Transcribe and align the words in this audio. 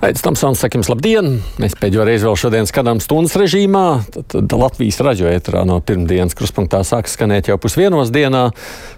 Aizsmeļamies, 0.00 0.22
Tamsons, 0.24 0.60
sakim, 0.62 0.80
labdien! 0.88 1.26
Mēs 1.60 1.74
pēdējo 1.76 2.06
reizi 2.08 2.24
vēl 2.24 2.36
šodien 2.40 2.64
skatām 2.64 3.02
stundas 3.04 3.34
režīmā. 3.36 4.00
Tad, 4.08 4.30
tad 4.32 4.54
Latvijas 4.56 4.96
raidījā 5.04 5.34
ētrā 5.36 5.60
no 5.68 5.76
pirmdienas 5.84 6.32
kruspunktā 6.38 6.80
sāks 6.88 7.18
skanēt 7.18 7.50
jau 7.50 7.58
pusdienos 7.60 8.08
dienā. 8.08 8.46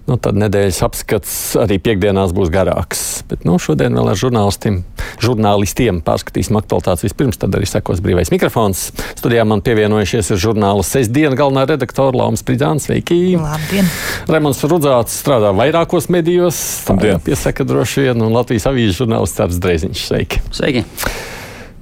Nu, 0.07 0.15
tad 0.23 0.39
nedēļas 0.39 0.79
apskats 0.87 1.33
arī 1.59 1.81
piekdienās 1.83 2.31
būs 2.37 2.53
garāks. 2.55 3.03
Bet 3.27 3.43
nu, 3.43 3.57
šodien 3.59 3.99
vēl 3.99 4.13
ar 4.13 4.21
žurnālistiem, 4.21 4.79
žurnālistiem 5.23 5.99
pārskatīsim 6.07 6.61
aktualitātes 6.61 7.09
vispirms, 7.09 7.41
tad 7.43 7.59
arī 7.59 7.67
sekos 7.67 7.99
brīvais 8.05 8.31
mikrofons. 8.31 8.85
Studijā 9.19 9.43
man 9.43 9.65
pievienojušies 9.67 10.31
ir 10.37 10.43
žurnāla 10.45 10.87
sestdiena 10.87 11.35
galvenā 11.39 11.67
redaktora 11.67 12.15
Lauma 12.15 12.39
Spridzāns. 12.39 12.87
Sveiki! 12.87 13.41
Labdien! 13.43 13.91
Raimons 14.31 14.63
Rudzāts 14.71 15.19
strādā 15.19 15.51
vairākos 15.51 16.07
medijos. 16.15 16.63
Tā 16.87 16.95
jāpiesaka 17.11 17.67
droši 17.67 18.07
vien, 18.07 18.23
un 18.23 18.39
Latvijas 18.39 18.71
avīzes 18.71 19.03
žurnālists 19.03 19.43
Cērs 19.43 19.63
Dreiziņš. 19.67 20.07
Sveiki! 20.13 20.47
Sveiki! 20.55 20.92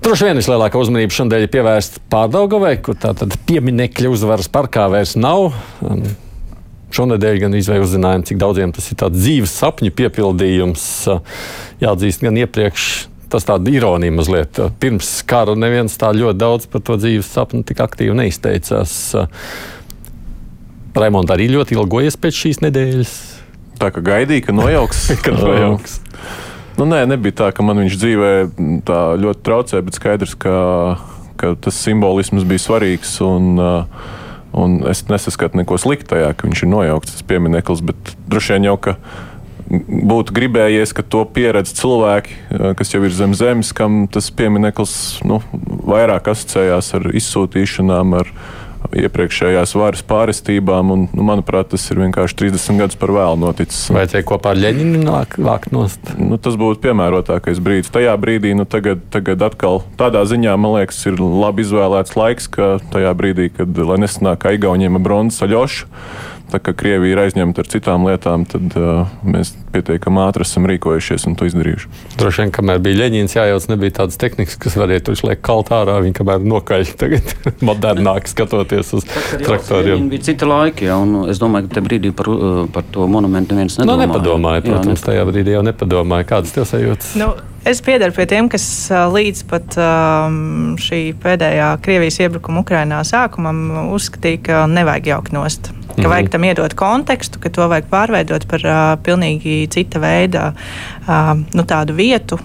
Droši 0.01 0.31
vien 0.31 0.41
vislielākā 0.41 0.81
uzmanība 0.81 1.13
šodien 1.13 1.45
ir 1.45 1.53
pievērsta 1.53 2.01
pārdaugavai, 2.13 2.73
kur 2.85 2.97
tātad 2.97 3.37
pieminekļa 3.49 4.13
uzvaras 4.15 4.49
parkā 4.53 4.87
vairs 4.93 5.13
nav. 5.21 5.53
Šonadēļ 6.91 7.37
gan 7.45 7.55
izvēlējos 7.55 7.93
uzzinājām, 7.93 8.25
cik 8.27 8.41
daudziem 8.41 8.73
tas 8.75 8.89
ir 8.91 8.99
tāds 8.99 9.21
dzīves 9.21 9.53
sapņu 9.61 9.93
piepildījums. 10.01 10.87
Jāatzīst, 11.85 12.25
gan 12.25 12.41
iepriekš 12.41 12.89
tas 13.31 13.47
tāda 13.47 13.71
ironija 13.71 14.15
mazliet. 14.15 14.59
Pirms 14.83 15.11
kara 15.29 15.55
neviens 15.59 15.95
tā 16.01 16.11
ļoti 16.17 16.39
daudz 16.41 16.67
par 16.71 16.83
to 16.87 16.97
dzīves 16.99 17.31
sapni 17.31 17.63
tik 17.67 17.83
aktīvi 17.85 18.17
neizteicās. 18.19 18.95
Raimonds 20.97 21.31
arī 21.31 21.47
ļoti 21.53 21.77
ilgojies 21.79 22.19
pēc 22.19 22.41
šīs 22.45 22.65
nedēļas. 22.65 23.15
Tā 23.81 23.93
kā 23.95 24.03
gaidīja, 24.05 24.49
ka 24.49 24.57
nojauks. 24.57 25.07
ka 25.25 25.37
nojauks. 25.37 26.01
Nu, 26.81 26.87
nē, 26.89 27.03
nebija 27.05 27.35
tā, 27.37 27.47
ka 27.53 27.61
man 27.61 27.77
viņš 27.83 27.97
dzīvē 28.01 28.29
tā 28.89 28.99
ļoti 29.21 29.43
traucēja, 29.45 29.85
bet 29.85 29.99
skaidrs, 29.99 30.31
ka, 30.41 30.53
ka 31.37 31.51
tas 31.61 31.77
simbolisms 31.77 32.47
bija 32.49 32.63
svarīgs. 32.65 33.19
Un, 33.21 33.51
uh, 33.61 34.07
un 34.57 34.79
es 34.89 35.03
nesaskatu 35.11 35.61
neko 35.61 35.77
sliktu 35.77 36.15
tajā, 36.15 36.31
ka 36.33 36.49
viņš 36.49 36.63
ir 36.65 36.71
nojaukts 36.73 37.19
tas 37.19 37.27
piemineklis. 37.29 37.83
Bet 37.85 38.15
droši 38.33 38.57
vien 38.57 38.71
jau, 38.71 38.79
ka 38.81 38.97
būtu 39.69 40.33
gribējies, 40.39 40.95
ka 40.97 41.05
to 41.05 41.27
pieredz 41.29 41.75
cilvēki, 41.77 42.39
uh, 42.49 42.71
kas 42.81 42.95
jau 42.97 43.03
ir 43.05 43.13
zem 43.13 43.37
zemes, 43.37 43.75
kam 43.77 44.07
tas 44.09 44.33
piemineklis 44.33 44.95
nu, 45.29 45.43
vairāk 45.85 46.33
asociējās 46.33 46.95
ar 46.97 47.11
izsūtīšanām, 47.21 48.17
ar 48.23 48.33
iepriekšējās 48.97 49.75
varas 49.79 50.03
pārestībām. 50.07 50.93
Un, 50.95 51.07
nu, 51.15 51.27
manuprāt, 51.27 51.71
tas 51.75 51.85
ir 51.93 52.01
vienkārši 52.03 52.39
30 52.43 52.81
gadus 52.83 52.99
par 53.01 53.13
vēlu 53.15 53.39
noticis. 53.41 53.89
Vai 53.95 54.07
tie 54.11 54.23
kopā 54.27 54.55
ar 54.55 54.61
Leņķinu 54.61 55.17
vākt 55.47 55.75
nost? 55.75 56.15
Nu, 56.19 56.39
tas 56.43 56.59
būtu 56.61 56.83
piemērotākais 56.87 57.63
brīdis. 57.63 57.93
Tajā 57.95 58.17
brīdī, 58.21 58.55
nu, 58.59 58.67
tagad, 58.69 59.03
tagad 59.15 59.43
atkal 59.47 59.83
tādā 60.01 60.25
ziņā, 60.29 60.57
man 60.61 60.79
liekas, 60.79 61.03
ir 61.11 61.21
labi 61.21 61.67
izvēlēts 61.67 62.17
laiks, 62.19 62.51
ka 62.53 62.73
tajā 62.93 63.15
brīdī, 63.19 63.51
kad, 63.55 63.79
lai 63.91 64.01
nesanāk 64.05 64.49
Aigauniem 64.51 64.99
ar 64.99 65.05
bronzas 65.07 65.47
aļošu, 65.47 65.89
Tā 66.51 66.59
kā 66.63 66.75
Krievija 66.75 67.15
ir 67.15 67.21
aizņemta 67.25 67.63
ar 67.63 67.69
citām 67.71 68.07
lietām, 68.09 68.45
tad 68.49 68.75
uh, 68.79 69.11
mēs 69.23 69.53
pietiekami 69.71 70.23
ātri 70.25 70.47
esam 70.47 70.67
rīkojušies 70.71 71.29
un 71.31 71.37
to 71.39 71.47
izdarījuši. 71.47 71.91
Droši 72.19 72.43
vien, 72.43 72.53
kamēr 72.57 72.81
bija 72.83 73.01
Leņķins 73.05 73.37
jājauc, 73.37 73.69
nebija 73.71 73.97
tādas 74.01 74.19
tehnikas, 74.21 74.59
kas 74.61 74.79
varēja 74.81 75.05
tur 75.07 75.21
liekt 75.29 75.45
kalt 75.47 75.71
ārā. 75.75 76.01
Viņi 76.03 76.17
kamēr 76.19 76.43
nokaļ, 76.53 76.87
tagad 77.01 77.35
modernāk 77.69 78.31
skatoties 78.31 78.95
uz 78.99 79.07
traktoriem. 79.45 80.09
Bija 80.11 80.31
cita 80.33 80.49
laika, 80.51 80.89
ja, 80.91 80.99
un 80.99 81.31
es 81.31 81.43
domāju, 81.43 81.69
ka 81.69 81.79
te 81.79 81.85
brīdī 81.87 82.15
par, 82.17 82.33
uh, 82.35 82.65
par 82.75 82.89
to 82.91 83.07
monumentu 83.11 83.55
neviens 83.55 83.79
nu, 83.79 83.87
nedomāja. 83.87 84.11
No, 84.11 84.17
nepadomāja, 84.17 84.67
protams, 84.67 84.91
jā, 84.91 84.99
ne... 84.99 85.07
tajā 85.11 85.31
brīdī 85.31 85.57
jau 85.57 85.65
nepadomāja. 85.71 86.29
Kādas 86.35 86.57
tev 86.57 86.67
sajūtas? 86.71 87.15
Nu. 87.21 87.33
Es 87.65 87.83
piedaru 87.85 88.15
pie 88.17 88.25
tiem, 88.25 88.47
kas 88.49 88.65
līdz 88.89 89.41
pat 89.51 89.75
um, 89.77 90.79
šī 90.81 91.01
pēdējā 91.21 91.67
Krievijas 91.85 92.17
iebrukuma 92.25 92.63
Ukrajinā 92.65 93.03
sākumam 93.05 93.91
uzskatīja, 93.93 94.41
ka 94.47 94.61
nevajag 94.71 95.11
jaukt 95.13 95.37
nost. 95.37 95.69
Ka 95.91 96.07
vajag 96.09 96.31
mhm. 96.31 96.33
tam 96.33 96.47
iedot 96.49 96.77
kontekstu, 96.79 97.43
ka 97.43 97.53
to 97.53 97.69
vajag 97.69 97.91
pārveidot 97.93 98.47
par 98.49 98.65
uh, 98.65 98.81
pilnīgi 99.05 99.59
cita 99.75 100.01
veida 100.01 100.47
uh, 100.55 101.35
nu, 101.37 101.67
tādu 101.69 101.99
vietu, 101.99 102.41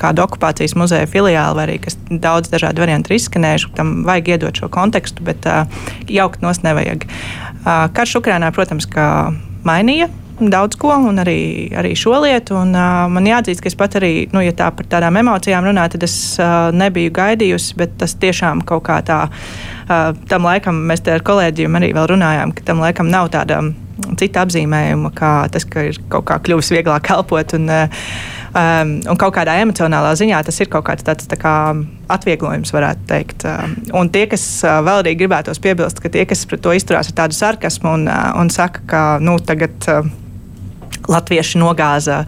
kādu 0.00 0.22
okupācijas 0.24 0.72
muzeja 0.80 1.06
filiāli, 1.06 1.54
vai 1.54 1.66
arī 1.66 1.74
kas 1.84 1.98
daudz 2.08 2.48
dažādu 2.50 2.80
variantu 2.82 3.12
ir 3.12 3.20
izskanējuši. 3.20 3.74
Tam 3.76 3.98
vajag 4.08 4.32
iedot 4.34 4.62
šo 4.64 4.70
kontekstu, 4.72 5.22
bet 5.26 5.46
uh, 5.46 5.68
jaukt 6.10 6.42
nos 6.42 6.64
nevajag. 6.66 7.06
Uh, 7.06 7.86
karš 7.94 8.18
Ukrainā, 8.22 8.50
protams, 8.56 8.88
mainīja 9.68 10.08
daudz 10.40 10.78
ko, 10.78 10.92
un 11.10 11.18
arī, 11.18 11.68
arī 11.74 11.94
šo 11.98 12.20
lietu. 12.22 12.56
Un, 12.60 12.70
uh, 12.76 13.06
man 13.10 13.26
jāatzīst, 13.26 13.62
ka 13.64 13.70
es 13.70 13.76
pat 13.78 13.98
arī, 13.98 14.12
nu, 14.34 14.42
ja 14.44 14.54
tā 14.56 14.70
par 14.74 14.86
tādām 14.90 15.18
emocijām 15.20 15.66
runā, 15.66 15.88
tad 15.90 16.06
es 16.06 16.14
uh, 16.38 16.70
nebiju 16.74 17.12
gaidījusi, 17.18 17.74
bet 17.80 17.98
tas 18.00 18.14
tiešām 18.22 18.62
kaut 18.68 18.86
kā 18.86 19.00
tā, 19.06 19.24
uh, 19.28 20.14
tam 20.30 20.46
laikam 20.48 20.78
mēs 20.88 21.02
te 21.04 21.16
ar 21.16 21.26
kolēģiem 21.26 21.80
arī 21.80 21.92
vēl 21.96 22.10
runājām, 22.14 22.54
ka 22.54 22.70
tam 22.70 22.84
laikam 22.84 23.10
nav 23.10 23.32
tāda 23.34 23.62
cita 24.18 24.44
apzīmējuma, 24.46 25.10
kā 25.16 25.32
tas, 25.52 25.66
ka 25.66 25.88
ir 25.88 25.98
kaut 26.12 26.28
kā 26.28 26.38
kļuvis 26.46 26.70
vieglāk 26.76 27.10
elpot. 27.14 27.54
Un, 27.58 27.66
um, 27.72 28.92
un 29.10 29.18
kaut 29.20 29.34
kādā 29.36 29.58
emocionālā 29.62 30.14
ziņā 30.18 30.44
tas 30.46 30.62
ir 30.62 30.70
kaut 30.72 30.86
kāds 30.88 31.06
tāds 31.06 31.26
tā 31.30 31.38
kā 31.40 31.54
atvieglojums, 32.14 32.72
varētu 32.74 33.04
teikt. 33.10 33.48
Un 33.98 34.12
tie, 34.14 34.28
kas 34.30 34.46
vēl 34.62 35.02
arī 35.02 35.16
gribētos 35.18 35.60
piebilst, 35.64 36.00
ka 36.04 36.12
tie, 36.14 36.24
kas 36.30 36.46
pret 36.48 36.62
to 36.64 36.72
izturās 36.76 37.10
ar 37.10 37.18
tādu 37.24 37.38
sarkasmu 37.38 37.98
un, 37.98 38.08
un 38.08 38.54
saka, 38.54 38.86
ka 38.88 39.04
nu, 39.24 39.38
tagad. 39.42 39.90
Latvieši 41.08 41.60
nogāza, 41.60 42.22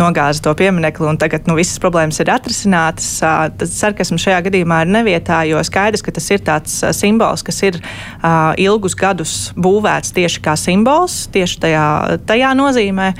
nogāza 0.00 0.42
to 0.44 0.54
pieminiektu, 0.58 1.06
un 1.10 1.18
tagad 1.20 1.48
nu, 1.50 1.56
visas 1.58 1.80
problēmas 1.82 2.20
ir 2.22 2.32
atrisinātas. 2.34 3.10
Tad 3.20 3.64
sarkasms 3.70 4.24
šajā 4.24 4.40
gadījumā 4.48 4.82
ir 4.84 4.92
nevietā, 4.96 5.42
jo 5.48 5.62
skaidrs, 5.66 6.04
ka 6.04 6.14
tas 6.14 6.28
ir 6.34 6.44
tāds 6.46 6.80
simbols, 6.96 7.44
kas 7.46 7.60
ir 7.66 7.80
uh, 7.80 8.52
ilgus 8.60 8.96
gadus 8.98 9.36
būvēts 9.56 10.14
tieši 10.16 10.44
kā 10.44 10.56
simbols, 10.60 11.24
tieši 11.34 11.60
tajā, 11.66 11.86
tajā 12.28 12.52
nozīmē. 12.58 13.12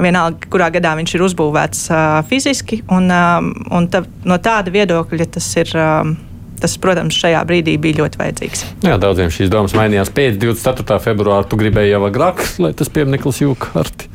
Vienalga, 0.00 0.48
kurā 0.48 0.70
gadā 0.72 0.94
viņš 0.96 1.12
ir 1.16 1.26
uzbūvēts 1.26 1.84
uh, 1.92 2.00
fiziski, 2.28 2.80
un, 2.88 3.10
um, 3.12 3.52
un 3.76 3.88
ta, 3.92 4.04
no 4.24 4.40
tāda 4.40 4.72
viedokļa 4.72 5.32
tas 5.36 5.54
ir. 5.60 5.76
Um, 5.76 6.18
tas, 6.60 6.76
protams, 6.80 7.16
šajā 7.16 7.40
brīdī 7.48 7.76
bija 7.80 8.02
ļoti 8.02 8.20
vajadzīgs. 8.20 8.64
Jā, 8.84 8.98
daudziem 9.00 9.32
šīs 9.32 9.50
domas 9.52 9.74
mainījās 9.76 10.12
pēc 10.12 10.38
24. 10.42 11.00
februāra. 11.02 11.48
Tu 11.48 11.58
gribēji 11.60 11.94
jau 11.94 12.02
agrāk, 12.08 12.44
lai 12.62 12.74
tas 12.76 12.92
piemineklis 12.92 13.42
jūka 13.44 13.72
arti. 13.80 14.09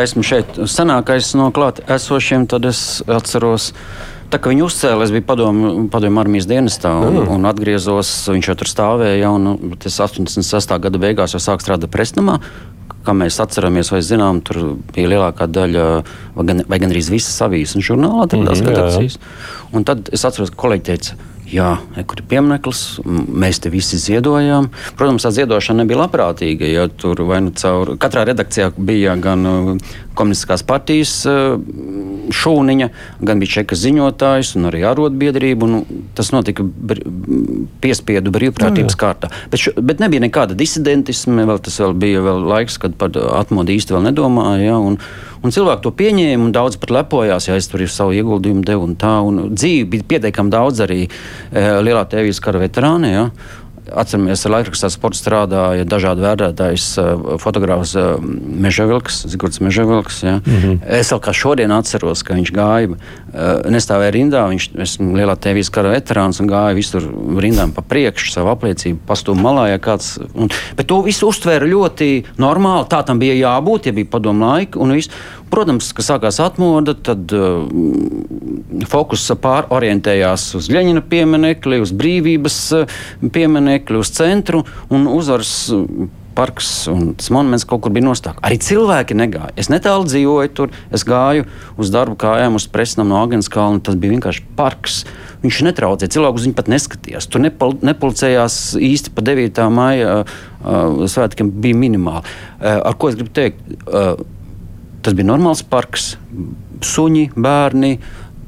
Esmu 0.00 0.24
šeit 0.26 0.58
senākais 0.70 1.32
no 1.38 1.50
klāt 1.54 1.82
esošiem, 1.90 2.46
tad 2.50 2.68
es 2.70 3.02
atceros. 3.10 3.70
Tā 4.30 4.38
kā 4.38 4.52
viņu 4.52 4.68
uzcēla, 4.68 5.02
es 5.02 5.10
biju 5.10 5.26
padomju, 5.26 5.70
padomju 5.90 6.20
armijas 6.22 6.46
dienestā 6.46 6.92
un, 7.02 7.16
mm. 7.18 7.30
un 7.34 7.48
atgriezos. 7.50 8.10
Viņš 8.30 8.50
jau 8.52 8.58
tur 8.60 8.70
stāvēja, 8.70 9.32
un 9.34 9.74
tas 9.82 9.96
86. 10.06 10.76
gada 10.84 11.00
beigās 11.02 11.34
jau 11.34 11.42
sāk 11.42 11.64
strādāt 11.64 11.90
Presnamā. 11.90 12.38
Kā 13.00 13.14
mēs 13.16 13.40
atceramies, 13.42 13.90
vai 13.90 14.02
zinām, 14.04 14.42
tur 14.44 14.76
bija 14.92 15.08
lielākā 15.14 15.48
daļa, 15.50 15.86
vai 16.36 16.46
gan, 16.46 16.62
vai 16.68 16.78
gan 16.82 16.92
arī 16.92 17.02
visas 17.16 17.40
avīzes 17.42 17.78
un 17.78 17.86
žurnālā, 17.86 18.28
tādās 18.30 18.60
mm, 18.60 18.68
redakcijas. 18.70 19.18
Un 19.74 19.88
tad 19.88 20.12
es 20.14 20.26
atceros, 20.28 20.52
ka 20.52 20.60
kolēģi 20.66 20.86
teica, 20.90 21.16
Jā, 21.50 21.70
kur 22.06 22.20
ir 22.20 22.26
piemineklis, 22.30 22.80
mēs 23.02 23.58
te 23.62 23.72
visi 23.72 23.98
ziedojām. 23.98 24.68
Protams, 24.98 25.24
tā 25.26 25.32
ziedošana 25.34 25.82
nebija 25.82 26.04
labprātīga. 26.04 26.68
Ja 26.70 26.84
tur 26.86 27.24
vai 27.26 27.40
nu 27.42 27.50
caur 27.58 27.96
katrā 28.00 28.22
redakcijā 28.28 28.68
bija 28.78 29.16
gan 29.18 29.48
uh, 29.50 29.70
komunistiskās 30.14 30.62
partijas 30.66 31.14
uh, 31.26 31.56
šūniņa, 32.30 32.88
gan 33.26 33.42
bija 33.42 33.56
čeka 33.56 33.78
ziņotājs 33.82 34.52
un 34.60 34.70
arī 34.70 34.84
arotbiedrība. 34.92 35.66
Un 35.66 36.04
tas 36.14 36.30
notika 36.34 36.62
br 36.62 37.02
piespiedu 37.82 38.30
brīvprātības 38.34 38.94
no, 38.94 39.00
kārtā. 39.02 39.32
Bet, 39.50 39.64
šo, 39.64 39.74
bet 39.82 40.04
nebija 40.04 40.22
nekāda 40.28 40.54
disidentisma, 40.58 41.48
vēl 41.50 41.58
tas 41.66 41.80
vēl 41.82 41.98
bija 41.98 42.22
vēl 42.28 42.46
laiks, 42.52 42.78
kad 42.78 42.94
par 43.00 43.18
atmodu 43.40 43.74
īsti 43.74 43.96
vēl 43.96 44.06
nedomāja. 44.06 44.70
Ja, 44.70 44.78
un, 44.78 45.00
Un 45.40 45.54
cilvēki 45.54 45.84
to 45.86 45.92
pieņēma, 45.96 46.44
un 46.44 46.52
daudz 46.52 46.76
pat 46.80 46.90
lepojās, 46.92 47.46
ja 47.48 47.56
es 47.56 47.70
tur 47.70 47.80
savu 47.88 48.12
ieguldījumu 48.12 48.64
devu. 48.66 48.90
Un 48.90 48.96
tā, 49.00 49.14
un 49.24 49.54
dzīve 49.54 49.86
bija 49.94 50.08
pietiekami 50.14 50.52
daudz 50.52 50.82
arī 50.84 50.98
e, 51.06 51.10
lielā 51.80 52.02
tēvijas 52.12 52.42
kara 52.44 52.60
veterāni. 52.60 53.14
Ja? 53.14 53.30
Atceramies, 53.90 54.44
ar 54.46 54.54
laikrakstā 54.54 54.90
sporta 54.92 55.18
strādāja 55.18 55.86
dažādi 55.88 56.24
vērtētājs, 56.24 56.86
fotogrāfs 57.42 57.96
Mežavilks, 58.20 59.24
Zigords 59.30 59.60
Mežavilks. 59.60 60.22
Ja. 60.22 60.36
Mm 60.38 60.60
-hmm. 60.62 60.78
Es 61.00 61.12
vēl 61.12 61.20
kā 61.20 61.32
šodien 61.32 61.72
atceros, 61.72 62.22
ka 62.22 62.34
viņš 62.34 62.52
gāja, 62.52 62.96
nestāvēja 63.70 64.12
rindā, 64.14 64.44
viņš 64.48 64.68
ir 64.74 65.16
lielā 65.16 65.36
TV 65.36 65.64
kara 65.72 65.90
veterāns 65.94 66.40
un 66.40 66.48
gāja 66.48 66.74
visur 66.74 67.02
rindām 67.40 67.72
pa 67.72 67.82
priekšu, 67.82 68.32
savu 68.32 68.48
apliecību 68.48 68.98
pastūmu 69.06 69.42
malā. 69.42 69.68
Ja 69.70 69.78
kāds, 69.78 70.18
un, 70.34 70.48
bet 70.76 70.86
to 70.86 71.02
visu 71.02 71.28
uztvēra 71.28 71.66
ļoti 71.66 72.24
normāli, 72.38 72.88
tā 72.88 73.02
tam 73.06 73.18
bija 73.18 73.34
jābūt, 73.34 73.86
ja 73.86 73.92
bija 73.92 74.10
padomu 74.10 74.46
laika. 74.46 74.78
Un, 74.78 74.92
visu, 74.92 75.10
Protams, 75.50 75.90
kad 75.96 76.06
sākās 76.06 76.38
atmoda, 76.42 76.94
tad 76.94 77.32
uh, 77.34 77.64
fokus 78.90 79.26
pārorientējās 79.42 80.46
uz 80.60 80.70
Leņķina 80.70 81.02
pieminekli, 81.10 81.80
uz 81.82 81.92
brīvības 81.96 82.62
uh, 82.78 82.96
pieminekli, 83.34 83.98
uz 84.00 84.14
centru 84.14 84.64
un 84.94 85.10
uzvaras. 85.10 85.54
Uh, 85.74 86.08
parks 86.40 86.86
un 86.88 87.14
tas 87.18 87.28
monuments 87.34 87.66
kaut 87.68 87.82
kur 87.84 87.92
bija 87.92 88.06
nostāk. 88.06 88.38
Arī 88.46 88.56
cilvēki 88.62 89.16
negāja. 89.18 89.50
Es 89.60 89.68
netālu 89.72 90.06
dzīvoju 90.08 90.52
tur, 90.56 90.72
es 90.94 91.04
gāju 91.04 91.46
uz 91.80 91.90
darbu 91.92 92.16
kājām, 92.20 92.56
uz 92.56 92.68
presnam 92.70 93.10
no 93.10 93.18
Agenskalna. 93.20 93.82
Tas 93.84 93.98
bija 94.00 94.14
vienkārši 94.14 94.46
parks. 94.56 95.02
Viņš 95.44 95.60
netraucēja 95.68 96.14
cilvēku, 96.16 96.40
uz 96.40 96.46
viņu 96.48 96.56
pat 96.56 96.70
neskatījās. 96.72 97.28
Tur 97.30 97.44
nepal 97.44 97.76
nepolicējās 97.84 98.58
īsti 98.78 99.14
pa 99.16 99.24
9. 99.26 99.62
maija 99.74 100.18
uh, 100.22 101.06
svētkiem 101.10 101.52
bija 101.64 101.80
minimāli. 101.82 102.24
Uh, 102.60 102.78
ar 102.78 102.96
ko 103.00 103.10
es 103.10 103.18
gribu 103.18 103.34
teikt? 103.36 103.64
Tas 105.04 105.16
bija 105.16 105.30
normāls 105.30 105.62
parks. 105.66 106.14
Suņi, 106.84 107.30
bērni, 107.36 107.98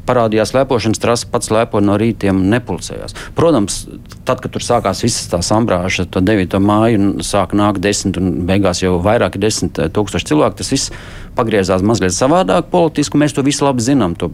parādījās 0.08 0.52
lepošanas 0.56 1.00
trase, 1.02 1.28
pats 1.31 1.50
lepoja 1.52 1.84
no 1.84 1.96
rītiem 2.00 2.40
un 2.40 2.50
nepulcējās. 2.52 3.14
Protams, 3.38 3.82
tad, 4.26 4.43
kad 4.43 4.52
tur 4.54 4.64
sākās 4.64 5.02
visas 5.04 5.31
tās 5.31 5.52
ambrāžas, 5.54 6.08
to 6.12 6.22
9. 6.25 6.58
māju, 6.62 7.12
sāk 7.26 7.54
nākt 7.58 7.82
desmit 7.84 8.19
un 8.20 8.32
beigās 8.49 8.82
jau 8.82 8.96
vairāki 9.04 9.40
desmit 9.43 9.78
eh, 9.78 9.90
tūkstoši 9.94 10.32
cilvēku, 10.32 10.58
tas 10.58 10.72
viss 10.75 10.93
pagriezās 11.38 11.84
mazliet 11.87 12.16
savādāk 12.16 12.70
politiski. 12.72 13.20
Mēs 13.20 13.37
to 13.37 13.46
visu 13.46 13.66
labi 13.69 13.84
zinām. 13.84 14.16
To, 14.19 14.32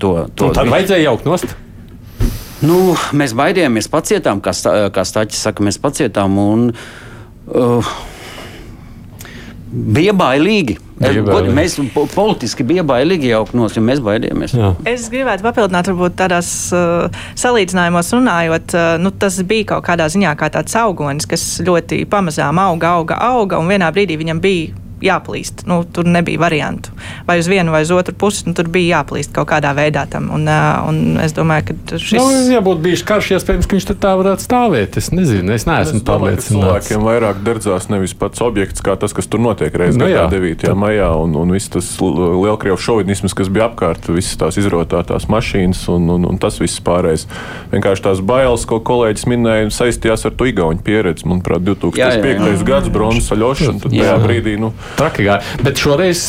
to, 0.00 0.12
to, 0.34 0.52
tad 0.56 0.70
vajadzēja 0.72 1.10
jaukt 1.10 1.28
nost. 1.28 1.56
Nu, 2.58 2.96
mēs 3.14 3.36
baidījāmies, 3.38 3.86
pacietām, 3.92 4.40
kā, 4.42 4.54
stā, 4.56 4.88
kā 4.94 5.04
Stāķis 5.06 5.44
saka, 5.46 5.62
mēs 5.66 5.78
pacietām. 5.78 6.40
Un, 6.42 6.64
uh, 7.52 7.92
bija 9.72 10.14
bailīgi. 10.16 10.78
Bija 10.98 11.22
bailīgi. 11.26 11.54
Mēs 11.54 11.76
politiski 12.14 12.66
bijām 12.66 12.88
bailīgi 12.88 13.30
jau 13.30 13.44
no 13.52 13.64
mums, 13.64 13.76
mēs 13.90 14.02
baidījāmies. 14.04 14.56
Jā. 14.58 14.72
Es 14.88 15.06
gribētu 15.12 15.46
papildināt, 15.46 15.90
varbūt 15.92 16.18
tādās 16.18 16.50
uh, 16.74 17.22
salīdzinājumos 17.38 18.12
runājot, 18.16 18.74
uh, 18.74 18.90
nu, 19.02 19.12
tas 19.14 19.38
bija 19.48 19.74
kaut 19.74 19.86
kādā 19.88 20.08
ziņā 20.10 20.34
kā 20.40 20.50
tāds 20.54 20.74
augonis, 20.80 21.28
kas 21.28 21.46
ļoti 21.64 22.02
pamazām 22.10 22.60
auga, 22.62 22.96
auga, 22.98 23.22
auga, 23.30 23.62
un 23.62 23.70
vienā 23.70 23.92
brīdī 23.94 24.18
viņam 24.20 24.42
bija 24.42 24.87
jāplīst. 25.04 25.64
Nu, 25.68 25.82
tur 25.84 26.08
nebija 26.08 26.40
variantu. 26.40 26.92
Vai 27.26 27.38
uz 27.42 27.48
vienu 27.50 27.72
vai 27.74 27.82
uz 27.86 27.92
otru 27.94 28.14
pusi, 28.18 28.46
nu, 28.48 28.54
tur 28.56 28.68
bija 28.72 28.98
jāplīst 28.98 29.32
kaut 29.36 29.48
kādā 29.50 29.72
veidā 29.76 30.04
tam. 30.10 30.30
Un, 30.34 30.48
un 30.48 31.18
es 31.22 31.34
domāju, 31.36 31.70
ka 31.70 31.98
šis. 32.00 32.18
Nu, 32.18 32.52
ja 32.52 32.62
būtu 32.64 32.82
bijis 32.84 33.04
karš, 33.06 33.32
iespējams, 33.38 33.68
ka 33.68 33.78
viņš 33.78 33.88
tā 33.94 34.14
varētu 34.18 34.46
stāvēt. 34.46 34.98
Es 35.00 35.10
nezinu, 35.14 35.52
es 35.54 35.66
neesmu 35.68 36.02
pārliecināts. 36.06 36.50
Cilvēkiem 36.52 37.06
vairāk 37.06 37.42
derdzās 37.46 37.88
nevis 37.92 38.14
pats 38.18 38.42
objekts, 38.44 38.82
kā 38.84 38.96
tas, 39.00 39.14
kas 39.16 39.30
tur 39.30 39.42
notiek 39.44 39.74
reizē 39.74 40.00
nu, 40.00 40.08
9. 40.32 40.64
Tā. 40.64 40.74
maijā, 40.78 41.10
un, 41.22 41.36
un 41.38 41.54
viss 41.54 41.70
tas 41.72 41.90
lielkrievu 42.02 42.78
šovinisms, 42.80 43.36
kas 43.38 43.50
bija 43.52 43.68
apkārt, 43.68 44.08
visas 44.12 44.38
tās 44.40 44.58
izrotātās 44.60 45.28
mašīnas 45.30 45.84
un, 45.94 46.08
un, 46.16 46.26
un 46.32 46.40
tas 46.40 46.58
viss 46.62 46.82
pārējais. 46.84 47.26
Vienkārši 47.72 48.06
tās 48.08 48.22
bailes, 48.24 48.66
ko 48.68 48.80
kolēģis 48.84 49.26
minēja, 49.30 49.70
saistījās 49.74 50.26
ar 50.28 50.36
to 50.38 50.48
Igauņu 50.48 50.84
pieredzi. 50.84 51.28
Manuprāt, 51.28 51.64
2005. 51.66 52.64
gads 52.68 52.92
bronzas 52.92 53.32
aļošana, 53.34 53.82
tad 53.84 53.94
tajā 53.94 54.16
brīdī. 54.22 54.56
Nu, 54.60 54.72
traki 54.96 55.26
gāja. 55.28 55.42
Bet 55.64 55.80
šoreiz 55.82 56.22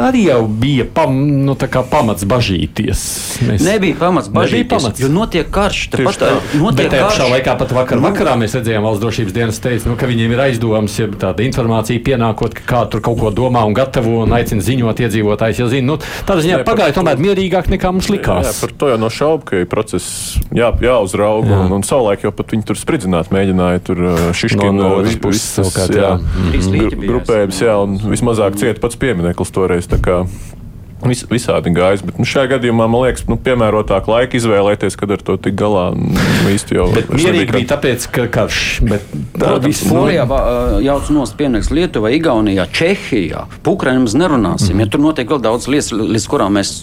arī 0.00 0.26
jau 0.28 0.46
bija 0.46 0.86
pam, 0.94 1.16
nu, 1.44 1.56
pamats 1.90 2.24
bažīties. 2.28 3.02
Mēs... 3.48 3.64
Nebija 3.66 3.98
pamats 4.00 4.30
bažīties, 4.32 4.62
nebija 4.62 4.78
pamats. 4.78 5.02
jo 5.02 5.10
notiek 5.12 5.50
karš. 5.52 5.82
Pat, 5.92 6.24
notiek 6.56 6.86
Bet 6.86 6.94
tajā 6.94 7.08
pašā 7.10 7.28
laikā, 7.32 7.56
pat 7.60 7.74
vakar 7.76 8.00
nu. 8.00 8.06
vakarā 8.08 8.34
mēs 8.40 8.56
redzējām, 8.58 8.86
valsts 8.86 9.02
drošības 9.04 9.36
dienas 9.36 9.60
teica, 9.62 9.90
nu, 9.90 9.96
ka 10.00 10.08
viņiem 10.10 10.34
ir 10.34 10.42
aizdomas, 10.46 10.96
ja 10.98 11.08
tāda 11.10 11.44
informācija 11.46 12.02
pienākot, 12.04 12.56
ka 12.56 12.66
kāds 12.72 12.94
tur 12.94 13.04
kaut 13.04 13.20
ko 13.20 13.32
domā 13.34 13.64
un 13.68 13.76
gatavo 13.76 14.22
un 14.24 14.32
aicina 14.36 14.64
ziņot 14.64 15.04
iedzīvotājs. 15.06 15.60
Ja 15.62 15.68
zina, 15.72 15.86
nu, 15.92 15.98
tādā 16.28 16.46
ziņā 16.46 16.62
pagāja 16.68 16.96
tomēr 16.96 17.20
mierīgāk 17.22 17.70
nekā 17.72 17.92
mums 17.94 18.10
likās. 18.12 18.48
Jā, 18.48 18.54
par 18.64 18.74
to 18.80 18.90
jau 18.92 18.98
no 19.00 19.12
šaubu, 19.12 19.46
ka 19.50 19.62
process 19.70 20.38
jā, 20.54 20.72
jāuzrauga. 20.82 21.52
Jā. 21.52 21.60
Un, 21.66 21.76
un 21.78 21.86
savulaik 21.86 22.26
jau 22.26 22.32
pat 22.34 22.56
viņi 22.56 22.66
tur 22.70 22.80
spridzināt 22.80 23.32
mēģināja 23.34 23.84
tur 23.86 24.02
šiškinu 24.36 24.72
no, 24.76 24.90
no 25.04 25.16
puses. 25.22 25.58
Visas, 25.58 25.76
jā, 25.92 26.12
jā, 26.16 26.90
grupējums, 27.02 27.62
jā, 27.64 27.76
un 27.82 27.96
vismazāk 28.12 28.58
cieta 28.60 28.82
pats 28.82 28.98
piemineklis 29.00 29.52
toreiz 29.54 29.81
toreiz. 29.90 30.50
Vis, 31.02 31.24
visādi 31.26 31.72
gājis, 31.74 32.04
bet 32.06 32.18
nu, 32.20 32.24
šajā 32.28 32.52
gadījumā 32.52 32.84
man 32.86 33.02
liekas, 33.02 33.24
nu, 33.26 33.34
piemērotāk 33.42 34.06
laika 34.06 34.38
izvēlēties, 34.38 34.94
kad 35.00 35.10
ar 35.16 35.24
to 35.26 35.34
tik 35.42 35.56
galā. 35.58 35.88
Nu, 35.98 36.44
īsti 36.52 36.78
jau 36.78 36.86
bet 36.94 37.10
mierīgi 37.10 37.40
nebija, 37.40 37.56
bija 37.56 37.70
tāpēc, 37.72 38.06
ka 38.14 38.28
karš. 38.36 38.60
Tā 39.34 39.56
viss 39.64 39.82
Polijā 39.90 40.28
jauc 40.86 41.10
nost 41.10 41.34
piemērs 41.40 41.72
Lietuvā, 41.74 42.14
Igaunijā, 42.14 42.68
Čehijā. 42.70 43.48
Pukraņiem 43.66 44.06
mēs 44.06 44.14
nerunāsim. 44.14 44.76
Mm. 44.76 44.84
Ja 44.84 44.94
tur 44.94 45.02
notiek 45.02 45.34
vēl 45.34 45.42
daudz 45.42 45.66
lietas, 45.72 45.90
līdz 45.90 46.30
kurām 46.30 46.54
mēs 46.60 46.76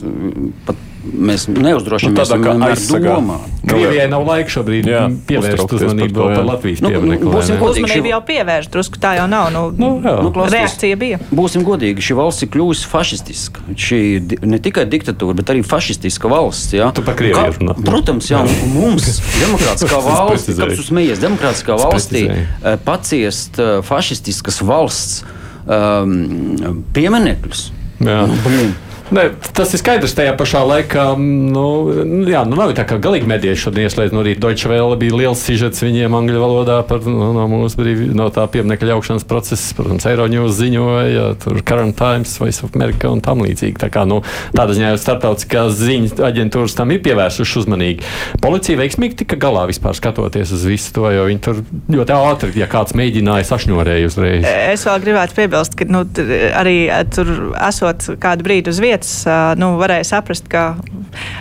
pat 0.68 0.89
mēs 1.00 1.46
neuzdrošināmies 1.48 2.32
nu, 2.36 2.90
to 2.90 3.00
domāt. 3.04 3.52
Krievijai 3.70 4.08
nav 4.12 4.26
laika 4.28 4.52
šobrīd 4.52 4.88
jā, 4.90 5.02
pievērst 5.30 5.74
uzmanību 5.78 6.18
par, 6.18 6.34
par 6.36 6.48
Latvijas 6.48 6.82
nu, 6.84 6.92
pieminekli. 6.92 7.32
Būsim 7.32 7.60
godīgi, 7.62 7.86
uzmanību 7.86 8.12
jau 8.12 8.20
pievērst, 8.28 8.72
drusku 8.74 9.00
tā 9.02 9.14
jau 9.20 9.28
nav. 9.32 9.50
Nu, 9.56 9.64
nu, 9.72 9.92
nu, 10.04 10.32
klausties, 10.36 10.56
reakcija 10.58 11.00
bija. 11.00 11.22
Būsim 11.32 11.64
godīgi, 11.68 12.04
šī 12.04 12.18
valsts 12.20 12.46
ir 12.46 12.52
kļuvusi 12.56 12.90
fašistiska. 12.92 13.64
Šī 13.88 14.02
ne 14.44 14.60
tikai 14.64 14.86
diktatūra, 14.92 15.38
bet 15.40 15.54
arī 15.54 15.64
fašistiska 15.68 16.32
valsts. 16.32 16.76
Jā. 16.76 16.92
Tu 16.96 17.06
par 17.08 17.18
Krieviju 17.20 17.56
runā. 17.62 17.78
Protams, 17.86 18.30
jā, 18.34 18.44
mums 18.74 19.22
demokrātiskā 19.42 20.04
valsts, 20.04 20.52
kāpēc 20.60 20.78
jūs 20.82 20.92
smējies, 20.92 21.24
demokrātiskā 21.24 21.80
valstī 21.80 22.28
eh, 22.28 22.76
paciest 22.86 23.60
eh, 23.62 23.80
fašistiskas 23.88 24.62
valsts 24.68 25.24
um, 25.70 26.86
pieminekļus. 26.96 27.66
Jā. 28.04 28.22
Nu. 28.30 28.70
Ne, 29.10 29.24
tas 29.58 29.72
ir 29.74 29.82
skaidrs. 29.82 30.14
Tajā 30.14 30.36
pašā 30.38 30.60
laikā, 30.70 31.04
nu, 31.18 31.66
jā, 32.30 32.44
nu 32.46 32.58
nav 32.60 32.76
tā 32.78 32.84
kā 32.86 33.00
galīgi 33.02 33.26
mediji 33.30 33.58
šodien 33.58 33.88
ieslēdz. 33.88 34.14
No 34.14 34.22
rīta 34.26 34.44
Deutsche 34.44 34.70
Welle 34.70 34.98
bija 35.02 35.18
liels 35.18 35.42
sižets 35.42 35.82
viņiem 35.82 36.14
angļu 36.14 36.42
valodā 36.44 36.78
par 36.86 37.02
nu, 37.08 37.32
no 37.34 37.48
mūsu 37.50 37.80
brīvī, 37.80 38.10
no 38.14 38.28
tā 38.34 38.46
pieminiekta 38.52 38.86
ļaušanas 38.92 39.26
procesa. 39.30 39.72
Protams, 39.78 40.06
Eiroņūs 40.10 40.58
ziņoja, 40.60 41.26
tur 41.42 41.62
Current 41.66 41.98
Times, 41.98 42.36
Voice 42.42 42.62
of 42.66 42.78
America 42.78 43.10
un 43.10 43.24
tam 43.26 43.42
līdzīgi. 43.46 43.80
Tā 43.82 43.90
kā, 43.94 44.06
nu, 44.10 44.20
tādā 44.54 44.78
ziņā 44.78 44.94
jau 44.94 45.02
starptautiskās 45.02 45.74
ziņas 45.80 46.22
aģentūras 46.30 46.78
tam 46.78 46.94
ir 46.94 47.02
pievērsušas 47.06 47.64
uzmanīgi. 47.64 48.06
Policija 48.46 48.78
veiksmīgi 48.84 49.24
tika 49.24 49.40
galā 49.42 49.66
vispār 49.72 49.98
skatoties 49.98 50.54
uz 50.54 50.68
visu 50.70 50.94
to, 51.00 51.08
jo 51.16 51.26
viņi 51.32 51.44
tur 51.48 51.64
ļoti 51.98 52.18
ātri, 52.20 52.54
ja 52.62 52.70
kāds 52.70 52.94
mēģināja 53.00 53.50
sašņorēju 53.50 54.14
uzreiz. 54.14 54.46
Es 54.46 54.86
vēl 54.86 55.02
gribētu 55.08 55.40
piebilst, 55.42 55.78
ka 55.80 55.90
nu, 55.90 56.06
arī 56.60 56.78
tur 57.16 57.34
esot 57.58 58.12
kādu 58.22 58.46
brīdi 58.46 58.70
uz 58.70 58.82
vietas 58.84 58.99
lietas 59.00 59.58
nu, 59.60 59.78
varēja 59.80 60.04
saprast, 60.16 60.48
ka 60.50 60.76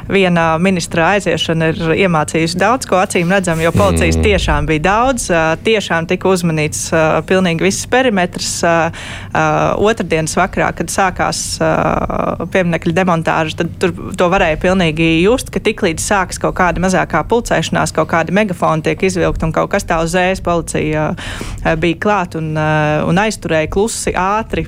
viena 0.09 0.59
ministra 0.59 1.15
aiziešana 1.15 1.71
ir 1.73 1.81
iemācījusi 2.07 2.59
daudz 2.59 2.87
ko 2.89 2.99
acīm 3.03 3.31
redzam, 3.33 3.61
jo 3.61 3.73
policijas 3.75 4.17
mm. 4.17 4.25
tiešām 4.25 4.69
bija 4.69 4.85
daudz. 4.87 5.29
Tiešām 5.65 6.07
tika 6.09 6.29
uzmanīts 6.31 6.89
pilnīgi 7.29 7.67
viss 7.67 7.89
perimetrs. 7.91 8.63
Otradienas 9.79 10.37
vakarā, 10.39 10.71
kad 10.79 10.93
sākās 10.93 11.43
pieminiekļa 12.53 12.95
demontāža, 12.97 13.59
tad 13.63 13.75
tur 13.83 13.95
to 14.19 14.31
varēja 14.33 14.61
pilnīgi 14.63 15.11
just, 15.25 15.53
ka 15.53 15.61
tiklīdz 15.61 16.05
sākas 16.05 16.41
kaut 16.43 16.57
kāda 16.59 16.83
mazākā 16.83 17.25
pulcēšanās, 17.29 17.95
kaut 17.97 18.11
kādi 18.13 18.35
megafoni 18.37 18.87
tiek 18.87 19.03
izvilkti 19.09 19.49
un 19.49 19.55
kaut 19.57 19.73
kas 19.75 19.87
tā 19.89 20.01
uzreiz 20.05 20.43
policija 20.45 21.11
bija 21.81 22.01
klāt 22.01 22.39
un, 22.39 22.55
un 22.57 23.23
aizturēja 23.25 23.71
klusi, 23.73 24.15
ātri, 24.17 24.67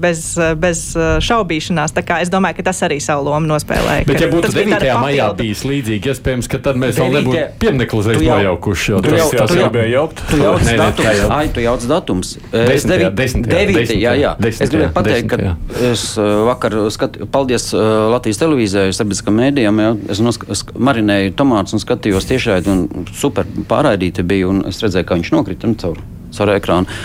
bez, 0.00 0.32
bez 0.60 0.86
šaubīšanās. 0.96 1.94
Tā 1.96 2.04
kā 2.06 2.19
es 2.22 2.30
domāju, 2.32 2.58
ka 2.60 2.66
tas 2.70 2.82
arī 2.86 2.98
savu 3.02 3.26
lomu 3.28 3.48
nospēlēja. 3.50 4.06
Bet, 4.08 4.20
ja 4.22 4.28
būtu 4.32 4.52
9. 4.54 4.86
maijā 5.02 5.28
bijis 5.38 5.64
līdzīgi, 5.68 6.12
iespējams, 6.12 6.48
ka 6.50 6.60
tad 6.64 6.78
mēs 6.80 6.98
vēl 7.00 7.14
nebūtu 7.18 7.44
pieminiektu 7.62 8.00
uzreiz 8.00 8.22
nojaukuši. 8.24 8.96
Tu 9.06 9.16
jau 9.16 9.28
tas 9.34 9.54
jau 9.56 9.70
bija 9.74 9.86
jaukt. 9.94 10.22
Tu 10.30 10.40
jauc 10.44 10.68
datums. 10.68 11.24
Ai, 11.36 11.42
tu 11.54 11.64
jauc 11.64 11.86
datums. 11.90 12.34
Es 12.52 12.86
9. 12.88 13.96
Jā, 14.00 14.14
jā. 14.20 14.34
Es 14.50 14.62
gribēju 14.62 14.92
pateikt, 14.96 15.34
ka 15.34 15.56
es 15.90 16.06
uh, 16.20 16.44
vakar 16.50 16.76
skatu, 16.92 17.28
paldies 17.30 17.70
uh, 17.74 18.10
Latvijas 18.12 18.40
televīzijai, 18.42 18.94
sabiedriskam 18.96 19.36
mēdījam, 19.40 19.82
es 20.10 20.64
marinēju 20.76 21.34
tomātus 21.38 21.76
un 21.76 21.82
skatījos 21.82 22.28
tiešraidi 22.30 22.72
un 22.72 23.10
super 23.16 23.48
pārraidīti 23.70 24.24
bija, 24.26 24.50
un 24.50 24.64
es 24.70 24.80
redzēju, 24.84 25.08
kā 25.08 25.18
viņš 25.18 25.34
nokrita 25.36 25.74
caur, 25.80 26.00
caur 26.36 26.54
ekrānu. 26.56 27.00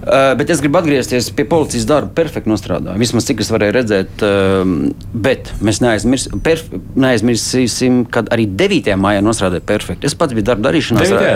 Uh, 0.00 0.32
bet 0.32 0.48
es 0.48 0.62
gribu 0.64 0.78
atgriezties 0.80 1.26
pie 1.36 1.44
policijas 1.44 1.84
darba. 1.84 2.08
Perfekti 2.16 2.48
nostrādāja. 2.48 2.96
Vismaz 3.00 3.26
cik 3.28 3.42
es 3.44 3.50
varēju 3.52 3.74
redzēt. 3.76 4.22
Uh, 4.24 4.70
bet 5.12 5.50
mēs 5.60 5.82
neaizmirs, 5.84 6.24
perf, 6.44 6.70
neaizmirsīsim, 6.96 8.06
kad 8.12 8.30
arī 8.32 8.46
9. 8.48 8.94
maijā 8.96 9.20
nostrādāja 9.24 9.64
perfekti. 9.68 10.08
Es 10.08 10.16
pats 10.16 10.32
biju 10.36 10.46
darba 10.48 10.70
darīšanā. 10.70 11.04
Es, 11.04 11.12
de, 11.12 11.34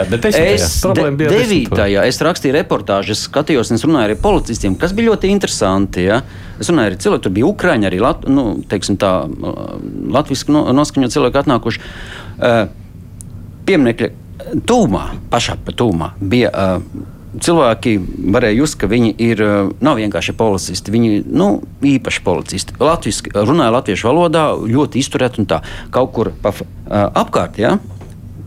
9. 1.21 1.76
es 2.09 2.23
rakstīju 2.25 2.56
reportāžu, 2.56 3.12
es 3.12 3.26
skatījos, 3.28 3.68
un 3.68 3.76
es 3.76 3.85
runāju 3.85 4.16
ar 4.16 4.23
policistiem, 4.25 4.78
kas 4.80 4.97
bija 4.97 5.12
ļoti 5.12 5.33
interesanti. 5.35 6.09
Ja? 6.09 6.23
Es 6.56 6.73
runāju 6.73 6.94
ar 6.94 7.00
cilvēkiem, 7.04 7.25
tur 7.28 7.37
bija 7.37 7.50
ukrāņi, 7.50 7.90
arī 7.90 8.00
Lat, 8.00 8.25
nu, 8.33 8.47
tā, 8.71 9.14
latviešu 10.16 10.56
noskaņot 10.80 11.18
cilvēki 11.18 11.44
atnākuši. 11.44 11.85
Uh, 12.40 12.62
Pieminekļa 13.68 14.09
tūmā, 14.68 15.04
pašā 15.33 15.61
tūmā 15.68 16.14
bija. 16.21 16.54
Uh, 16.54 17.12
cilvēki 17.43 17.95
varēja 18.35 18.59
just, 18.59 18.79
ka 18.81 18.88
viņi 18.91 19.14
ir, 19.23 19.43
nav 19.85 19.99
vienkārši 20.00 20.37
policisti. 20.38 20.95
Viņi 20.95 21.11
ir 21.19 21.26
nu, 21.31 21.49
īpaši 21.85 22.23
policisti. 22.26 22.76
Latviski, 22.81 23.33
runāja 23.35 23.75
latviešu 23.75 24.11
valodā, 24.11 24.47
ļoti 24.55 25.03
izturēti 25.03 25.43
un 25.43 25.50
tā. 25.50 25.61
Kaut 25.95 26.14
kur 26.17 26.33
pa, 26.43 26.55
apkārt. 27.25 27.59
Ja? 27.62 27.76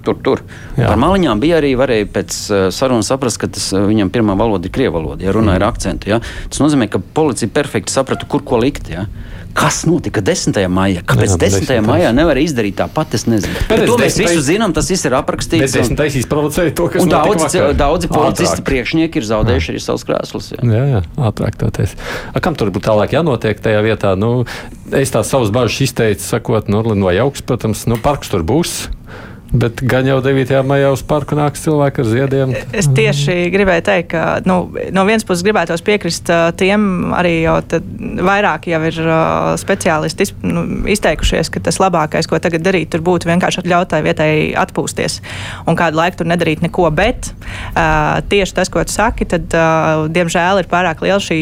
Tur, 0.08 0.20
tur. 0.24 0.44
Jā. 0.78 0.88
Par 0.88 1.00
maliņām 1.04 1.42
bija 1.44 1.58
arī 1.60 1.74
varēja 1.80 2.08
pēc 2.16 2.36
sarunas 2.76 3.10
saprast, 3.12 3.42
ka 3.42 3.50
tas 3.52 3.70
viņam 3.76 4.12
pirmā 4.14 4.38
valoda 4.40 4.70
ir 4.70 4.76
krievu 4.76 4.96
valoda, 5.02 5.26
ja 5.26 5.34
runāja 5.36 5.60
mm. 5.60 5.64
ar 5.66 5.68
akcentu. 5.68 6.12
Ja? 6.14 6.22
Tas 6.48 6.64
nozīmē, 6.64 6.88
ka 6.92 7.02
policija 7.02 7.52
perfekti 7.52 7.92
saprata, 7.92 8.30
kur 8.30 8.46
ko 8.48 8.62
likt. 8.64 8.88
Ja? 8.94 9.08
Kas 9.58 9.82
notika 9.90 10.22
10. 10.22 10.54
maijā? 10.70 11.02
Kāpēc 11.08 11.32
jā, 11.34 11.38
10. 11.42 11.64
10. 11.66 11.86
maijā 11.88 12.12
nevar 12.14 12.38
izdarīt 12.38 12.76
tāpat? 12.78 13.16
Es 13.18 13.26
nezinu. 13.26 13.56
Bet 13.66 13.84
to 13.90 13.96
mēs 13.98 14.20
visi 14.22 14.44
zinām, 14.52 14.74
tas 14.76 14.90
viss 14.92 15.08
ir 15.10 15.16
aprakstīts. 15.18 15.74
Bet 15.74 15.98
10. 15.98 16.20
izprovocēja 16.22 16.76
to, 16.78 16.86
kas 16.94 17.08
daudzi, 17.10 17.64
daudzi 17.80 18.12
policisti 18.12 18.66
priekšnieki 18.68 19.18
ir 19.18 19.26
zaudējuši 19.32 19.72
jā. 19.72 19.74
arī 19.74 19.82
savus 19.82 20.06
krēslus. 20.06 20.52
Jā, 20.54 20.68
jā, 20.70 20.84
jā 20.92 21.02
ātrāk 21.32 21.58
toties. 21.58 21.98
A, 22.30 22.44
kam 22.44 22.60
tur 22.60 22.70
būtu 22.76 22.86
tālāk 22.86 23.18
jānotiek 23.18 23.58
tajā 23.66 23.82
vietā? 23.86 24.14
Nu, 24.20 24.46
es 24.94 25.16
tās 25.16 25.34
savas 25.34 25.50
bažas 25.56 25.82
izteicu, 25.90 26.22
sakot, 26.22 26.70
nu, 26.70 26.86
vai 27.02 27.18
augsts, 27.26 27.48
protams, 27.50 27.88
nu, 27.90 27.98
parks 28.04 28.30
tur 28.30 28.46
būs. 28.46 28.78
Bet 29.48 29.80
gan 29.88 30.08
jau 30.08 30.18
9. 30.24 30.52
maijā 30.68 30.90
uz 30.92 31.02
parku 31.08 31.38
nāks 31.38 31.62
cilvēki 31.64 32.04
ar 32.04 32.10
ziediem. 32.12 32.54
Es 32.76 32.90
tieši 32.92 33.48
gribēju 33.54 33.84
teikt, 33.88 34.10
ka 34.12 34.24
nu, 34.48 34.58
no 34.92 35.06
vienas 35.08 35.24
puses 35.28 35.46
gribētos 35.46 35.84
piekrist 35.88 36.28
tiem, 36.60 37.14
arī 37.16 37.34
jau 37.46 37.56
vairāk 38.28 38.68
jau 38.68 38.82
ir 38.90 39.00
speciālisti 39.62 40.28
iz, 40.28 40.34
nu, 40.44 40.66
izteikušies, 40.92 41.52
ka 41.54 41.62
tas 41.64 41.80
labākais, 41.80 42.28
ko 42.28 42.40
tagad 42.44 42.66
darīt, 42.66 42.92
tur 42.92 43.04
būtu 43.08 43.30
vienkārši 43.30 43.64
ļaut 43.68 43.92
tai 43.94 44.02
vietai 44.04 44.32
atpūsties 44.60 45.22
un 45.68 45.80
kādu 45.80 46.02
laiku 46.02 46.22
tur 46.22 46.30
nedarīt 46.30 46.64
neko. 46.66 46.90
Bet 46.98 47.32
uh, 47.32 48.20
tieši 48.28 48.58
tas, 48.60 48.72
ko 48.74 48.84
tu 48.88 48.94
saki, 48.94 49.28
tad 49.30 49.56
uh, 49.56 50.06
diemžēl 50.12 50.64
ir 50.64 50.70
pārāk 50.72 51.04
liela 51.06 51.22
šī, 51.24 51.40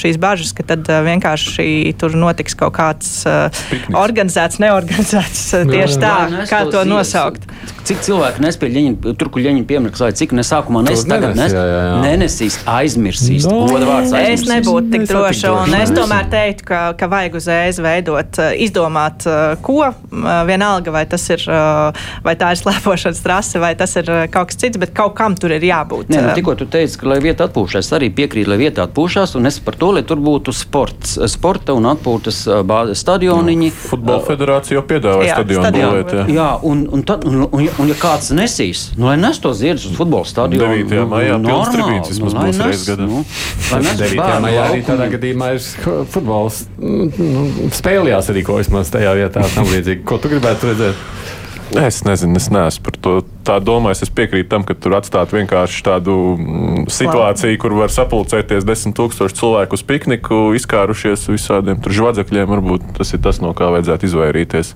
šīs 0.00 0.18
bažas, 0.22 0.54
ka 0.56 0.66
tad 0.74 0.90
uh, 0.90 1.02
vienkārši 1.06 1.94
tur 2.00 2.16
notiks 2.18 2.58
kaut 2.58 2.74
kāds 2.78 3.14
uh, 3.28 3.46
Pikniks. 3.70 3.98
organizēts, 4.00 4.60
neorganizēts 4.64 5.46
uh, 5.60 5.66
tieši 5.70 6.02
tā, 6.02 6.14
kā 6.50 6.64
to 6.72 6.84
nosaukt. 6.88 7.43
Cik 7.84 8.00
cilvēki 8.00 8.40
nespēja 8.40 8.72
Ļeņina, 8.74 9.12
tur, 9.20 9.28
kur 9.32 9.42
Ļeņina 9.44 9.66
pieminiekts, 9.68 10.00
vai 10.00 10.10
cik 10.16 10.32
nesākumā 10.36 10.80
nes, 10.86 11.02
tagad 11.08 11.36
nes, 11.36 11.52
jā, 11.52 11.64
jā, 11.68 11.82
nenesīs, 12.00 12.56
aizmirsīs. 12.70 13.44
No, 13.44 13.66
vārds, 13.68 14.12
aizmirsīs. 14.16 14.40
Es 14.40 14.48
nebūtu 14.48 14.92
tik 14.94 15.04
droša, 15.10 15.52
un 15.60 15.76
es 15.76 15.92
tomēr 15.92 16.30
teiktu, 16.32 16.66
ka, 16.70 16.80
ka 16.96 17.08
vajag 17.12 17.36
uzreiz 17.36 17.80
veidot, 17.84 18.40
eh, 18.40 18.56
izdomāt, 18.64 19.26
eh, 19.28 19.56
ko, 19.64 19.90
eh, 19.90 20.30
vienalga, 20.48 20.94
vai 20.94 21.04
tas 21.10 21.26
ir, 21.34 21.44
vai 22.24 22.34
tā 22.40 22.54
ir 22.54 22.62
slēpošanas 22.62 23.22
trase, 23.24 23.60
vai 23.60 23.74
tas 23.76 23.92
ir 24.00 24.08
kaut 24.32 24.52
kas 24.52 24.60
cits, 24.64 24.80
bet 24.80 24.94
kaut 24.96 25.14
kam 25.18 25.36
tur 25.36 25.52
ir 25.52 25.68
jābūt. 25.68 26.08
Nē, 26.08 26.24
nu, 26.24 26.34
tikko 26.38 26.56
tu 26.62 26.68
teici, 26.70 26.96
ka 27.00 27.12
lai 27.12 27.20
vieta 27.24 27.50
atpūšas, 27.50 27.92
arī 27.98 28.08
piekrīt, 28.16 28.48
lai 28.48 28.58
vieta 28.64 28.88
atpūšas, 28.88 29.36
un 29.36 29.52
es 29.52 29.60
par 29.60 29.76
to, 29.80 29.92
lai 29.98 30.06
tur 30.08 30.22
būtu 30.24 30.56
sports, 30.56 31.18
sporta 31.30 31.76
un 31.76 31.92
atpūtas 31.92 32.46
bāzes 32.64 33.04
stadioniņi. 33.04 33.72
Futbola 33.92 34.24
federācija 34.24 34.80
jau 34.80 34.86
piedāvāja 34.88 35.36
stadionu 35.36 35.74
būvēt. 35.76 36.16
Jā 36.32 36.54
un, 36.64 36.88
un, 36.92 37.02
tad, 37.02 37.24
un, 37.28 37.33
un, 37.42 37.68
un 37.82 37.90
ja 37.90 37.96
kāds 37.98 38.30
nesīs, 38.36 38.86
nu, 38.98 39.08
lai 39.10 39.16
nes 39.20 39.38
to 39.42 39.52
ziedus 39.56 39.86
uz 39.90 39.96
futbola 39.98 40.28
stadionu. 40.28 40.80
9. 40.84 40.94
Nu, 40.94 41.06
maijā 41.10 41.38
pilns 41.44 41.72
tribīns 41.74 42.10
vismaz 42.12 42.36
nu, 42.36 42.44
būs 42.46 42.60
reizes 42.64 42.88
gadā. 42.90 43.08
Nu, 43.10 43.22
9. 44.02 44.26
maijā 44.46 44.66
arī 44.70 44.82
tādā 44.86 45.08
gadījumā 45.14 45.54
ir 45.56 45.64
futbols 46.14 46.64
nu, 46.80 47.46
spēlējās 47.74 48.34
arī 48.34 48.44
ko 48.46 48.58
vismaz 48.60 48.92
tajā 48.94 49.16
vietā 49.20 49.46
tam 49.54 49.70
līdzīgi. 49.72 50.04
Ko 50.08 50.20
tu 50.22 50.32
gribētu 50.32 50.72
redzēt? 50.72 51.08
Es 51.74 52.04
nezinu, 52.04 52.36
es 52.36 52.50
neesmu 52.52 52.84
par 52.84 52.96
to 53.02 53.12
tā 53.46 53.56
domājis. 53.62 54.04
Es 54.06 54.12
piekrītu 54.14 54.50
tam, 54.52 54.66
ka 54.68 54.76
tur 54.78 54.94
atstāt 54.98 55.32
vienkārši 55.34 55.80
tādu 55.86 56.14
mm, 56.36 56.84
situāciju, 56.92 57.58
kur 57.62 57.74
var 57.78 57.90
sapulcēties 57.90 58.66
desmit 58.68 58.94
tūkstoši 58.98 59.38
cilvēku 59.40 59.78
uz 59.78 59.84
pikniku, 59.88 60.40
izkārušies 60.58 61.26
visādiem 61.32 61.80
žvadzekļiem. 61.82 62.50
Varbūt 62.52 62.92
tas 62.98 63.14
ir 63.16 63.24
tas, 63.24 63.40
no 63.42 63.54
kā 63.56 63.72
vajadzētu 63.74 64.10
izvairīties 64.10 64.74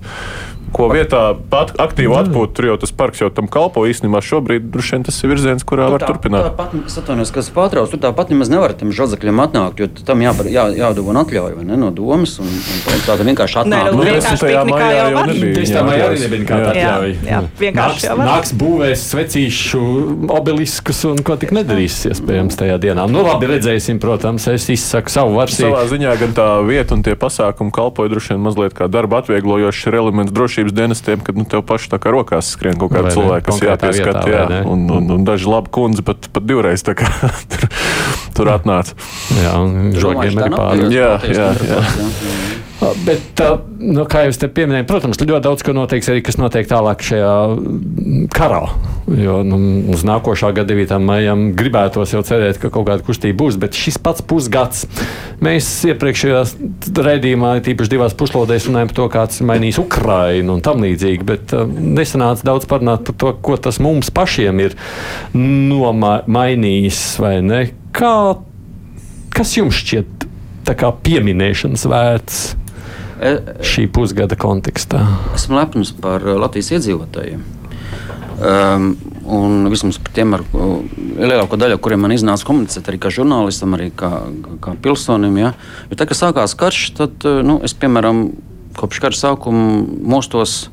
ko 0.73 0.89
vietā 0.91 1.21
pat 1.51 1.73
aktīvi 1.79 2.15
atpūta. 2.19 2.53
Tur 2.57 2.69
jau 2.71 2.77
tas 2.81 2.93
parks 2.95 3.23
jau 3.23 3.29
tam 3.33 3.49
kalpo 3.51 3.85
īstenībā. 3.89 4.21
Šobrīd 4.25 4.69
droši 4.73 4.95
vien 4.95 5.05
tas 5.07 5.17
ir 5.23 5.31
virziens, 5.33 5.65
kurā 5.67 5.87
tur 5.87 5.95
var 5.95 6.03
tā, 6.03 6.09
turpināt. 6.13 6.49
Tāpat, 6.49 6.75
es 6.89 6.97
atvainojos, 7.01 7.33
kas 7.35 7.51
pārtrauc, 7.55 7.91
tur 7.91 8.01
tāpat 8.03 8.33
nemaz 8.33 8.51
nevar 8.51 8.73
tam 8.77 8.93
žodzakļiem 8.95 9.43
atnākt, 9.45 9.81
jo 9.81 9.89
tam 10.07 10.23
jā, 10.23 10.33
jā, 10.49 10.65
jādod 10.79 11.09
atļauja 11.23 11.65
ne, 11.65 11.77
no 11.79 11.91
domas. 11.95 12.37
Un, 12.43 12.49
un 12.49 13.03
tāda 13.05 13.25
vienkārši 13.27 13.59
atnāk. 13.63 13.89
Nu, 13.95 14.05
vienkārši 14.05 14.49
piknikā 14.49 14.89
jau 14.95 15.07
var. 15.15 15.33
Tieši 15.33 15.75
tā 15.75 15.83
maijā 15.87 16.09
arī 16.09 16.21
nebija 16.23 16.43
nekāda 16.43 16.71
atļauja. 16.73 17.13
Jā, 17.13 17.31
jā, 17.33 17.41
vienkārši 17.63 18.09
nāks, 18.09 18.25
nāks 18.29 18.53
būvēs 18.59 19.05
svecīšu 19.13 19.81
obeliskus 20.35 21.03
un 21.09 21.23
ko 21.25 21.37
tik 21.39 21.53
nedarīs 21.55 21.97
iespējams 22.09 22.59
tajā 22.59 22.77
dienā. 22.81 23.07
Nu 23.11 23.23
labi, 23.25 23.49
redzēsim, 23.53 23.99
protams, 24.01 24.47
es 24.53 24.67
izsaku 24.73 25.13
savu 25.13 25.37
versiju. 25.39 25.69
Savā 25.69 25.85
ziņā 25.91 26.15
gan 26.21 26.35
tā 26.37 26.47
vieta 26.67 26.95
un 26.97 27.03
tie 27.05 27.15
pasākumi 27.19 27.73
kalpoja 27.75 28.13
droši 28.13 28.35
vien 28.35 28.43
mazliet 28.45 28.75
kā 28.77 28.89
darba 28.91 29.21
atvieglojošs 29.23 29.87
elements 29.99 30.33
droši 30.35 30.58
drošības 30.59 30.73
dienestiem, 30.73 31.19
kad 31.23 31.37
nu, 31.37 31.45
tev 31.47 31.63
paši 31.63 31.89
tā 31.89 31.99
kā 32.01 32.11
rokās 32.11 32.51
skrien 32.55 32.77
kaut 32.79 32.91
kāda 32.91 33.13
cilvēka, 33.13 33.45
kas 33.47 33.61
jāpieskat. 33.63 34.19
Jā, 34.27 34.43
un, 34.67 34.87
un, 34.91 35.09
un 35.15 35.25
daži 35.27 35.47
labi 35.47 35.71
kundze 35.71 36.03
pat, 36.03 36.29
pat 36.33 36.43
divreiz 36.43 36.83
kā, 36.83 37.07
tur, 37.51 37.67
tur 38.35 38.51
atnāca. 38.51 38.95
Jā, 39.39 39.55
un 39.63 39.95
žogiem 39.95 40.35
arī 40.35 40.51
pāri. 40.55 40.89
Jā, 40.95 41.15
jā, 41.23 41.51
jā. 41.63 41.79
jā. 41.79 42.48
Bet, 42.79 43.41
nu, 43.83 44.05
kā 44.07 44.21
jau 44.23 44.35
te 44.39 44.47
pieminēju, 44.55 44.85
protams, 44.87 45.19
ļoti 45.19 45.43
daudz 45.43 45.63
ko 45.67 45.73
noteiks 45.75 46.07
arī, 46.11 46.21
kas 46.23 46.37
notiek 46.39 46.67
tālāk 46.67 47.01
šajā 47.03 47.31
karā. 48.31 48.61
Jo 49.19 49.39
nu, 49.43 49.57
uz 49.91 50.05
nākošā 50.07 50.53
gada 50.55 50.71
9. 50.71 50.93
maijam 51.03 51.49
gribētos 51.59 52.13
jau 52.13 52.21
cerēt, 52.23 52.59
ka 52.61 52.71
kaut 52.71 52.87
kāda 52.87 53.03
kustība 53.03 53.41
būs, 53.41 53.57
bet 53.59 53.75
šis 53.75 53.99
pats 54.03 54.23
pusgads. 54.23 54.85
Mēs 55.43 55.67
iepriekšējā 55.91 56.43
raidījumā, 57.03 57.57
tīpaši 57.65 57.93
divās 57.95 58.15
puslodēs, 58.19 58.69
runājām 58.69 58.91
par 58.93 58.99
to, 59.01 59.07
kāds 59.17 59.41
ir 59.41 59.49
mainījis 59.49 59.81
Ukrainu 59.83 60.55
un 60.55 60.63
tam 60.63 60.85
līdzīgi, 60.85 61.27
bet 61.27 61.55
uh, 61.57 61.65
nesanāca 61.67 62.47
daudz 62.47 62.69
parunāt 62.69 63.03
par 63.09 63.17
to, 63.19 63.33
ko 63.43 63.59
tas 63.59 63.81
mums 63.83 64.13
pašiem 64.15 64.63
ir 64.63 64.77
nomainījis 65.35 67.03
vai 67.19 67.35
ne. 67.43 67.61
Kā, 67.95 68.15
kas 69.35 69.57
jums 69.59 69.83
šķiet 69.83 70.27
pieminēšanas 71.03 71.87
vērts? 71.89 72.41
Šī 73.19 73.87
pusgada 73.91 74.37
kontekstā? 74.39 75.01
Esmu 75.35 75.59
lepns 75.59 75.91
par 76.01 76.23
uh, 76.25 76.37
Latvijas 76.39 76.71
iedzīvotājiem. 76.77 77.41
Um, 78.39 78.93
un 79.27 79.67
vismaz 79.67 79.97
par 79.99 80.13
tiem, 80.15 80.31
ar 80.37 80.45
lielāko 81.19 81.59
daļu, 81.59 81.75
ar 81.75 81.81
kuriem 81.83 82.05
man 82.05 82.13
iznāca 82.15 82.47
komunicēt, 82.47 82.87
arī 82.87 83.01
kā 83.03 83.11
žurnālistam, 83.11 83.75
arī 83.75 83.89
kā, 83.91 84.11
kā 84.63 84.75
pilsonim. 84.79 85.35
Ja? 85.41 85.53
Jo 85.91 85.99
tad, 85.99 86.07
kad 86.11 86.19
sākās 86.21 86.55
karš, 86.59 86.83
tad 86.99 87.27
uh, 87.27 87.41
nu, 87.45 87.59
es, 87.65 87.75
piemēram, 87.75 88.29
kopš 88.79 89.01
kara 89.03 89.19
sākuma 89.19 89.83
mostos 89.83 90.69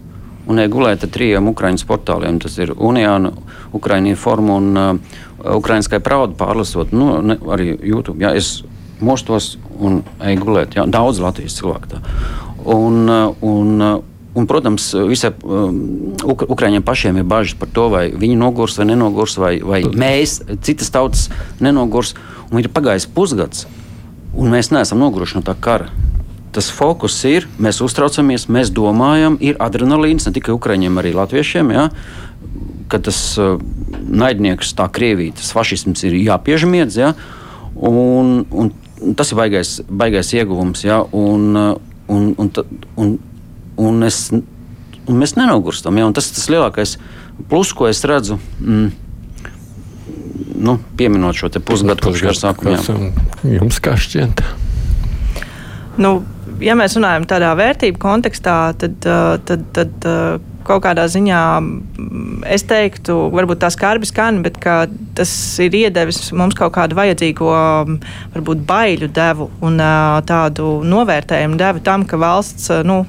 un 0.47 0.63
iegulēju 0.63 1.03
ar 1.03 1.11
trijiem 1.11 1.51
ukraiņu 1.51 1.89
portāliem. 1.89 2.39
Tas 2.43 2.55
ir 2.63 2.71
Unijāna, 2.77 3.35
Ukraiņu 3.75 4.15
forma 4.21 4.61
un 4.61 4.71
uh, 4.79 5.19
Ukraiņskai 5.57 6.01
prauda 6.05 6.39
pārlasot, 6.39 6.95
nu, 6.95 7.17
ne, 7.27 7.41
arī 7.51 7.73
YouTube. 7.75 8.23
Ja? 8.23 8.31
Es 8.39 8.61
mostos 9.01 9.57
un 9.79 10.03
eju 10.25 10.43
gulēt. 10.45 10.77
Jā, 10.77 10.87
daudz 10.89 11.21
Latvijas 11.23 11.57
cilvēku 11.59 11.91
tā. 11.95 12.03
Un, 12.67 13.07
un, 13.47 13.83
un, 14.35 14.47
protams, 14.49 14.89
visai 15.07 15.31
um, 15.45 15.77
Ukrāņiem 16.27 16.83
pašiem 16.87 17.21
ir 17.21 17.29
bažas 17.29 17.55
par 17.61 17.71
to, 17.71 17.87
vai 17.93 18.09
viņi 18.11 18.39
nogurs 18.41 18.79
vai 18.81 18.89
nenogurs, 18.89 19.37
vai, 19.39 19.53
vai 19.63 19.85
mēs, 19.87 20.41
citas 20.67 20.91
tautas, 20.95 21.29
nenogurs. 21.63 22.17
Un 22.51 22.63
ir 22.63 22.71
pagājis 22.73 23.09
pusgads, 23.11 23.67
un 24.35 24.51
mēs 24.51 24.73
neesam 24.75 25.01
noguruši 25.03 25.39
no 25.39 25.47
tā 25.47 25.55
kara. 25.61 25.91
Tas 26.57 26.71
fokus 26.73 27.19
ir, 27.29 27.45
mēs 27.61 27.83
uztraucamies, 27.85 28.47
mēs 28.49 28.71
domājam, 28.73 29.37
ir 29.45 29.59
adrenalīns 29.61 30.25
ne 30.25 30.33
tikai 30.33 30.55
ukrāņiem, 30.57 30.95
arī 31.03 31.13
latviešiem. 31.13 31.73
Ja? 31.75 31.91
Ka 32.89 33.01
tas 33.03 33.19
uh, 33.43 33.59
naidnieks, 34.09 34.73
tā 34.79 34.87
krievija, 34.89 35.37
tas 35.37 35.53
fašisms 35.53 36.07
ir 36.09 36.17
jāpiežmiedz. 36.17 36.97
Ja? 36.97 37.13
Un, 37.77 38.47
un 38.57 38.73
tas 39.17 39.33
ir 39.33 39.39
baigais, 39.39 39.73
baigais 39.89 40.33
ieguvums. 40.37 40.85
Ja? 40.87 41.01
Un, 41.13 41.57
un, 42.09 42.29
un, 42.39 42.53
un, 42.97 43.17
un, 43.77 44.07
es, 44.07 44.21
un 44.33 45.19
mēs 45.23 45.37
nenogurstam. 45.39 45.99
Ja? 45.99 46.09
Un 46.09 46.17
tas 46.17 46.31
ir 46.31 46.39
tas 46.39 46.49
lielākais 46.53 46.97
plus, 47.51 47.73
ko 47.77 47.89
es 47.91 48.05
redzu. 48.09 48.39
Mm, 48.61 48.89
nu, 50.67 50.79
pieminot 50.97 51.37
šo 51.37 51.51
pusgadu, 51.61 52.01
kopš 52.07 52.25
gada 52.29 52.41
sākuma. 52.41 52.79
Jums 53.45 53.81
kā 53.85 53.97
šķiet? 54.01 54.43
Nu, 56.01 56.19
ja 56.61 56.77
mēs 56.77 56.97
runājam 56.97 57.25
tādā 57.29 57.53
vērtību 57.57 58.01
kontekstā, 58.01 58.57
tad, 58.81 58.97
tad, 59.49 59.67
tad 59.77 60.09
kaut 60.67 60.85
kādā 60.85 61.07
ziņā 61.11 61.41
mm, 61.61 62.45
es 62.53 62.67
teiktu, 62.69 63.17
varbūt 63.35 63.63
tā 63.65 63.71
skarbi 63.73 64.09
skan, 64.09 64.43
bet 64.45 64.59
tas 65.17 65.33
ir 65.63 65.77
iedevis 65.79 66.33
mums 66.37 66.57
kaut 66.59 66.75
kādu 66.77 66.99
vajadzīgo, 66.99 67.51
mm, 67.87 67.99
varbūt 68.37 68.65
baiļu 68.69 69.11
devu 69.17 69.51
un 69.67 69.81
tādu 70.29 70.81
novērtējumu 70.87 71.61
devu 71.61 71.85
tam, 71.87 72.07
ka 72.09 72.21
valsts. 72.21 72.71
Nu, 72.87 73.05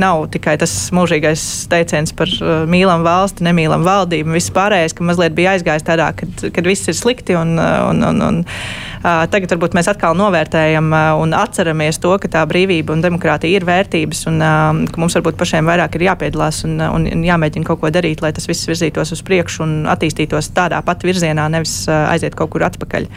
nav 0.00 0.26
tikai 0.32 0.56
tas 0.60 0.72
mūžīgais 0.94 1.42
teiciens 1.70 2.14
par 2.16 2.30
uh, 2.38 2.62
mīlam 2.70 3.04
valsti, 3.06 3.44
nemīlam 3.46 3.84
valdību, 3.86 4.34
viss 4.36 4.52
pārējais, 4.54 4.94
ka 4.96 5.06
mazliet 5.06 5.34
bija 5.36 5.56
aizgājis 5.56 5.86
tādā, 5.86 6.10
kad, 6.18 6.44
kad 6.54 6.68
viss 6.68 6.90
ir 6.90 6.96
slikti. 6.98 7.36
Un, 7.38 7.56
uh, 7.58 7.88
un, 7.90 8.02
un, 8.08 8.22
un, 8.28 8.40
uh, 8.44 9.24
tagad 9.30 9.54
varbūt 9.54 9.76
mēs 9.78 9.90
atkal 9.90 10.16
novērtējam 10.18 10.92
uh, 10.92 11.10
un 11.22 11.34
atceramies 11.36 12.00
to, 12.02 12.14
ka 12.22 12.30
tā 12.38 12.44
brīvība 12.50 12.94
un 12.94 13.02
demokrātija 13.04 13.58
ir 13.58 13.66
vērtības 13.68 14.24
un 14.30 14.38
uh, 14.42 14.84
ka 14.88 15.02
mums 15.02 15.18
varbūt 15.18 15.40
pašiem 15.40 15.68
vairāk 15.68 15.98
ir 15.98 16.08
jāpiedalās 16.08 16.62
un, 16.68 16.78
un, 16.84 17.08
un 17.12 17.26
jāmēģina 17.26 17.68
kaut 17.68 17.82
ko 17.82 17.92
darīt, 17.94 18.22
lai 18.24 18.32
tas 18.36 18.48
viss 18.50 18.68
virzītos 18.70 19.14
uz 19.16 19.24
priekšu 19.26 19.64
un 19.66 19.74
attīstītos 19.90 20.52
tādā 20.56 20.80
pat 20.86 21.04
virzienā, 21.06 21.50
nevis 21.52 21.80
uh, 21.90 22.06
aiziet 22.12 22.38
kaut 22.38 22.54
kur 22.54 22.66
atpakaļ. 22.68 23.10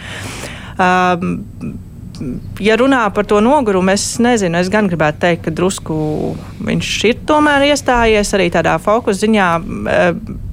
Um, 0.82 1.40
ja 2.62 2.78
runā 2.80 3.02
par 3.16 3.28
to 3.30 3.42
nogurumu, 3.44 3.94
es 3.94 4.16
nezinu, 4.24 4.60
es 4.62 4.70
gan 4.72 4.90
gribētu 4.92 5.22
teikt, 5.26 5.44
ka 5.48 5.56
drusku 5.56 5.96
viņš 6.68 6.94
ir 7.10 7.20
tomēr 7.30 7.70
iestājies 7.72 8.34
arī 8.38 8.50
tādā 8.54 8.78
fokus 8.82 9.22
ziņā. 9.24 9.50
Uh, 9.62 10.48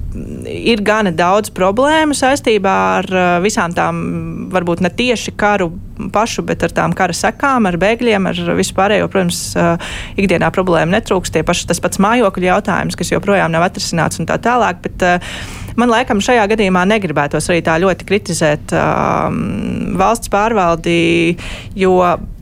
ir 0.49 0.81
gana 0.81 1.11
daudz 1.13 1.51
problēmu 1.53 2.15
saistībā 2.17 2.75
ar 2.99 3.09
uh, 3.13 3.27
visām 3.43 3.75
tām, 3.77 3.99
varbūt 4.53 4.81
ne 4.81 4.89
tieši 4.89 5.35
karu 5.37 5.69
pašu, 6.13 6.45
bet 6.47 6.63
ar 6.65 6.73
tām 6.75 6.95
kara 6.97 7.15
sekām, 7.15 7.67
ar 7.69 7.79
bēgļiem, 7.81 8.29
ar 8.31 8.43
vispārējo. 8.59 9.09
Protams, 9.11 9.41
uh, 9.59 9.95
ikdienā 10.19 10.51
problēma 10.55 10.97
netrūks. 10.97 11.33
Tie 11.33 11.45
paši 11.47 11.69
tas 11.71 11.81
pats 11.83 12.01
mājokļu 12.01 12.49
jautājums, 12.49 12.99
kas 12.99 13.13
joprojām 13.13 13.51
nav 13.55 13.67
atrisināts 13.69 14.21
un 14.21 14.29
tā 14.29 14.39
tālāk. 14.43 14.83
Bet, 14.85 15.05
uh, 15.05 15.67
Man 15.79 15.91
laikam 15.91 16.19
šajā 16.19 16.43
gadījumā 16.51 16.81
negribētos 16.89 17.45
arī 17.51 17.61
tā 17.63 17.77
ļoti 17.79 18.07
kritizēt 18.09 18.73
um, 18.75 19.37
valsts 19.99 20.31
pārvaldi, 20.33 21.37
jo 21.79 21.93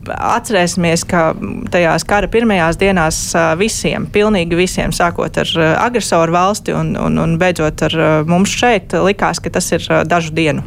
atcerēsimies, 0.08 1.04
ka 1.10 1.28
tajās 1.74 2.08
kara 2.08 2.32
pirmajās 2.32 2.80
dienās 2.82 3.20
visiem, 3.60 4.08
pilnīgi 4.14 4.58
visiem, 4.58 4.96
sākot 4.96 5.38
ar 5.44 5.54
agresoru 5.84 6.34
valsti 6.38 6.74
un, 6.78 6.96
un, 6.98 7.22
un 7.22 7.38
beidzot 7.42 7.86
ar 7.90 8.00
mums 8.30 8.58
šeit, 8.58 8.98
likās, 9.06 9.44
ka 9.44 9.54
tas 9.60 9.70
ir 9.76 9.90
dažu 10.08 10.34
dienu 10.38 10.66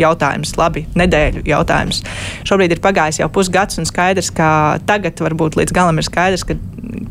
jautājums, 0.00 0.54
labi, 0.58 0.84
nedēļu 0.98 1.44
jautājums. 1.48 2.02
Šobrīd 2.48 2.74
ir 2.74 2.82
pagājis 2.84 3.20
jau 3.22 3.28
pusgads, 3.32 3.80
un 3.80 3.88
skaidrs, 3.88 4.30
ka 4.34 4.50
tagad 4.88 5.20
varbūt 5.24 5.58
līdz 5.60 5.74
galam 5.76 6.00
ir 6.00 6.06
skaidrs, 6.06 6.46
ka, 6.48 6.56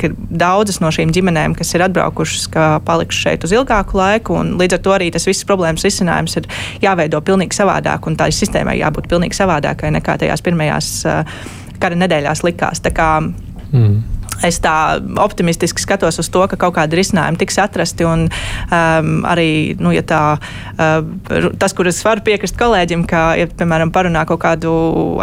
ka 0.01 0.11
daudzas 0.15 0.81
no 0.83 0.91
šīm 0.93 1.13
ģimenēm, 1.15 1.55
kas 1.57 1.73
ir 1.75 1.85
atbraukušas, 1.87 2.47
ka 2.53 2.67
palikušas 2.87 3.27
šeit 3.27 3.47
uz 3.47 3.55
ilgāku 3.55 3.99
laiku, 3.99 4.39
un 4.41 4.55
līdz 4.61 4.79
ar 4.79 4.83
to 4.85 4.95
arī 4.97 5.11
tas 5.13 5.27
viss 5.27 5.47
problēmas 5.47 5.85
risinājums 5.87 6.39
ir 6.39 6.49
jāveido 6.83 7.21
pilnīgi 7.25 7.59
savādāk, 7.59 8.09
un 8.09 8.19
tā 8.19 8.29
sistēmai 8.33 8.79
jābūt 8.81 9.09
pilnīgi 9.11 9.37
savādākai 9.37 9.93
nekā 9.99 10.19
tajās 10.23 10.45
pirmajās 10.45 10.91
uh, 11.07 11.39
kara 11.81 11.97
nedēļās 11.99 12.45
likās. 12.47 12.83
Mm. 13.67 14.16
Es 14.45 14.59
tā 14.61 14.73
optimistiski 15.23 15.81
skatos 15.81 16.19
uz 16.21 16.29
to, 16.33 16.43
ka 16.51 16.59
kaut 16.59 16.75
kāda 16.75 16.97
risinājuma 16.97 17.39
tiks 17.41 17.57
atrasti. 17.61 18.05
Un, 18.05 18.27
um, 18.29 19.11
arī 19.27 19.75
nu, 19.81 19.91
ja 19.95 20.03
tā, 20.05 20.21
uh, 20.37 21.49
tas, 21.57 21.73
kur 21.77 21.89
es 21.89 22.01
varu 22.05 22.21
piekrist 22.27 22.57
kolēģim, 22.59 23.05
ka, 23.09 23.23
ja, 23.39 23.47
piemēram, 23.49 23.91
parunā 23.95 24.25
kaut 24.29 24.43
kādu 24.43 24.73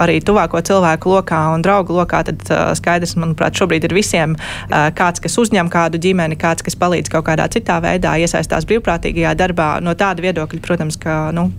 arī 0.03 0.19
tuvāko 0.25 0.63
cilvēku 0.67 1.15
lokā 1.15 1.41
un 1.55 1.65
draugu 1.65 1.95
lokā, 1.99 2.25
tad 2.27 2.43
uh, 2.51 2.73
skaidrs, 2.79 3.15
manuprāt, 3.21 3.55
šobrīd 3.59 3.87
ir 3.87 3.95
visiem 3.97 4.35
uh, 4.39 4.89
kāds, 4.97 5.23
kas 5.23 5.39
uzņem 5.41 5.71
kādu 5.73 6.01
ģimeni, 6.03 6.39
kāds, 6.41 6.65
kas 6.67 6.79
palīdz 6.81 7.13
kaut 7.13 7.29
kādā 7.29 7.47
citā 7.53 7.79
veidā, 7.85 8.17
iesaistās 8.19 8.67
brīvprātīgajā 8.71 9.37
darbā. 9.39 9.77
No 9.85 9.95
tāda 9.99 10.25
viedokļa, 10.25 10.65
protams, 10.65 10.99
ka 11.01 11.29
nu, 11.37 11.51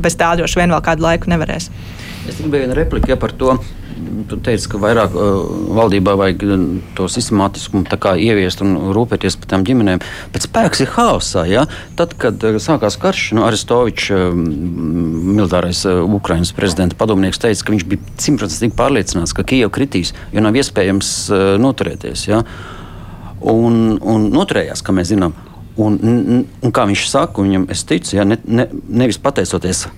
bez 0.00 0.16
tā 0.16 0.32
droši 0.38 0.62
vien 0.62 0.72
vēl 0.72 0.82
kādu 0.84 1.04
laiku 1.04 1.30
nevarēs. 1.32 1.68
Es 2.28 2.40
gribēju 2.40 2.66
vienu 2.66 2.76
repliku 2.78 3.12
ja, 3.12 3.20
par 3.20 3.32
to 3.36 3.56
tu 4.30 4.38
teici, 4.44 4.68
ka 4.70 4.80
vairāk 4.80 5.14
uh, 5.16 5.42
valdībā 5.76 6.14
vajag 6.18 6.44
uh, 6.46 6.64
to 6.98 7.06
sistemātiskumu 7.10 7.84
ieviest 8.20 8.62
un 8.64 8.76
rūpēties 8.96 9.36
par 9.40 9.50
tām 9.52 9.66
ģimenēm. 9.66 10.02
Bet 10.34 10.46
spēks 10.46 10.84
ir 10.84 10.92
haosā. 10.94 11.44
Ja? 11.50 11.66
Tad, 11.98 12.14
kad 12.20 12.42
uh, 12.46 12.58
sākās 12.62 12.98
karš, 13.00 13.30
nu, 13.38 13.44
Aristovičs, 13.48 14.10
uh, 14.14 14.30
militārais 14.34 15.84
uh, 15.88 16.02
Ukraiņas 16.18 16.54
prezidenta 16.56 16.98
padomnieks, 17.00 17.40
teica, 17.42 17.66
ka 17.66 17.76
viņš 17.76 17.86
bija 17.90 18.16
simtprocentīgi 18.22 18.76
pārliecināts, 18.78 19.36
ka 19.36 19.46
Kijava 19.46 19.72
kritīs, 19.74 20.14
jo 20.34 20.44
nav 20.44 20.58
iespējams 20.58 21.12
uh, 21.30 21.46
noturēties. 21.62 22.26
Ja? 22.30 22.42
Un, 23.40 23.96
un 24.00 24.28
noturējās, 24.34 24.84
kā 24.84 24.94
mēs 24.96 25.12
zinām. 25.14 25.36
Un, 25.80 25.96
un, 26.02 26.42
un 26.60 26.72
kā 26.74 26.84
viņš 26.88 27.06
saka, 27.08 27.40
viņam 27.44 27.68
es 27.72 27.86
ticu, 27.88 28.16
ja, 28.18 28.26
ne, 28.28 28.36
ne, 28.44 28.66
nevis 28.90 29.20
pateicoties 29.22 29.86
uh, 29.86 29.92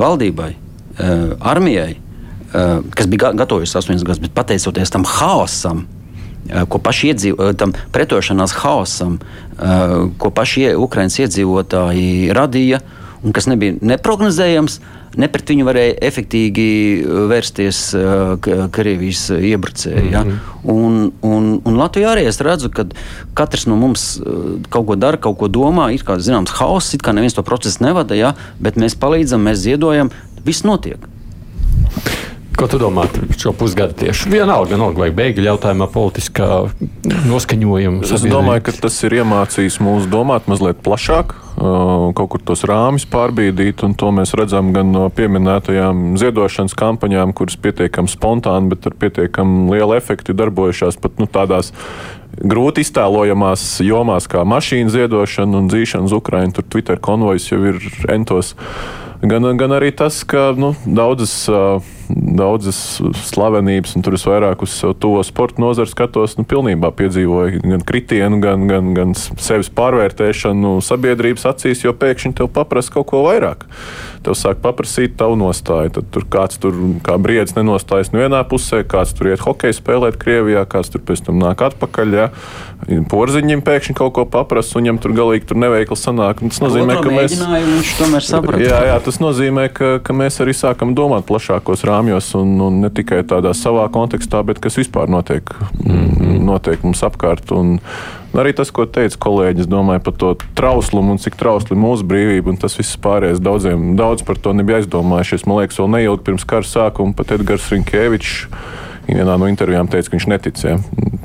valdībai, 0.00 0.52
uh, 0.54 1.34
armijai, 1.52 1.96
kas 2.94 3.06
bija 3.06 3.32
gatavojusi 3.32 3.78
8 3.78 4.04
gadus, 4.04 4.20
bet 4.20 4.34
pateicoties 4.34 4.90
tam 4.90 5.04
haosam, 5.08 5.86
eh, 6.48 6.64
ko 6.68 6.78
paši 6.78 7.12
iedzīvotāji, 7.12 7.50
eh, 7.50 7.56
tam 7.56 7.72
pretošanās 7.92 8.56
haosam, 8.62 9.20
ko 10.18 10.30
paši 10.30 10.72
Ukraiņas 10.74 11.20
iedzīvotāji 11.22 12.32
radīja, 12.34 12.80
un 13.22 13.32
kas 13.32 13.46
nebija 13.46 13.76
neparedzējams, 13.78 14.78
ne 15.16 15.28
pret 15.28 15.52
viņu 15.52 15.66
varēja 15.68 15.98
efektīvi 16.02 17.04
vērsties 17.30 17.94
Krievijas 18.74 19.28
iebrucēji. 19.30 20.10
Ja? 20.10 20.24
Mm 20.24 20.30
-hmm. 20.30 20.72
un, 20.72 21.12
un, 21.22 21.60
un 21.64 21.76
Latvijā 21.76 22.16
arī 22.16 22.26
es 22.26 22.40
redzu, 22.40 22.70
ka 22.70 22.84
katrs 23.34 23.66
no 23.66 23.76
mums 23.76 24.20
kaut 24.68 24.86
ko 24.86 24.96
dara, 24.96 25.16
kaut 25.16 25.38
ko 25.38 25.48
domā. 25.48 25.92
Ir 25.94 26.02
kā 26.02 26.18
zināms, 26.18 26.50
haoss, 26.50 26.94
it 26.94 27.02
kā 27.02 27.12
neviens 27.12 27.34
to 27.34 27.42
procesu 27.42 27.84
nevada, 27.84 28.14
ja? 28.14 28.34
bet 28.58 28.76
mēs 28.76 28.98
palīdzam, 28.98 29.38
mēs 29.38 29.62
ziedojam, 29.62 30.10
viss 30.44 30.64
notiek. 30.64 31.11
Ko 32.62 32.68
tu 32.70 32.78
domā 32.78 33.08
par 33.10 33.24
šo 33.34 33.50
pusgadu 33.58 33.96
tieši? 33.98 34.28
Vienalga, 34.30 34.76
vienalga 34.76 35.00
vai 35.02 35.08
bēgļu 35.10 35.48
jautājumā 35.48 35.88
politiskā 35.90 36.46
noskaņojuma. 37.26 38.04
Es 38.06 38.22
domāju, 38.22 38.62
ka 38.68 38.74
tas 38.84 39.00
ir 39.02 39.16
iemācījis 39.16 39.80
mūs 39.82 40.06
domāt 40.06 40.46
mazliet 40.46 40.78
plašāk, 40.86 41.34
kaut 41.58 42.30
kur 42.30 42.44
tos 42.52 42.62
rāmis 42.70 43.02
pārbīdīt, 43.10 43.82
un 43.82 43.98
to 43.98 44.12
mēs 44.14 44.36
redzam 44.38 44.70
gan 44.76 44.94
no 44.94 45.08
pieminētajām 45.10 46.14
ziedošanas 46.22 46.78
kampaņām, 46.78 47.34
kuras 47.34 47.58
pietiekami 47.58 48.14
spontāni, 48.14 48.70
bet 48.70 48.86
ar 48.86 48.94
pietiekami 48.94 49.66
lielu 49.74 49.98
efektu 49.98 50.38
darbojušās 50.38 51.02
pat 51.02 51.18
nu, 51.18 51.26
tādās 51.26 51.74
grūti 52.38 52.86
iztēlojamās 52.86 53.80
jomās, 53.82 54.30
kā 54.30 54.46
mašīnu 54.46 54.94
ziedošana 55.00 55.64
un 55.64 55.66
dzīšana 55.66 56.06
uz 56.06 56.14
Ukrajinu. 56.14 56.54
Tur 56.54 56.70
Twitter 56.70 57.02
konvojs 57.02 57.50
jau 57.50 57.58
ir 57.74 57.82
entos 58.06 58.54
gan, 59.22 59.46
gan 59.58 59.74
arī 59.76 59.92
tas, 59.94 60.22
ka 60.26 60.50
nu, 60.58 60.72
daudzas, 60.86 61.34
daudzas 62.12 63.00
slavenības, 63.26 63.96
un 63.96 64.04
tur 64.04 64.16
es 64.16 64.24
vairāk 64.26 64.62
uz 64.64 64.74
to 65.00 65.12
sporta 65.26 65.62
nozaru 65.62 65.90
skatos, 65.90 66.36
nu, 66.38 66.44
pilnībā 66.48 66.92
piedzīvoju 66.96 67.62
gan 67.64 67.84
kritienu, 67.86 68.40
gan, 68.42 68.66
gan, 68.70 68.92
gan 68.96 69.14
sevis 69.16 69.70
pārvērtēšanu 69.72 70.78
sabiedrības 70.84 71.46
acīs, 71.52 71.84
jo 71.86 71.94
pēkšņi 71.96 72.36
tev 72.40 72.50
paprasa 72.54 72.94
kaut 72.96 73.10
ko 73.12 73.24
vairāk. 73.26 73.66
Tev 74.22 74.36
sāk 74.38 74.60
paprasīt 74.62 75.16
tavu 75.18 75.34
nostāju. 75.40 75.90
Tad 75.96 76.10
tur 76.14 76.26
kāds 76.30 76.60
tur 76.62 76.76
kā 77.02 77.16
briedis 77.18 77.56
nenostājas 77.56 78.12
no 78.14 78.22
vienā 78.22 78.42
pusē, 78.48 78.84
kāds 78.86 79.16
tur 79.18 79.32
iet 79.32 79.42
hokeju 79.42 79.74
spēlēt 79.74 80.18
Krievijā, 80.20 80.62
kāds 80.70 80.92
tur 80.92 81.02
pēc 81.02 81.24
tam 81.26 81.40
nāk 81.42 81.64
atpakaļ. 81.66 82.14
Ja. 82.14 82.28
Porziņam 83.10 83.62
pēkšņi 83.66 83.96
kaut 83.98 84.14
ko 84.16 84.26
paprasa, 84.30 84.76
un 84.76 84.82
viņam 84.82 85.00
tur 85.02 85.14
galīgi 85.16 85.48
tur 85.50 85.58
neveikli 85.62 85.98
sanāk. 85.98 86.42
Tas 86.42 86.62
nozīmē, 86.62 86.98
ka 87.02 87.14
mēs. 87.14 87.34
Jā, 88.62 88.80
jā, 88.90 88.96
tas 89.02 89.18
nozīmē, 89.22 89.68
ka, 89.74 89.92
ka 90.04 90.16
mēs 90.16 90.38
arī 90.42 90.54
sākam 90.56 90.94
domāt 90.98 91.26
plašākos 91.28 91.82
rāmjos, 91.86 92.01
un, 92.38 92.56
un 92.60 92.80
ne 92.82 92.90
tikai 92.90 93.22
tādā 93.28 93.52
savā 93.56 93.88
kontekstā, 93.92 94.42
bet 94.46 94.60
kas 94.62 94.78
vispār 94.80 95.08
notiek, 95.08 95.42
mm 95.84 95.92
-hmm. 95.92 96.42
notiek 96.48 96.82
mums 96.82 97.02
apkārt. 97.02 97.52
Un, 97.52 97.78
Arī 98.32 98.54
tas, 98.56 98.70
ko 98.72 98.86
teica 98.88 99.18
kolēģis, 99.20 99.66
domāju 99.68 100.00
par 100.00 100.14
to 100.16 100.30
trauslumu 100.56 101.12
un 101.12 101.18
cik 101.20 101.34
trausli 101.36 101.76
mūsu 101.76 102.06
brīvība, 102.08 102.48
un 102.48 102.56
tas 102.56 102.78
viss 102.78 102.96
pārējais 102.96 103.42
daudziem 103.44 103.96
daudz 103.96 104.22
par 104.24 104.38
to 104.40 104.54
nebija 104.56 104.78
aizdomājušies. 104.80 105.44
Man 105.46 105.58
liekas, 105.58 105.78
vēl 105.78 105.90
neilgi 105.92 106.24
pirms 106.24 106.46
kara 106.48 106.64
sākuma 106.64 107.12
pat 107.12 107.30
Edgars 107.36 107.68
Rinkēvičs 107.68 108.46
vienā 109.06 109.36
no 109.36 109.50
intervijām 109.52 109.90
teica, 109.92 110.08
ka 110.08 110.16
viņš 110.16 110.28
neticēja 110.32 110.78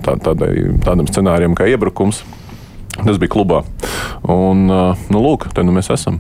tā, 0.04 0.18
tādai, 0.20 0.52
tādam 0.84 1.08
scenārijam 1.08 1.56
kā 1.56 1.70
iebrukums. 1.72 2.24
Tas 2.98 3.20
bija 3.22 3.32
klubā. 3.32 3.62
Un, 4.28 4.68
nu, 4.68 5.22
lūk, 5.22 5.48
te 5.54 5.64
nu 5.64 5.72
mēs 5.72 5.92
esam. 5.94 6.20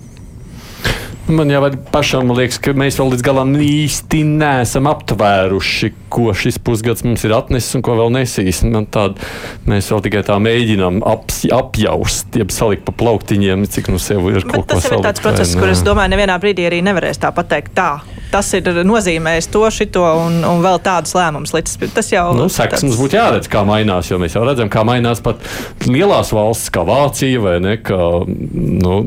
Man 1.28 1.50
jau 1.52 1.60
pašam 1.92 2.30
liekas, 2.32 2.56
ka 2.64 2.72
mēs 2.78 2.96
vēl 3.02 3.10
līdz 3.12 3.24
galam 3.26 3.50
īsti 3.60 4.22
neesam 4.40 4.88
aptvēruši, 4.88 5.90
ko 6.14 6.32
šis 6.32 6.56
pusgads 6.64 7.04
mums 7.04 7.26
ir 7.28 7.36
atnesis 7.36 7.76
un 7.76 7.84
ko 7.84 7.98
vēl 8.00 8.14
nesīs. 8.16 8.62
Tād, 8.96 9.20
mēs 9.68 9.92
vēl 9.92 10.06
tikai 10.06 10.24
tā 10.28 10.38
mēģinām 10.40 11.02
ap, 11.04 11.28
apjaust, 11.58 12.32
jeb 12.40 12.54
salikt 12.56 12.88
pa 12.88 12.96
plauktiņiem, 12.96 13.68
cik 13.68 13.92
nu 13.92 14.00
sev 14.00 14.24
ir 14.32 14.40
Bet 14.46 14.54
kaut 14.54 14.70
ko 14.72 14.80
salikt. 14.80 14.88
Tas 14.88 14.94
ir 14.94 15.04
tāds 15.10 15.26
process, 15.26 15.58
kur 15.60 15.74
es 15.74 15.84
domāju, 15.84 16.16
nevienā 16.16 16.40
brīdī 16.40 16.70
arī 16.70 16.80
nevarēs 16.88 17.20
tā 17.20 17.34
pateikt 17.36 17.76
tā 17.76 17.92
tas 18.32 18.50
ir 18.58 18.68
nozīmējis 18.88 19.50
to, 19.54 19.64
šito 19.74 20.04
un, 20.24 20.40
un 20.48 20.64
vēl 20.64 20.80
tādus 20.84 21.16
lēmumus. 21.18 21.54
Tas 21.96 22.12
jau 22.12 22.26
nu, 22.38 22.48
sekas 22.52 22.84
mums 22.86 22.98
būtu 23.00 23.18
jāredz, 23.20 23.50
kā 23.52 23.64
mainās, 23.68 24.12
jo 24.12 24.20
mēs 24.22 24.38
jau 24.38 24.44
redzam, 24.48 24.72
kā 24.74 24.84
mainās 24.88 25.22
pat 25.24 25.42
lielās 25.88 26.34
valstis, 26.36 26.72
kā 26.74 26.84
Vācija 26.88 27.44
vai 27.44 27.58
ne, 27.64 27.76
kā 27.82 28.00
nu, 28.28 28.98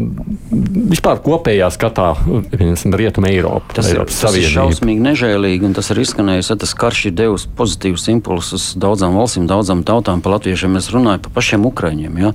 vispār 0.93 1.21
kopējā 1.25 1.71
skatā, 1.75 2.13
piemēram, 2.53 2.97
Rietuma 3.01 3.33
Eiropa. 3.33 3.77
Tas, 3.79 3.91
Eiropas 3.93 4.17
ir, 4.19 4.27
tas 4.27 4.39
ir 4.41 4.49
šausmīgi 4.55 5.05
nežēlīgi, 5.05 5.69
un 5.69 5.77
tas 5.77 5.93
ir 5.93 6.03
izskanējis, 6.05 6.53
ja 6.53 6.59
tas 6.61 6.75
karš 6.79 7.07
ir 7.11 7.19
devis 7.21 7.47
pozitīvus 7.59 8.09
impulsus 8.13 8.71
daudzām 8.81 9.19
valstīm, 9.19 9.49
daudzām 9.51 9.85
tautām. 9.87 10.25
Par 10.25 10.39
latviešiem 10.39 10.77
mēs 10.79 10.91
runājam 10.95 11.25
par 11.27 11.39
pašiem 11.41 11.69
ukraiņiem. 11.71 12.21
Ja? 12.25 12.35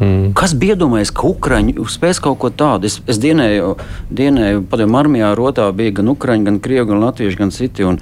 Mm. 0.00 0.32
Kas 0.38 0.54
bija 0.58 0.76
iedomājies, 0.76 1.12
ka 1.14 1.26
Ukrāņi 1.28 1.76
spēs 1.92 2.20
kaut 2.22 2.38
ko 2.42 2.50
tādu? 2.50 2.88
Es, 2.88 3.00
es 3.10 3.20
dienēju, 3.22 3.74
dienēju 4.10 4.64
padomju 4.70 4.98
armijā, 4.98 5.34
rotā 5.38 5.68
bija 5.76 5.98
gan 6.00 6.14
Ukrāņi, 6.14 6.48
gan 6.48 6.62
Krievi, 6.64 6.88
gan 6.88 7.04
Latvieši, 7.04 7.38
gan 7.38 7.52
citi. 7.54 7.86
Un, 7.86 8.00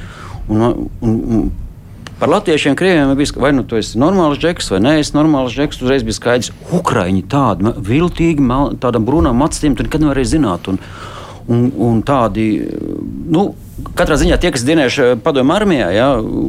un, 0.48 0.62
un, 1.00 1.18
un, 1.18 1.50
Par 2.20 2.28
latviešiem, 2.28 2.74
krieviem 2.76 3.14
bija 3.16 3.40
vai 3.40 3.48
nu 3.56 3.62
tu 3.64 3.78
esi 3.80 3.96
normāls 3.96 4.36
džeks, 4.36 4.66
vai 4.74 4.80
nē, 4.84 4.90
es 5.00 5.14
normāls 5.16 5.54
džeks. 5.56 5.78
Uzreiz 5.80 6.02
bija 6.04 6.18
skaidrs, 6.18 6.50
ka 6.52 6.76
Ukrāņi 6.76 7.22
tādi 7.32 7.72
viltīgi, 7.86 8.44
tādam 8.82 9.06
brūnām 9.08 9.40
acīm, 9.46 9.72
tu 9.72 9.86
nekad 9.86 10.04
nevarēji 10.04 10.34
zināt. 10.34 10.68
Un, 10.68 10.76
un, 11.48 11.62
un 11.80 12.02
tādi, 12.04 12.44
nu, 13.32 13.46
Katrā 13.96 14.16
ziņā 14.20 14.36
tie, 14.40 14.50
kas 14.54 14.64
dienējuši 14.66 15.02
eh, 15.04 15.12
padomju 15.24 15.54
armijā, 15.54 15.88
ja, 15.94 16.06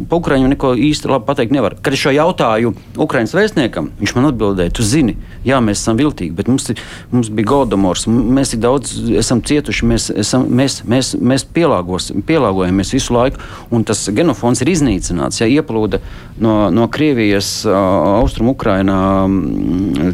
pa 0.10 0.18
Ukraiņu 0.20 0.50
neko 0.52 0.72
īsti 0.90 1.10
labi 1.12 1.28
pateikt 1.28 1.54
nevar. 1.56 1.76
Kad 1.84 1.96
es 1.96 2.02
šo 2.04 2.14
jautāju 2.16 2.74
Ukraiņas 3.02 3.36
vēstniekam, 3.38 3.90
viņš 4.00 4.14
man 4.18 4.28
atbildēja, 4.30 4.74
tu 4.78 4.86
zini, 4.86 5.16
jā, 5.48 5.60
mēs 5.64 5.82
esam 5.84 6.00
viltīgi, 6.00 6.34
bet 6.38 6.50
mums, 6.52 6.70
mums 7.14 7.32
bija 7.32 7.50
Goldomors, 7.52 8.08
mēs 8.08 8.54
tik 8.54 8.64
daudz 8.64 8.94
esam 9.22 9.44
cietuši, 9.46 9.88
mēs, 9.92 10.10
esam, 10.24 10.48
mēs, 10.62 10.82
mēs, 10.88 11.14
mēs 11.18 11.46
pielāgojamies 11.56 12.94
visu 12.98 13.16
laiku, 13.16 13.42
un 13.72 13.86
tas 13.88 14.04
genofons 14.12 14.64
ir 14.64 14.74
iznīcināts. 14.74 15.42
Ja 15.44 15.50
ieplūda 15.52 16.02
no, 16.42 16.56
no 16.74 16.90
Krievijas, 16.92 17.62
Austrum 17.68 18.52
Ukrainā 18.56 19.00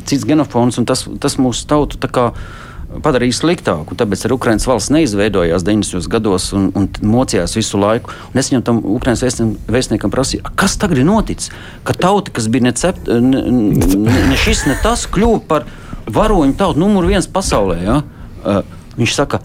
cits 0.05 0.27
genofons, 0.27 0.79
un 0.81 0.87
tas, 0.89 1.05
tas 1.21 1.37
mūsu 1.41 1.67
tautu 1.69 2.01
tā 2.01 2.11
kā 2.11 2.31
padarīja 3.03 3.35
sliktāku. 3.37 3.95
Tāpēc 3.97 4.25
arī 4.25 4.35
Ukraiņas 4.37 4.67
valsts 4.69 4.93
neizveidojās 4.93 5.65
90. 5.65 6.09
gados 6.11 6.49
un, 6.57 6.69
un 6.77 6.87
mocījās 7.01 7.55
visu 7.57 7.79
laiku. 7.81 8.13
Un 8.31 8.41
es 8.41 8.51
viņam 8.51 8.63
tam 8.67 8.81
Ukraiņas 8.97 9.41
vēstniekam 9.69 10.13
prasīju, 10.13 10.45
kas 10.59 10.77
tagad 10.81 11.01
ir 11.01 11.07
noticis? 11.07 11.51
Ka 11.87 11.95
tauta, 11.97 12.33
kas 12.35 12.49
bija 12.51 12.69
ne, 12.69 12.73
cept, 12.77 13.07
ne, 13.07 13.43
ne, 13.51 14.17
ne 14.31 14.39
šis, 14.39 14.65
ne 14.69 14.77
tas, 14.83 15.07
kļuva 15.11 15.43
par 15.49 15.67
varoņu 16.07 16.57
tautu 16.59 16.81
numuru 16.81 17.11
viens 17.11 17.29
pasaulē. 17.29 17.77
Ja? 17.83 18.01
Uh, 18.43 18.61
viņš 18.97 19.15
saka, 19.17 19.41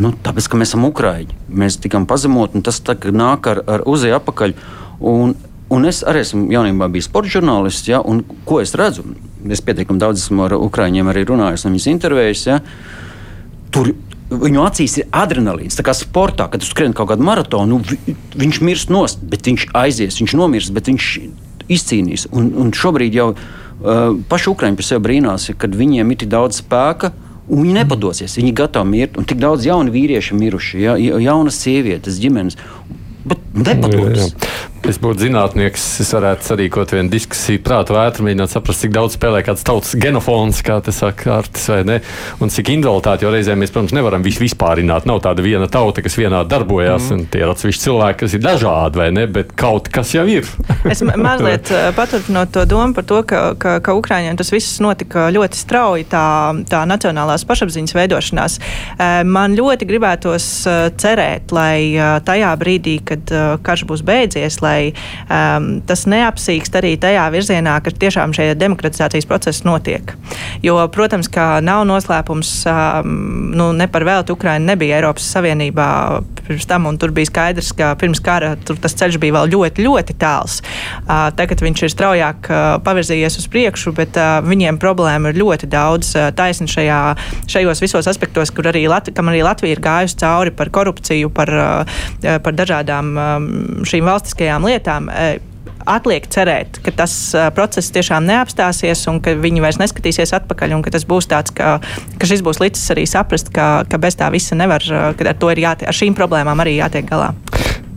nu, 0.00 0.12
tāpēc, 0.24 0.48
ka 0.50 0.60
mēs 0.60 0.74
esam 0.74 0.88
Ukrāņi, 0.90 1.38
mēs 1.48 1.78
tikām 1.82 2.08
pazemot, 2.10 2.56
un 2.56 2.64
tas 2.66 2.82
nāk 3.10 3.50
ar, 3.50 3.62
ar 3.66 3.86
uzēju 3.90 4.18
apakaļ. 4.18 4.56
Un, 5.04 5.36
un 5.74 5.86
es 5.90 6.02
arī 6.06 6.24
esmu 6.24 6.48
jaunībā 6.54 6.90
bijis 6.92 7.08
sporta 7.10 7.36
žurnālists, 7.36 7.88
ja? 7.90 8.02
un 8.02 8.24
ko 8.48 8.60
es 8.62 8.74
redzu? 8.78 9.06
Es 9.52 9.62
pietiekami 9.64 10.00
daudz 10.00 10.24
esmu 10.24 10.46
ar 10.46 10.56
Ukrāņiem 10.56 11.10
arī 11.12 11.24
runājis 11.28 11.66
un 11.66 11.74
viņus 11.74 11.90
intervējis. 11.92 12.44
Ja, 12.48 12.60
tur 13.74 13.92
viņu 14.30 14.62
acīs 14.64 14.98
ir 15.00 15.10
adrenalīns. 15.14 15.76
Tā 15.78 15.84
kā 15.86 15.94
sportā, 15.96 16.48
kad 16.50 16.62
tu 16.62 16.68
skrieni 16.68 16.96
kaut 16.96 17.10
kādu 17.12 17.26
maratonu, 17.26 17.80
nu, 17.80 18.16
viņš 18.40 18.60
mirst 18.64 18.92
nost, 18.92 19.22
bet 19.22 19.46
viņš 19.48 19.68
aizies, 19.76 20.20
viņš 20.20 20.36
nomirs, 20.38 20.70
bet 20.74 20.88
viņš 20.90 21.10
izcīnīs. 21.72 22.28
Un, 22.32 22.50
un 22.60 22.72
šobrīd 22.76 23.16
jau 23.16 23.32
uh, 23.34 24.16
paši 24.30 24.50
Ukrāņi 24.52 24.80
par 24.80 24.88
sevi 24.88 25.04
brīnās, 25.06 25.50
kad 25.60 25.76
viņiem 25.76 26.12
ir 26.12 26.24
tik 26.24 26.32
daudz 26.32 26.62
spēka. 26.62 27.12
Un 27.44 27.60
viņi 27.60 27.74
nepadosies, 27.76 28.38
viņi 28.38 28.54
ir 28.54 28.56
gatavi 28.56 28.88
mirt. 28.88 29.18
Un 29.20 29.28
tik 29.28 29.40
daudz 29.42 29.66
jaunu 29.68 29.92
vīriešu 29.92 30.36
miruši, 30.40 30.80
ja, 30.80 30.94
jaunas 30.96 31.60
sievietes, 31.60 32.16
ģimenes. 32.22 32.56
Bet 33.24 33.40
nepadodas. 33.52 34.32
Es 34.84 34.98
būtu 35.00 35.22
zinātnieks, 35.24 35.82
es 36.02 36.10
varētu 36.12 36.44
sarīkot 36.44 36.90
vienu 36.92 37.08
diskusiju, 37.08 37.62
prātu 37.64 37.94
vētru, 37.96 38.26
mēģināt 38.26 38.52
saprast, 38.52 38.82
cik 38.84 38.90
daudz 38.92 39.14
spēlē 39.16 39.38
kāds 39.46 39.62
tautas 39.64 39.94
genofons, 39.96 40.58
kā 40.64 40.74
te 40.84 40.92
saka, 40.92 41.38
artis 41.38 41.64
vai 41.72 41.78
ne, 41.88 41.94
un 42.44 42.52
cik 42.52 42.68
individualitāti, 42.74 43.24
jo 43.24 43.30
reizēm 43.32 43.62
mēs, 43.64 43.72
protams, 43.72 43.94
nevaram 43.96 44.20
visu 44.26 44.42
vispārināt. 44.42 45.06
Nav 45.08 45.22
tāda 45.24 45.40
viena 45.44 45.70
tauta, 45.72 46.04
kas 46.04 46.18
vienā 46.20 46.42
darbojas, 46.44 47.06
mm. 47.08 47.16
un 47.16 47.30
tie 47.32 47.40
ir 47.40 47.52
atsevišķi 47.54 47.84
cilvēki, 47.86 48.18
kas 48.26 48.34
ir 48.36 48.42
dažādi, 48.44 49.00
vai 49.00 49.06
ne, 49.16 49.24
bet 49.38 49.54
kaut 49.56 49.88
kas 49.94 50.12
jau 50.12 50.26
ir. 50.28 50.50
es 50.92 51.00
mazliet 51.00 51.72
paturpinot 51.98 52.52
to 52.52 52.66
domu 52.68 52.92
par 53.00 53.08
to, 53.08 53.22
ka, 53.24 53.40
ka, 53.56 53.78
ka 53.80 53.96
Ukraiņiem 53.96 54.36
tas 54.36 54.52
viss 54.52 54.82
notika 54.84 55.30
ļoti 55.32 55.62
strauji, 55.62 56.04
tā, 56.12 56.26
tā 56.68 56.84
nacionālās 56.92 57.46
pašapziņas 57.48 57.96
veidošanās. 58.02 58.60
Man 59.32 59.56
ļoti 59.56 59.88
gribētos 59.88 60.52
cerēt, 61.00 61.56
lai 61.56 62.20
tajā 62.28 62.52
brīdī, 62.60 62.98
kad 63.14 63.32
karš 63.64 63.88
būs 63.88 64.04
beidzies, 64.04 64.60
lai 64.60 64.73
lai 64.74 64.92
um, 65.28 65.80
tas 65.86 66.04
neapsīkst 66.10 66.78
arī 66.80 66.94
tajā 67.00 67.24
virzienā, 67.34 67.78
ka 67.84 67.92
tiešām 67.94 68.34
šie 68.36 68.52
demokratizācijas 68.58 69.28
procesi 69.30 69.66
notiek. 69.68 70.14
Jo, 70.64 70.78
protams, 70.92 71.30
ka 71.32 71.60
nav 71.64 71.84
noslēpums, 71.88 72.52
um, 72.70 73.16
nu, 73.54 73.70
ne 73.76 73.88
par 73.90 74.06
velti 74.06 74.34
Ukraina 74.34 74.72
nebija 74.72 75.00
Eiropas 75.00 75.26
Savienībā 75.34 75.88
pirms 76.44 76.66
tam, 76.68 76.88
un 76.90 76.98
tur 77.00 77.12
bija 77.14 77.30
skaidrs, 77.30 77.72
ka 77.76 77.94
pirms 78.00 78.20
kara 78.24 78.54
tas 78.60 78.96
ceļš 79.00 79.18
bija 79.22 79.38
vēl 79.38 79.52
ļoti, 79.54 79.84
ļoti 79.86 80.16
tāls. 80.20 80.60
Uh, 81.04 81.30
tagad 81.36 81.62
viņš 81.64 81.84
ir 81.86 81.92
straujāk 81.92 82.50
uh, 82.50 82.64
pavirzījies 82.84 83.38
uz 83.40 83.48
priekšu, 83.52 83.94
bet 83.96 84.18
uh, 84.20 84.38
viņiem 84.44 84.78
problēma 84.82 85.32
ir 85.32 85.40
ļoti 85.40 85.70
daudz 85.72 86.12
uh, 86.18 86.28
taisni 86.36 86.68
šajā, 86.70 87.00
šajos 87.50 87.82
visos 87.84 88.10
aspektos, 88.10 88.52
kur 88.54 88.68
arī, 88.72 88.84
Lat 88.90 89.08
arī 89.08 89.40
Latvija 89.44 89.76
ir 89.76 89.82
gājusi 89.84 90.20
cauri 90.20 90.52
par 90.54 90.70
korupciju, 90.74 91.32
par, 91.34 91.52
uh, 91.56 92.04
par 92.44 92.56
dažādām 92.56 93.14
um, 93.16 93.48
šīm 93.88 94.04
valstiskajām 94.08 94.63
lietām. 94.68 95.10
Uh, 95.10 95.36
atliek 95.84 96.24
cerēt, 96.32 96.78
ka 96.84 96.94
tas 96.96 97.12
uh, 97.36 97.50
process 97.52 97.92
tiešām 97.92 98.24
neapstāsies 98.28 99.02
un 99.10 99.20
ka 99.24 99.34
viņi 99.36 99.60
vairs 99.64 99.80
neskatīsies 99.82 100.32
atpakaļ 100.38 100.78
tas 100.94 101.04
būs 101.08 101.28
tāds, 101.28 101.52
ka, 101.56 101.76
ka 102.20 102.28
šis 102.30 102.44
būs 102.46 102.62
līdzis 102.62 102.94
arī 102.94 103.04
saprast, 103.08 103.52
ka, 103.52 103.84
ka 103.90 104.00
bez 104.00 104.16
tā 104.16 104.30
visa 104.32 104.56
nevar, 104.56 104.84
ka 105.18 105.28
ar 105.52 105.60
jātiek, 105.66 105.88
ar 105.90 106.00
šīm 106.00 106.16
problēmām 106.16 106.64
arī 106.64 106.78
jātiek 106.78 107.08
galā. 107.10 107.34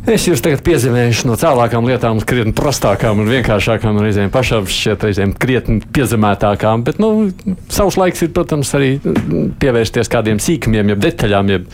Es 0.07 0.23
jūs 0.23 0.39
tagad 0.39 0.61
piezīmēšu 0.63 1.27
no 1.27 1.35
cēlākām 1.35 1.87
lietām, 1.89 2.21
krietni 2.23 2.53
prastākām 2.55 3.19
un 3.19 3.27
vienkāršākām, 3.27 3.97
un 3.97 4.05
reizēm 4.05 4.29
pašām 4.31 4.69
šķiet, 4.71 5.03
reizēm 5.03 5.33
krietni 5.35 5.81
piezemētākām. 5.83 6.85
Bet, 6.87 7.01
nu, 7.03 7.27
savs 7.67 7.97
laiks 7.99 8.23
ir, 8.23 8.31
protams, 8.35 8.71
arī 8.79 8.93
pievērsties 9.59 10.07
kādiem 10.13 10.39
sīkumiem, 10.39 10.93
jeb 10.93 11.03
detaļām. 11.03 11.51
Jeb 11.51 11.67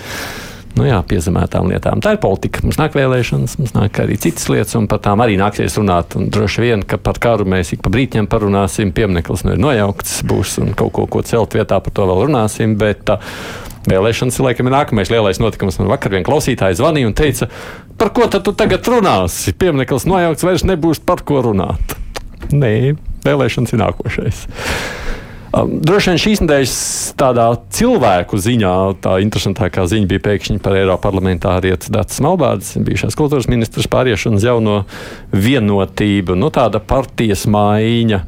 nu, 0.78 0.86
jā, 0.88 1.00
piezemētām 1.08 1.70
lietām. 1.72 2.02
Tā 2.04 2.16
ir 2.16 2.22
politika. 2.24 2.64
Mums 2.66 2.80
nāk 2.80 2.96
vēlēšanas, 2.98 3.58
mums 3.60 3.76
nāk 3.76 4.00
arī 4.04 4.18
citas 4.22 4.48
lietas, 4.52 4.76
un 4.80 4.88
par 4.92 5.02
tām 5.06 5.24
arī 5.24 5.38
nāksies 5.42 5.78
runāt. 5.80 6.18
Un 6.20 6.32
droši 6.34 6.64
vien, 6.66 6.86
ka 6.88 7.00
par 7.02 7.20
karu 7.24 7.48
mēs 7.50 7.76
ik 7.76 7.84
pa 7.86 7.92
brītņiem 7.94 8.30
parunāsim, 8.32 8.94
piemineklis 8.96 9.46
nu 9.48 9.56
ir 9.56 9.62
nojaukts, 9.62 10.22
būs 10.30 10.58
un 10.64 10.74
kaut 10.78 10.96
ko, 10.98 11.08
ko 11.10 11.22
celt 11.28 11.58
vietā, 11.58 11.80
par 11.84 11.96
to 11.96 12.08
vēl 12.10 12.26
runāsim. 12.28 12.78
Bet, 12.80 13.06
uh, 13.14 13.22
Vēlēšanas 13.84 14.38
ir 14.40 14.46
laikam 14.46 14.70
nākamais 14.72 15.10
lielais 15.12 15.42
notikums. 15.44 15.76
Man 15.82 15.90
vakar 15.92 16.14
viena 16.14 16.24
klausītāja 16.24 16.78
zvanīja 16.80 17.10
un 17.10 17.16
teica, 17.20 17.50
par 18.00 18.14
ko 18.16 18.30
tad 18.32 18.46
tu 18.48 18.54
tagad 18.56 18.88
runāsi? 18.88 19.52
Piemineklis 19.60 20.08
nojaukts, 20.08 20.48
vairs 20.48 20.64
nebūs 20.64 21.04
par 21.04 21.26
ko 21.28 21.42
runāt. 21.50 21.98
Nē, 22.56 22.94
vēlēšanas 23.28 23.76
ir 23.76 23.84
nākošais. 23.84 24.46
Um, 25.54 25.76
droši 25.86 26.10
vien 26.10 26.18
šīs 26.18 26.40
nedēļas 26.42 26.76
tādā 27.20 27.44
cilvēku 27.78 28.40
ziņā 28.42 28.74
tā 29.04 29.20
interesantākā 29.22 29.84
ziņa 29.86 30.10
bija 30.10 30.24
pēkšņi 30.26 30.62
par 30.66 30.74
Eiropas 30.80 31.04
parlamentārietu 31.04 31.92
Dārts 31.94 32.18
Malbārds, 32.26 32.72
bijušās 32.82 33.14
kultūras 33.20 33.46
ministrs 33.52 33.86
pāriešanu 33.94 34.42
uz 34.42 34.48
jauno 34.48 34.80
vienotību, 35.30 36.34
nu 36.42 36.50
tāda 36.54 36.82
partijas 36.82 37.46
maiņa. 37.54 38.24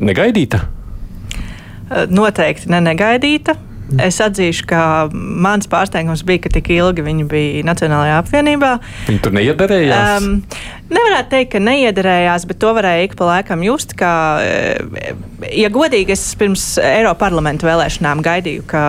Negaidīta? 0.00 0.62
Noteikti 2.08 2.72
ne 2.72 2.80
negaidīta. 2.86 3.58
Es 4.00 4.22
atzīšu, 4.24 4.64
ka 4.70 4.82
mans 5.12 5.68
pārsteigums 5.68 6.22
bija, 6.24 6.46
ka 6.46 6.52
tik 6.54 6.70
ilgi 6.72 7.04
viņi 7.04 7.26
bija 7.28 7.64
Nacionālajā 7.68 8.20
apvienībā. 8.22 8.70
Viņi 9.08 9.20
tur 9.24 9.34
neiedarējās? 9.36 10.22
Um, 10.22 10.38
Nevarētu 10.92 11.30
teikt, 11.32 11.50
ka 11.54 11.60
neiedarējās, 11.62 12.44
bet 12.48 12.58
to 12.60 12.72
varēja 12.76 13.06
ik 13.06 13.14
pa 13.16 13.28
laikam 13.28 13.62
just. 13.64 13.94
Ka, 13.98 14.10
eh, 14.44 15.12
ja 15.56 15.70
godīgi, 15.72 16.12
es 16.14 16.24
pirms 16.38 16.64
Eiropas 16.82 17.20
parlamenta 17.22 17.68
vēlēšanām 17.68 18.22
gaidīju, 18.24 18.64
ka, 18.66 18.84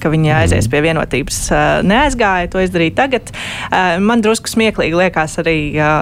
ka 0.00 0.10
viņi 0.10 0.32
aizies 0.40 0.68
pie 0.72 0.82
vienotības. 0.84 1.38
Eh, 1.54 1.64
neaizgāja, 1.86 2.50
to 2.52 2.62
izdarīja 2.64 2.96
tagad. 2.98 3.30
Eh, 3.70 3.98
man 4.02 4.24
drusku 4.24 4.50
smieklīgi 4.50 4.96
liekas 4.98 5.38
arī 5.42 5.56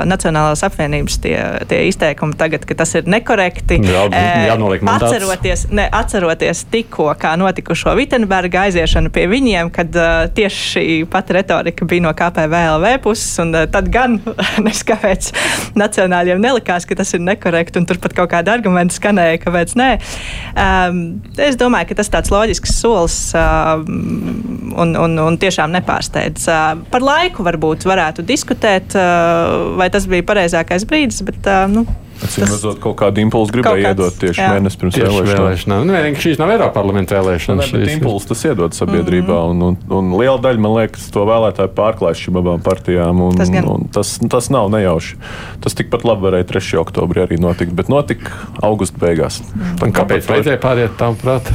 Nacionālās 0.08 0.62
apvienības 0.66 1.18
tie, 1.22 1.36
tie 1.68 1.80
izteikumi 1.88 2.36
tagad, 2.38 2.64
ka 2.66 2.76
tas 2.78 2.94
ir 2.98 3.08
nekorekti. 3.10 3.78
Jā, 3.84 4.06
jānoliek 4.48 4.82
mandāts. 4.84 5.14
Atceroties, 5.14 5.66
ne, 5.74 5.86
atceroties 5.92 6.64
tikko, 6.72 7.10
kā 7.20 7.34
notikušo 7.40 7.94
Vitenberga 7.98 8.66
aiziešanu 8.68 9.12
pie 9.14 9.26
viņiem, 9.30 9.70
kad 9.74 9.98
tieši 10.34 10.64
šī 10.70 10.86
pati 11.10 11.36
retorika 11.36 11.86
bija 11.88 12.06
no 12.06 12.14
KPVLV 12.16 12.96
puses, 13.04 13.30
un 13.42 13.54
tad 13.72 13.90
gan 13.92 14.18
neskavēts 14.66 15.34
nacionāļiem 15.82 16.42
nelikās, 16.42 16.86
ka 16.88 16.96
tas 16.98 17.14
ir 17.16 17.22
nekorekti, 17.24 17.80
un 17.80 17.88
turpat 17.88 18.16
kaut 18.16 18.32
kāda 18.32 18.54
argumenta 18.56 18.96
skanēja, 18.96 19.40
kāpēc 19.44 19.74
nē. 19.80 19.90
Um, 20.54 21.02
es 21.40 21.58
domāju, 21.60 21.90
ka 21.90 21.98
tas 22.02 22.12
tāds 22.12 22.32
loģisks 22.34 22.76
solis 22.78 23.18
um, 23.38 24.72
un, 24.76 24.94
un, 25.00 25.18
un 25.26 25.38
tiešām 25.40 25.74
nepārsteidz. 25.74 26.48
Uh, 26.48 26.84
par 26.92 27.04
laiku 27.04 27.46
varbūt 27.46 27.86
varētu 27.88 28.26
diskutēt, 28.26 28.96
uh, 28.98 29.74
vai 29.78 29.90
tas 29.94 30.08
bija 30.10 30.26
pareizākais 30.26 30.86
brīdis, 30.88 31.22
bet 31.26 31.50
uh, 31.50 31.64
nu, 31.70 31.86
Acīm 32.24 32.46
redzot, 32.48 32.78
kaut 32.82 32.96
kādu 33.00 33.20
impulsu 33.22 33.54
gribēja 33.54 33.92
iedot 33.92 34.16
tieši 34.20 34.40
jā. 34.40 34.48
mēnesi 34.54 34.80
pirms 34.80 34.96
tieši 34.96 35.10
vēlēšanām. 35.10 35.42
vēlēšanām. 35.44 35.84
Nu, 35.84 35.96
vienkārši 35.96 36.28
šīs 36.28 36.40
nav 36.40 36.52
Eiropas 36.54 36.74
parlamenta 36.76 37.18
vēlēšanas. 37.18 37.72
Ne, 37.74 37.82
bet 37.82 37.92
impulsu 37.94 38.30
tas 38.32 38.44
iedod 38.48 38.76
sabiedrībā, 38.76 39.38
mm 39.38 39.60
-hmm. 39.60 39.68
un, 39.68 39.78
un, 39.90 39.98
un 39.98 40.18
liela 40.20 40.38
daļa, 40.46 40.64
man 40.64 40.76
liekas, 40.78 41.06
to 41.14 41.26
vēlētāju 41.28 41.74
pārklājas 41.76 42.24
šīm 42.24 42.40
abām 42.40 42.64
partijām. 42.64 43.22
Un, 43.28 43.38
tas, 43.38 43.52
gan. 43.52 43.68
un 43.68 43.86
tas, 43.92 44.16
tas 44.30 44.50
nav 44.50 44.72
nejauši. 44.74 45.20
Tas 45.60 45.76
tikpat 45.76 46.04
labi 46.08 46.28
varēja 46.28 46.50
3. 46.54 46.74
oktobrī 46.80 47.26
arī 47.26 47.40
notikt, 47.40 47.76
bet 47.76 47.92
notika 47.92 48.32
augusta 48.62 48.98
beigās. 49.00 49.42
Mm. 49.54 49.94
Kāpēc 49.94 50.28
vajadzēja 50.30 50.60
pāriet 50.64 50.96
tam 51.00 51.16
prāt? 51.20 51.52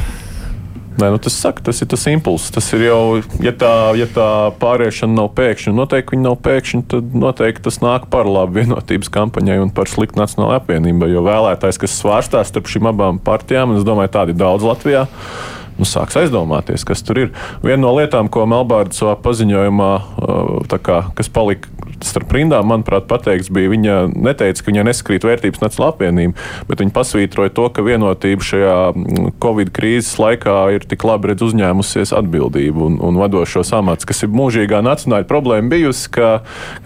Nē, 0.98 1.06
nu 1.14 1.20
tas, 1.22 1.36
saka, 1.38 1.62
tas 1.68 1.78
ir 1.80 1.88
tas 1.90 2.02
impulss. 2.10 2.50
Tas 2.52 2.66
ir 2.74 2.82
jau, 2.88 3.20
ja 3.44 3.52
tā, 3.56 3.72
ja 3.98 4.08
tā 4.10 4.26
pāriešana 4.60 5.14
nav 5.20 5.30
pēkšņa, 5.38 5.74
noteikti 5.76 6.16
viņa 6.16 6.26
nav 6.26 6.36
pēkšņa, 6.44 6.82
tad 6.90 7.14
noteikti 7.22 7.64
tas 7.68 7.78
nāk 7.84 8.08
par 8.12 8.28
labu 8.28 8.58
vienotības 8.58 9.12
kampaņai 9.14 9.60
un 9.62 9.70
par 9.76 9.90
sliktu 9.90 10.20
nacionālajai 10.20 10.60
apvienībai. 10.60 11.12
Jo 11.12 11.22
vēlētājs, 11.28 11.80
kas 11.80 11.96
svārstās 12.02 12.50
starp 12.50 12.68
šīm 12.72 12.90
abām 12.90 13.22
partijām, 13.22 13.72
un 13.72 13.80
es 13.80 13.86
domāju, 13.86 14.12
tādi 14.18 14.34
ir 14.34 14.42
daudz 14.42 14.66
Latvijā 14.66 15.06
nu, 15.80 15.88
sāks 15.88 16.18
aizdomāties, 16.20 16.84
kas 16.88 17.04
tur 17.06 17.24
ir. 17.24 17.34
Viena 17.64 17.82
no 17.86 17.94
lietām, 17.96 18.30
ko 18.32 18.46
Melbārda 18.50 18.96
savā 18.96 19.16
paziņojumā, 19.24 19.92
kā, 20.84 21.02
kas 21.16 21.32
palika 21.32 21.72
starp 22.04 22.32
rindām, 22.32 22.68
manuprāt, 22.70 23.06
pateikts, 23.10 23.50
bija, 23.52 23.70
viņa 23.72 23.96
neteica, 24.14 24.62
ka 24.62 24.70
viņai 24.70 24.84
neskrīt 24.88 25.24
vērtības 25.26 25.62
nacionāla 25.62 25.92
apvienība, 25.92 26.46
bet 26.68 26.82
viņa 26.82 26.94
pasvītroja 26.96 27.52
to, 27.56 27.66
ka 27.74 27.84
vienotība 27.84 28.46
šajā 28.46 28.76
Covid 29.42 29.72
krīzes 29.76 30.14
laikā 30.20 30.56
ir 30.76 30.86
tik 30.88 31.04
labi 31.06 31.32
redz 31.32 31.44
uzņēmusies 31.44 32.14
atbildību 32.16 32.86
un, 32.86 32.98
un 33.04 33.20
vadošos 33.20 33.72
amats, 33.76 34.08
kas 34.08 34.24
ir 34.24 34.32
mūžīgā 34.32 34.82
nacionāla 34.84 35.28
problēma 35.28 35.72
bijusi, 35.72 36.08
ka 36.16 36.30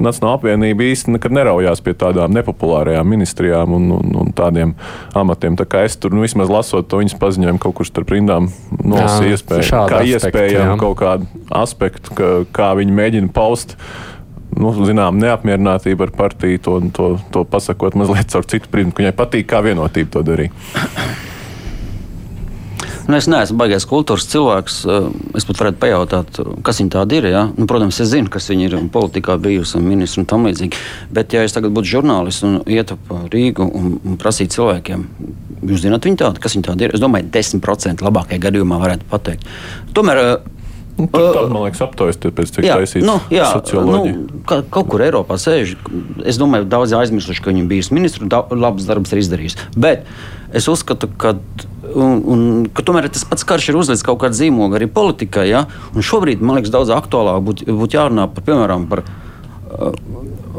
Nacionāla 0.03 0.39
apvienība 0.39 0.89
īstenībā 0.91 1.19
nekad 1.19 1.37
neraujās 1.37 1.83
pie 1.85 1.95
tādām 1.99 2.33
nepopulārajām 2.35 3.07
ministrijām 3.09 3.75
un, 3.77 3.91
un, 3.95 4.15
un 4.25 4.33
tādiem 4.37 4.75
amatiem. 5.17 5.59
Tā 5.61 5.67
kā 5.71 5.85
es 5.87 5.97
tur 6.01 6.15
nu, 6.15 6.25
vismaz 6.25 6.51
lasot 6.51 6.89
to 6.91 6.99
viņas 7.01 7.17
paziņojumu 7.21 7.63
kaut 7.63 7.77
kur 7.79 7.89
starp 7.89 8.11
rindām 8.15 8.51
nolasīju 8.85 9.37
iespēju, 9.37 9.69
kā 9.91 10.01
iespējamu 10.09 10.79
kaut 10.81 10.99
kādu 11.01 11.45
aspektu, 11.55 12.17
ka, 12.19 12.33
kā 12.55 12.73
viņi 12.79 12.97
mēģina 12.99 13.33
paust 13.35 13.77
nu, 14.55 14.71
zinām, 14.87 15.19
neapmierinātība 15.23 16.09
ar 16.09 16.15
partiju, 16.15 16.63
to, 16.63 16.79
to, 16.95 17.13
to 17.35 17.45
pasakot 17.49 17.97
mazliet 17.99 18.31
caur 18.33 18.47
citu 18.51 18.71
prizmu, 18.71 18.95
ka 18.95 19.03
viņai 19.03 19.15
patīk, 19.19 19.49
kā 19.51 19.65
vienotība 19.67 20.15
to 20.15 20.27
darīja. 20.27 20.53
Nu, 23.05 23.19
es 23.19 23.27
neesmu 23.29 23.59
baigājis 23.61 23.87
kultūras 23.89 24.25
cilvēks. 24.33 24.79
Es 25.37 25.45
pat 25.49 25.61
varētu 25.61 25.81
pajautāt, 25.83 26.41
kas 26.65 26.81
viņi 26.81 26.93
tādi 26.95 27.19
ir. 27.21 27.29
Ja? 27.35 27.43
Nu, 27.53 27.69
protams, 27.71 28.01
es 28.01 28.11
zinu, 28.15 28.31
kas 28.33 28.49
viņi 28.49 28.69
ir 28.71 28.79
politikā 28.95 29.37
bijusi 29.43 29.77
un 29.81 29.89
ministri 29.91 30.23
un 30.23 30.29
tam 30.31 30.49
līdzīgi. 30.49 30.81
Bet, 31.15 31.37
ja 31.37 31.45
es 31.45 31.57
tagad 31.57 31.75
būtu 31.77 31.93
žurnālists 31.97 32.47
un 32.49 32.63
ietu 32.65 32.97
pa 33.09 33.21
Rīgu 33.33 33.69
un, 33.69 33.99
un 34.01 34.17
prasītu 34.21 34.57
cilvēkiem, 34.57 35.05
jūs 35.69 35.85
zināt, 35.85 36.09
viņi 36.09 36.23
tādi, 36.25 36.43
kas 36.45 36.57
viņi 36.57 36.69
tādi 36.71 36.89
ir, 36.89 36.97
es 36.97 37.05
domāju, 37.05 37.29
10% 37.35 38.05
labākajā 38.09 38.41
gadījumā 38.49 38.81
varētu 38.81 39.09
pateikt. 39.13 39.49
Tomēr 39.97 40.25
Nu, 40.95 41.09
tāda, 41.11 41.49
man 41.51 41.65
liekas, 41.65 41.81
aptaujas 41.83 42.21
pēc 42.23 42.53
cik 42.55 42.67
taisīts 42.69 43.03
nu, 43.03 43.17
jā, 43.35 43.49
socioloģija. 43.51 44.15
Nu, 44.15 44.43
ka, 44.47 44.61
kaut 44.77 44.93
kur 44.93 45.03
Eiropā 45.03 45.35
sēž, 45.43 45.73
es 46.23 46.39
domāju, 46.39 46.69
daudz 46.71 46.95
aizmirsuši, 46.95 47.43
ka 47.43 47.51
viņam 47.51 47.67
bijis 47.73 47.91
ministrs 47.91 48.23
un 48.23 48.63
labs 48.63 48.87
darbs 48.87 49.11
ir 49.11 49.25
izdarījis. 49.25 49.59
Bet 49.75 50.07
es 50.55 50.69
uzskatu, 50.71 51.11
ka, 51.19 51.35
un, 51.93 52.23
un, 52.35 52.43
tomēr 52.87 53.09
tas 53.13 53.27
pats 53.29 53.47
karš 53.49 53.71
ir 53.71 53.79
uzlicis 53.81 54.07
kaut 54.07 54.21
kādu 54.23 54.39
zīmogu 54.39 54.79
arī 54.79 54.89
politikai. 54.91 55.47
Ja? 55.51 55.65
Un 55.95 56.07
šobrīd, 56.07 56.43
man 56.43 56.59
liekas, 56.59 56.73
daudz 56.75 56.93
aktuālāk 56.95 57.45
būtu 57.45 57.77
būt 57.81 57.99
jārunā 57.99 58.29
par, 58.33 58.47
piemēram, 58.47 58.89
par 58.91 59.05
uh, 59.05 59.93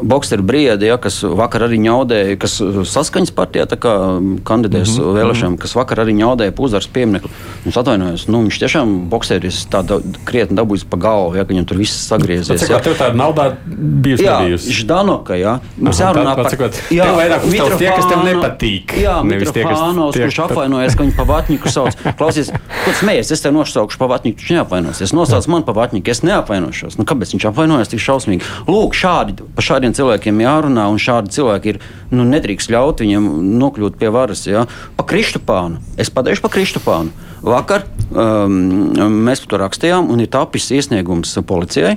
Boksteru 0.02 0.42
briedi, 0.42 0.86
ja, 0.90 0.96
kas 1.00 1.22
vakar 1.22 1.66
arī 1.66 1.78
ņaudēja, 1.80 2.36
kas 2.40 2.58
saskaņas 2.90 3.32
partijā 3.36 3.64
kandidēs 3.66 4.92
mm 4.92 5.02
-hmm. 5.02 5.14
vēlēšanām, 5.16 5.56
kas 5.60 5.74
vakar 5.76 6.02
arī 6.04 6.16
ņaudēja 6.18 6.52
Pūzars 6.56 6.88
pieminiektu. 6.92 7.30
Es 7.66 7.76
atvainojos, 7.76 8.26
nu, 8.28 8.42
viņš 8.46 8.58
tiešām 8.62 8.94
bokseris 9.10 9.64
tādu 9.72 10.00
krietni 10.28 10.56
dabūjis 10.56 10.84
pa 10.90 10.96
galvu, 11.00 11.36
ja, 11.36 11.44
ka 11.44 11.54
viņam 11.54 11.66
tur 11.66 11.80
viss 11.80 12.08
sagriezies. 12.08 12.60
Tas, 12.60 12.70
ja. 12.70 12.80
Tev 12.80 12.96
tāda 12.98 13.16
nauda 13.16 13.56
bijusi 13.66 14.24
jā, 14.24 14.36
Ždanoka, 14.56 15.34
jā. 15.40 15.58
Mums 15.76 16.00
Aha, 16.00 16.12
jārunā 16.12 16.36
par 16.36 16.50
to, 16.50 16.70
jā, 16.94 17.08
vairāk 17.16 17.48
uzstāv 17.48 17.78
tie, 17.78 17.90
kas 17.90 18.10
tev 18.10 18.24
nepatīk. 18.26 18.96
Jā, 19.00 19.16
Mitrofānovs, 19.24 20.20
kurš 20.20 20.40
apvainojas, 20.46 20.96
ka 20.96 21.06
viņu 21.06 21.16
pa 21.16 21.26
vatņiku 21.32 21.72
sauc. 21.72 21.96
Klausies, 22.18 22.52
ko 22.84 22.94
smējies, 23.00 23.32
es 23.32 23.44
tev 23.44 23.56
nosaukšu 23.56 23.98
pa 23.98 24.10
vatņiku, 24.12 24.44
viņš 24.44 24.54
neapvainosies. 24.58 25.16
Nosauc 25.16 25.48
man 25.52 25.66
pa 25.66 25.74
vatņiku, 25.76 26.12
es 26.12 26.22
neapvainošos. 26.26 26.98
Nu, 27.00 27.08
kāpēc 27.08 27.34
viņš 27.34 27.48
apvainojas 27.50 27.92
tik 27.92 28.02
šausmīgi? 28.04 28.46
Lūk, 28.70 28.96
šādi, 28.96 29.36
pa 29.56 29.64
šādi 29.64 29.85
šādiem 29.86 29.94
cilvēkiem 29.94 30.40
jārunā, 30.42 30.88
un 30.90 30.98
šādi 30.98 31.30
cilvēki 31.30 31.74
ir 31.74 31.78
nu, 32.10 32.24
nedrīkst 32.26 32.70
ļaut 32.70 33.00
viņiem 33.00 33.28
nokļūt 33.60 33.98
pie 33.98 34.10
varas. 34.10 34.46
Ja? 34.46 34.66
Pa 34.96 35.04
Kristupānu. 35.06 35.78
Es 35.96 36.10
pateikšu 36.10 36.42
par 36.42 36.50
Kristupānu. 36.50 37.10
Vakar 37.42 37.86
um, 38.10 38.90
mēs 39.26 39.44
par 39.44 39.52
to 39.52 39.60
rakstījām, 39.62 40.10
un 40.10 40.20
ir 40.20 40.30
tapis 40.30 40.70
iesniegums 40.74 41.36
policijai. 41.46 41.96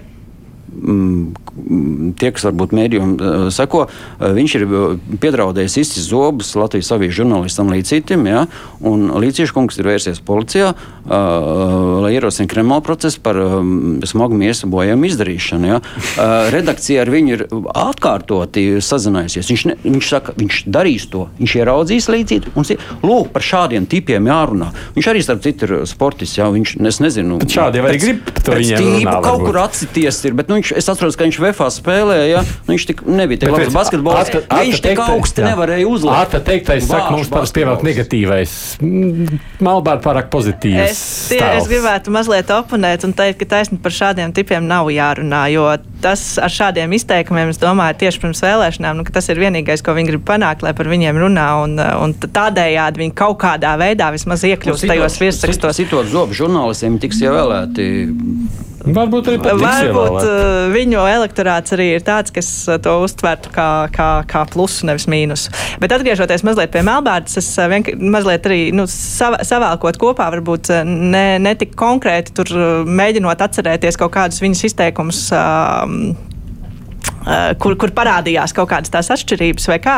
Mm, 0.79 2.13
tie, 2.19 2.29
kas 2.31 2.45
varbūt 2.47 2.73
mēdījumam 2.77 3.15
uh, 3.17 3.47
seko, 3.53 3.85
uh, 3.89 4.29
viņš 4.35 4.55
ir 4.59 4.65
uh, 4.67 4.93
piedraudējis 5.19 5.77
izcīs 5.81 6.07
zobus 6.07 6.53
Latvijas 6.55 6.91
avīzes 6.95 7.17
žurnālistam 7.19 7.71
Līdzītim, 7.73 8.23
ja, 8.29 8.45
un 8.85 9.09
Līdzīšu 9.19 9.55
kungs 9.55 9.79
ir 9.79 9.89
vērsies 9.89 10.21
policijā, 10.25 10.71
lai 11.09 12.11
ierosinātu 12.13 12.51
kriminālu 12.51 12.83
procesu 12.85 13.21
par 13.23 13.37
um, 13.41 13.97
smagu 14.05 14.37
miesu 14.37 14.67
bojājumu 14.69 15.07
izdarīšanu. 15.09 15.69
Ja. 15.69 15.79
Redakcija 16.53 17.01
ar 17.01 17.09
viņu 17.09 17.33
ir 17.33 17.43
atkārtoti 17.49 18.65
sazinājusies. 18.83 19.49
Viņš, 19.49 19.63
ne, 19.71 19.75
viņš 19.83 20.09
saka, 20.11 20.35
viņš 20.37 20.59
darīs 20.69 21.07
to, 21.09 21.25
viņš 21.39 21.55
ieraudzīs 21.63 22.09
līdzību, 22.13 22.53
un 22.53 22.69
lūk, 23.01 23.31
par 23.33 23.45
šādiem 23.45 23.87
tipiem 23.89 24.29
jārunā. 24.29 24.69
Viņš 24.97 25.09
arī, 25.09 25.23
starp 25.25 25.41
citu, 25.45 25.65
ir 25.65 25.89
sportists, 25.89 26.37
ja, 26.37 26.49
viņš, 26.53 26.75
es 26.91 27.01
nezinu. 27.01 27.39
Šādi 27.49 27.81
jau 27.81 27.89
arī 27.89 28.03
grib 28.03 28.29
to 28.37 28.59
viņiem 28.59 28.85
runāt. 28.85 29.25
Kaut 29.25 29.45
kur 29.47 29.61
atsities 29.63 30.21
ir, 30.29 30.37
bet 30.37 30.51
nu, 30.51 30.59
viņš, 30.59 30.68
es 30.77 30.89
atceros, 30.91 31.17
ka 31.19 31.25
viņš 31.27 31.39
VFā 31.43 31.69
spēlēja. 31.73 32.27
Ja? 32.29 32.43
Nu, 32.67 32.73
viņš 32.73 32.85
tik, 32.91 33.03
nebija 33.07 33.43
tik 33.43 33.53
labs 33.53 33.75
basketbols. 33.75 34.31
Viņš 34.49 34.81
tik 34.85 35.01
augsti 35.03 35.45
nevarēja 35.45 35.87
uzlikt. 35.89 36.15
Ārta 36.15 36.41
teiktais 36.45 36.87
saka, 36.89 37.11
mums 37.15 37.31
parasti 37.31 37.59
pievelk 37.59 37.85
negatīvais. 37.87 38.55
Malbār 39.65 40.01
pārāk 40.03 40.29
pozitīvs. 40.33 40.83
Es, 40.85 41.03
tie, 41.33 41.41
es 41.57 41.69
gribētu 41.69 42.13
mazliet 42.13 42.51
oponēt 42.53 43.05
un 43.07 43.15
teikt, 43.17 43.41
ka 43.43 43.49
taisni 43.57 43.79
par 43.81 43.95
šādiem 43.95 44.33
tipiem 44.35 44.67
nav 44.69 44.89
jārunā, 44.93 45.45
jo 45.53 45.67
tas 46.03 46.23
ar 46.41 46.51
šādiem 46.53 46.93
izteikumiem, 46.95 47.51
es 47.53 47.59
domāju, 47.61 47.97
tieši 48.03 48.23
pirms 48.23 48.43
vēlēšanām, 48.45 49.01
nu, 49.01 49.07
tas 49.13 49.27
ir 49.31 49.41
vienīgais, 49.41 49.83
ko 49.83 49.95
viņi 49.97 50.13
grib 50.13 50.25
panākt, 50.27 50.63
lai 50.65 50.73
par 50.77 50.89
viņiem 50.91 51.19
runā, 51.19 51.47
un, 51.65 51.75
un 51.75 52.15
tādējādi 52.23 53.03
viņi 53.03 53.15
kaut 53.19 53.39
kādā 53.43 53.75
veidā 53.79 54.11
vismaz 54.15 54.45
iekļūst 54.47 54.87
tajos 54.89 55.19
virsrakstos. 55.21 55.79
Citot 55.81 56.09
zobu 56.11 56.37
žurnālistiem 56.37 56.99
tiks 57.03 57.21
ievēlēti 57.25 57.89
Varbūt 58.95 59.31
arī 59.31 59.39
Varbūt 59.59 60.17
uh, 60.19 60.67
viņu 60.73 61.05
elektorāts 61.09 61.75
arī 61.75 61.91
ir 61.97 62.05
tāds, 62.05 62.33
kas 62.35 62.49
uh, 62.69 62.79
to 62.81 62.95
uztvertu 63.05 63.53
kā, 63.55 63.69
kā, 63.93 64.09
kā 64.29 64.45
plusu, 64.51 64.87
nevis 64.89 65.07
mīnusu. 65.11 65.53
Bet 65.81 65.93
atgriežoties 65.95 66.45
mazliet 66.47 66.73
pie 66.73 66.83
Melbārdas, 66.85 67.39
es 67.41 67.49
uh, 67.59 67.69
mazliet 67.99 68.47
arī 68.49 68.61
nu, 68.75 68.87
sav, 68.89 69.39
savēlkot 69.45 69.99
kopā, 70.01 70.29
varbūt 70.35 70.71
ne, 70.85 71.25
ne 71.41 71.55
tik 71.59 71.75
konkrēti 71.79 72.35
tur 72.37 72.53
mēģinot 72.89 73.41
atcerēties 73.45 73.99
kaut 73.99 74.13
kādus 74.15 74.41
viņas 74.43 74.65
izteikumus. 74.69 75.21
Eh, 75.35 76.28
kur, 77.61 77.75
kur 77.79 77.93
parādījās 77.95 78.53
kaut 78.57 78.69
kādas 78.71 78.91
tās 78.93 79.11
atšķirības 79.13 79.69
vai 79.71 79.79
kā. 79.83 79.97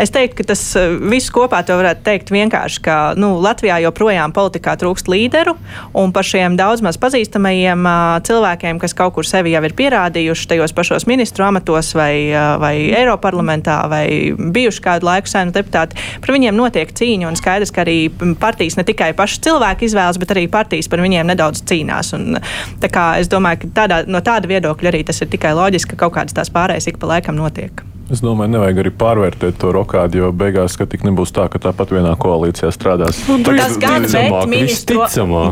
Es 0.00 0.12
teiktu, 0.14 0.40
ka 0.40 0.48
tas 0.52 0.62
eh, 0.78 0.94
viss 1.10 1.32
kopā 1.34 1.62
to 1.66 1.76
varētu 1.78 2.04
teikt 2.06 2.32
vienkārši, 2.34 2.82
ka 2.84 2.96
nu, 3.18 3.34
Latvijā 3.42 3.80
joprojām 3.86 4.34
politikā 4.36 4.76
trūkst 4.78 5.10
līderu 5.10 5.56
un 5.98 6.12
par 6.14 6.26
šiem 6.26 6.56
daudz 6.58 6.82
maz 6.84 6.98
pazīstamajiem 7.00 7.86
uh, 7.86 8.18
cilvēkiem, 8.26 8.80
kas 8.82 8.94
kaut 8.96 9.14
kur 9.16 9.26
sevi 9.26 9.54
jau 9.54 9.62
ir 9.66 9.74
pierādījuši 9.78 10.48
tajos 10.52 10.74
pašos 10.76 11.08
ministru 11.10 11.46
amatos 11.46 11.92
vai, 11.96 12.30
vai 12.60 12.74
Eiroparlamentā 12.98 13.80
vai 13.90 14.04
bijuši 14.38 14.84
kādu 14.84 15.08
laiku 15.08 15.30
saimnu 15.30 15.54
deputāti, 15.56 15.98
par 16.22 16.34
viņiem 16.34 16.56
notiek 16.58 16.92
cīņa 16.94 17.28
un 17.30 17.38
skaidrs, 17.38 17.72
ka 17.74 17.84
arī 17.84 17.98
partijas 18.40 18.78
ne 18.78 18.86
tikai 18.88 19.12
paši 19.18 19.42
cilvēki 19.46 19.88
izvēlas, 19.88 20.20
bet 20.20 20.34
arī 20.34 20.46
partijas 20.52 20.90
par 20.90 21.02
viņiem 21.04 21.30
nedaudz 21.32 21.62
cīnās. 21.68 22.12
Un, 22.16 22.38
es 22.38 23.30
domāju, 23.30 23.64
ka 23.64 23.72
tādā, 23.82 24.02
no 24.10 24.22
tāda 24.24 24.50
viedokļa 24.50 24.92
arī 24.92 25.04
tas 25.08 25.22
ir 25.24 25.30
tikai 25.32 25.54
loģiski, 25.58 25.94
ka 25.94 26.04
kaut 26.06 26.16
kādas 26.18 26.36
tās 26.36 26.52
pārējais 26.68 26.90
ik 26.92 26.98
pa 27.00 27.08
laikam 27.08 27.38
notiek. 27.38 27.80
Es 28.08 28.22
domāju, 28.24 28.48
nevajag 28.54 28.78
arī 28.80 28.90
pārvērtēt 28.96 29.58
to 29.60 29.68
rokādi, 29.74 30.22
jo 30.22 30.30
beigās 30.32 30.78
tik 30.80 31.02
nebūs 31.04 31.28
tā, 31.36 31.44
ka 31.52 31.60
tāpat 31.60 31.90
vienā 31.92 32.14
koalīcijā 32.16 32.70
strādās. 32.72 33.18
Nu, 33.28 33.36
tas 33.44 33.74
gan, 33.80 34.06
bet, 34.08 34.36
ministru, 34.48 35.02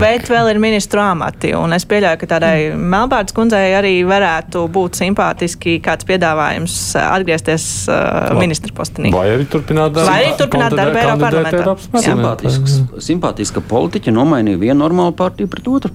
bet 0.01 0.31
vēl 0.33 0.49
ir 0.55 0.61
ministru 0.63 1.03
amati. 1.05 1.51
Un 1.53 1.77
es 1.77 1.85
pieļauju, 1.89 2.21
ka 2.23 2.29
tādai 2.31 2.55
Melbārdas 2.73 3.37
kundzei 3.37 3.75
arī 3.77 3.93
varētu 4.09 4.63
būt 4.73 4.97
simpātiski 5.03 5.77
kāds 5.85 6.09
piedāvājums 6.09 6.79
atgriezties 7.03 7.67
uh, 7.93 8.33
ministra 8.41 8.73
postenī. 8.77 9.13
Vai 9.13 9.27
arī 9.35 9.45
turpināt 9.53 9.93
darbu? 9.99 10.09
Vai 10.09 10.17
arī 10.25 10.33
turpināt 10.41 10.79
darbu 10.81 11.03
Eiropas 11.03 11.91
parlamentā. 11.93 12.07
Simpātisks, 12.07 12.79
simpātiska 13.11 13.65
politiķa 13.69 14.17
nomainīja 14.17 14.63
vienu 14.65 14.79
normālu 14.81 15.13
partiju 15.19 15.53
pret 15.53 15.69
otru. 15.69 15.93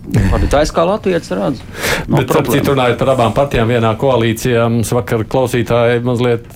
Tā 0.52 0.62
ir 0.62 0.76
kā 0.78 0.86
Latvijas 0.86 1.34
rādz. 1.34 1.66
Bet, 2.06 2.30
starp 2.30 2.54
citu, 2.54 2.76
runājot 2.76 3.02
par 3.02 3.16
abām 3.16 3.34
partijām 3.34 3.74
vienā 3.74 3.96
koalīcijā, 3.98 4.70
mums 4.70 4.94
vakar 4.94 5.26
klausītāji 5.26 6.06
mazliet 6.06 6.51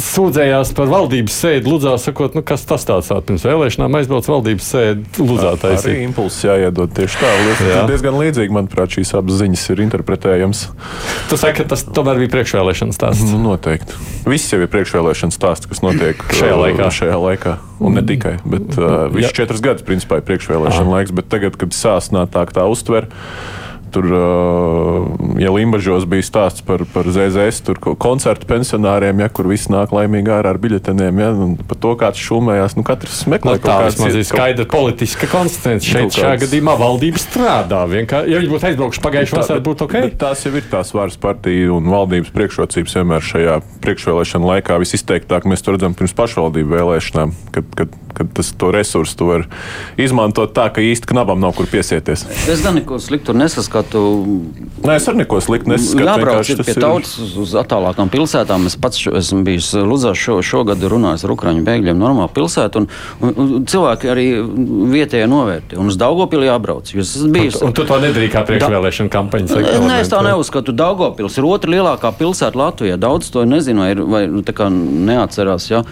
sūdzējās 0.00 0.70
par 0.76 0.90
valdības 0.90 1.36
sēdi. 1.42 1.68
Lūdzā, 1.70 1.94
sakot, 2.00 2.36
nu, 2.38 2.42
kas 2.46 2.62
tas 2.68 2.84
tāds 2.86 3.10
ir? 3.10 3.20
Pirms 3.26 3.44
vēlēšanām 3.46 3.96
aizbrauc 3.98 4.28
valdības 4.30 4.68
sēdi. 4.72 5.04
Tā 5.16 5.26
arī 5.26 5.60
taisīt. 5.62 5.98
impulss 6.06 6.44
jāiedod 6.46 6.92
tieši 6.96 7.20
tā. 7.20 7.32
Lies, 7.44 7.62
Jā. 7.66 7.82
diezgan 7.90 8.18
līdzīgi, 8.20 8.54
manuprāt, 8.54 8.94
šīs 8.96 9.12
abas 9.18 9.40
ziņas 9.40 9.66
ir 9.74 9.82
interpretējamas. 9.86 10.62
Tu 11.30 11.40
saki, 11.40 11.62
ka 11.62 11.68
tas 11.74 11.84
tomēr 11.86 12.20
bija 12.22 12.32
priekšvēlēšanas 12.36 13.00
stāsts. 13.00 13.26
Nu, 13.32 13.40
noteikti. 13.44 13.98
Viss 14.30 14.52
jau 14.52 14.60
ir 14.62 14.70
priekšvēlēšanas 14.72 15.40
stāsts, 15.40 15.70
kas 15.70 15.82
notiek 15.84 16.22
Šajā 16.40 16.56
uh, 16.56 16.64
laikā. 16.66 16.90
Šajā 17.00 17.18
laikā. 17.26 17.56
Un 17.80 17.96
ne 17.96 18.04
tikai. 18.06 18.36
Bet, 18.44 18.76
uh, 18.76 19.08
viss 19.14 19.34
četras 19.36 19.62
gadus 19.64 19.86
principā 19.86 20.20
ir 20.20 20.28
priekšvēlēšana 20.28 20.96
laiks. 20.98 21.16
Bet 21.16 21.30
tagad, 21.32 21.56
kad 21.60 21.74
sāsnātāk 21.76 22.54
tā 22.56 22.68
uztver. 22.70 23.10
Tur, 23.90 24.06
uh, 24.06 25.06
ja 25.42 25.50
Limbaģos 25.50 26.04
bija 26.10 26.22
stāsts 26.22 26.62
par, 26.62 26.84
par 26.94 27.08
ZZS, 27.10 27.62
tur 27.66 27.78
ko- 27.82 27.94
koncertu 27.98 28.46
pensionāriem, 28.46 29.18
ja, 29.24 29.28
kur 29.34 29.48
viss 29.50 29.66
nāk 29.72 29.90
laimīgi 29.96 30.30
ārā 30.30 30.52
ar 30.54 30.60
biļetenēm, 30.62 31.18
ja, 31.18 31.30
par 31.66 31.78
to 31.82 31.94
kāds 31.98 32.22
šūmējās. 32.22 32.76
Nu, 32.78 32.84
katrs 32.86 33.24
meklē 33.30 33.56
Nu, 33.56 33.62
tā 33.64 33.78
kāds 33.82 33.96
vismaz 33.98 34.14
ir 34.14 34.22
kaut- 34.22 34.30
skaidra 34.30 34.66
politiska 34.70 35.26
konstance. 35.32 35.86
Šeit 35.90 36.06
Kaut 36.06 36.18
šajā 36.20 36.30
kāds- 36.36 36.44
gadījumā 36.46 36.76
valdība 36.78 37.18
strādā. 37.24 37.80
Vienkār, 37.90 38.28
ja 38.30 38.38
viņi 38.38 38.52
būtu 38.54 38.68
aizbraukuši 38.70 39.04
pagājušajā 39.08 39.40
vasarā, 39.42 39.64
būtu 39.66 39.88
ok. 39.88 39.96
Bet 40.06 40.18
tās 40.22 40.44
jau 40.46 40.54
ir 40.54 40.68
tās 40.70 40.94
varas 40.94 41.16
partiju 41.20 41.76
un 41.80 41.90
valdības 41.90 42.30
priekšrocības 42.30 42.94
vienmēr 43.00 43.26
šajā 43.32 43.58
priekšvēlēšana 43.82 44.52
laikā. 44.54 44.78
Visizteiktāk 44.84 45.50
mēs 45.50 45.62
to 45.66 45.74
redzam 45.74 45.94
pirms 45.98 46.14
pašvaldību 46.14 46.76
vēlēšanām, 46.78 47.34
kad, 47.52 47.64
kad, 47.74 47.88
kad 48.14 48.32
tas 48.36 48.52
to 48.56 48.70
resursu 48.74 49.16
tu 49.16 49.28
var 49.30 49.46
izmantot 50.00 50.52
tā, 50.56 50.68
ka 50.74 50.82
īsti 50.84 51.10
knabam 51.12 51.40
nav 51.42 51.54
kur 51.58 51.68
piesieties. 51.70 52.26
Es 52.50 52.62
gan 52.64 52.76
neko 52.78 52.98
sliktu 53.02 53.34
nesaskatu. 53.36 54.02
Nē, 54.84 54.96
es 54.96 55.08
arī 55.10 55.22
neko 55.22 55.40
sliktu 55.44 55.72
nesaskatu. 55.72 56.06
Jābrauc 56.06 56.52
ir 56.52 56.62
pie 56.66 56.76
tautas 56.78 57.14
uz, 57.22 57.36
uz 57.44 57.54
attālākām 57.60 58.10
pilsētām. 58.12 58.66
Es 58.70 58.76
pats 58.80 59.00
šo, 59.00 59.14
esmu 59.20 59.42
bijis 59.46 59.72
Lūdzā 59.74 60.14
šo, 60.18 60.40
šogad 60.44 60.82
runājis 60.92 61.26
ar 61.26 61.34
Ukraiņu 61.34 61.64
bēgļiem, 61.66 62.00
normālu 62.00 62.32
pilsētu. 62.36 62.84
Un, 62.84 62.90
un, 63.20 63.34
un 63.44 63.66
cilvēki 63.70 64.12
arī 64.12 64.26
vietējie 64.94 65.30
novērtē. 65.30 65.78
Un 65.80 65.92
uz 65.92 65.98
Daugopili 66.00 66.48
jābrauc. 66.48 66.92
jo 66.94 67.04
Es 67.04 67.16
esmu 67.18 67.32
bijis. 67.34 67.60
Un 67.64 67.74
tu 67.76 67.86
to 67.88 67.98
nedarīji 68.02 68.34
kā 68.34 68.44
priekšvēlēšana 68.48 69.12
kampaņas 69.12 69.56
Nē, 69.86 70.00
es 70.04 70.12
tā 70.12 70.20
neuzskatu. 70.24 70.74
Daugopils 70.76 71.38
ir 71.38 71.48
otra 71.48 71.74
lielākā 71.74 72.12
pilsēta 72.18 72.58
Latvijā. 72.58 72.98
Daudz 73.00 73.30
to 73.32 73.44
nezinu, 73.48 73.84
vai, 73.84 73.90
ir, 73.94 74.04
vai 74.04 74.22
nu, 74.30 74.44
tā 74.46 74.54
kā 74.56 74.68
neatcerās. 74.70 75.70
Ja? 75.72 75.84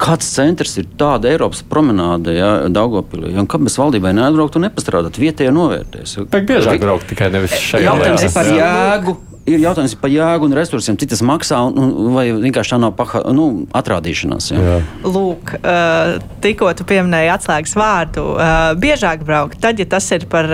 Kāds 0.00 0.28
centrs 0.32 0.78
ir 0.80 0.86
tāda 1.00 1.28
Eiropas 1.28 1.60
promenāde, 1.68 2.32
ja 2.32 2.52
Daugopilī? 2.72 3.34
Un 3.36 3.48
kāpēc 3.50 3.76
valdībai 3.82 4.14
neatbraukt 4.16 4.56
un 4.56 4.64
nepastrādāt? 4.64 5.20
Vietējie 5.20 5.52
novērtēs. 5.52 6.16
Vajag 6.32 6.46
biežāk 6.48 6.80
braukt 6.80 7.10
tikai 7.10 7.28
nevis 7.34 7.58
šajā 7.60 7.84
Jautājums 7.90 8.24
par 8.32 8.48
jēgu. 8.48 9.16
Ir 9.48 9.62
jautājums 9.62 9.94
par 9.96 10.12
jēgu 10.12 10.44
un 10.46 10.54
resursiem, 10.54 10.98
cik 11.00 11.10
tas 11.14 11.22
maksā, 11.24 11.58
un, 11.70 11.78
un, 11.80 12.10
vai 12.12 12.26
vienkārši 12.28 12.74
tā 12.74 12.78
nav 12.82 12.92
paha, 12.98 13.22
nu, 13.34 13.64
atrādīšanās. 13.76 14.50
Ja? 14.52 14.76
Lūk, 15.02 15.54
uh, 15.56 16.20
tikko 16.44 16.68
tu 16.76 16.84
pieminēji 16.86 17.32
atslēgas 17.32 17.72
vārdu. 17.78 18.26
Uh, 18.36 18.58
biežāk 18.80 19.24
braukt, 19.26 19.56
tad, 19.62 19.80
ja 19.80 19.88
tas 19.88 20.06
ir 20.12 20.26
par 20.30 20.46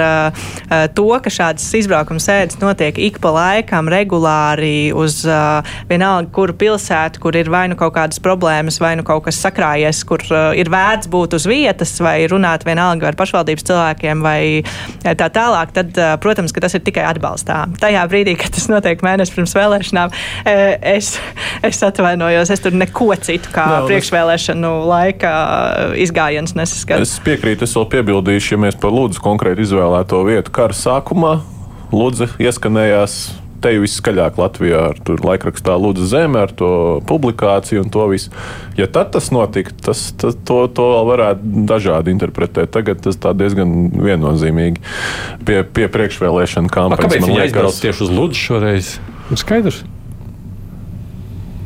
to, 0.96 1.08
ka 1.22 1.30
šādas 1.32 1.66
izbraukuma 1.76 2.22
sēdes 2.22 2.60
notiek 2.60 2.96
ik 3.02 3.18
pa 3.22 3.32
laikam, 3.34 3.90
regulāri 3.90 4.92
uz 4.96 5.18
uh, 5.28 5.66
vienalga, 5.90 6.30
kuru 6.34 6.54
pilsētu, 6.56 7.20
kur 7.22 7.36
ir 7.36 7.50
vai 7.52 7.66
nu 7.72 7.76
kaut 7.78 7.96
kādas 7.98 8.22
problēmas, 8.22 8.78
vai 8.80 8.94
nu 8.98 9.04
kaut 9.06 9.26
kas 9.26 9.42
sakrājies, 9.42 10.04
kur 10.08 10.24
uh, 10.30 10.54
ir 10.56 10.70
vērts 10.72 11.10
būt 11.12 11.36
uz 11.36 11.48
vietas, 11.50 11.96
vai 12.04 12.20
runāt 12.30 12.64
vienalga 12.68 13.10
ar 13.10 13.18
pašvaldības 13.18 13.66
cilvēkiem, 13.66 14.24
vai 14.24 14.62
tā 15.04 15.28
tālāk, 15.34 15.74
tad, 15.76 15.92
uh, 16.00 16.16
protams, 16.22 16.54
ka 16.54 16.64
tas 16.64 16.78
ir 16.78 16.86
tikai 16.86 17.04
atbalstām. 17.10 17.76
Tajā 17.82 18.06
brīdī, 18.10 18.38
kad 18.40 18.54
tas 18.56 18.70
notiek 18.70 18.75
mēnesis 19.04 19.34
pirms 19.34 19.54
vēlēšanām, 19.56 20.10
es, 20.82 21.18
es 21.62 21.82
atvainojos, 21.82 22.50
es 22.50 22.60
tur 22.60 22.72
neko 22.72 23.14
citu 23.16 23.48
kā 23.54 23.64
es- 23.80 23.88
priekšvēlēšanu 23.90 24.86
laika 24.86 25.32
izgājiens 25.96 26.54
nesaskatu. 26.54 27.02
Es 27.02 27.18
piekrītu, 27.24 27.62
es 27.62 27.74
vēl 27.74 27.88
piebildīšu, 27.96 28.52
ja 28.52 28.58
mēs 28.58 28.76
par 28.80 28.90
Lūdzu 28.90 29.20
konkrēti 29.24 29.62
izvēlēto 29.66 30.24
vietu 30.26 30.50
kara 30.50 30.72
sākumā, 30.76 31.40
Lūdzu 31.92 32.28
ieskanējās. 32.42 33.45
Te 33.62 33.72
jau 33.72 33.82
viss 33.84 34.00
skaļāk 34.00 34.38
Latvijā 34.40 34.82
ar 34.90 35.00
to 35.06 35.16
laikrakstā 35.22 35.76
Lūdzu 35.80 36.06
Zeme, 36.10 36.42
ar 36.46 36.52
to 36.56 36.70
publikāciju 37.08 37.86
un 37.86 37.92
to 37.94 38.06
visu. 38.12 38.32
Ja 38.78 38.88
tad 38.90 39.14
tas 39.16 39.30
notika, 39.34 39.74
tas, 39.88 40.08
tas, 40.20 40.38
to, 40.48 40.60
to 40.76 40.86
vēl 40.92 41.10
varētu 41.10 41.66
dažādi 41.70 42.14
interpretēt. 42.14 42.72
Tagad 42.76 43.02
tas 43.06 43.18
tā 43.20 43.32
diezgan 43.38 43.90
viennozīmīgi 43.96 44.82
pie, 45.48 45.60
pie 45.64 45.90
priekšvēlēšana 45.92 46.72
kampaņas. 46.72 47.04
Kāpēc 47.06 47.28
viņi 47.30 47.44
aizbrauc 47.48 47.84
tieši 47.84 48.08
uz 48.08 48.16
Ludus 48.20 48.48
šoreiz? 48.48 48.96
Ir 49.32 49.42
skaidrs. 49.42 49.84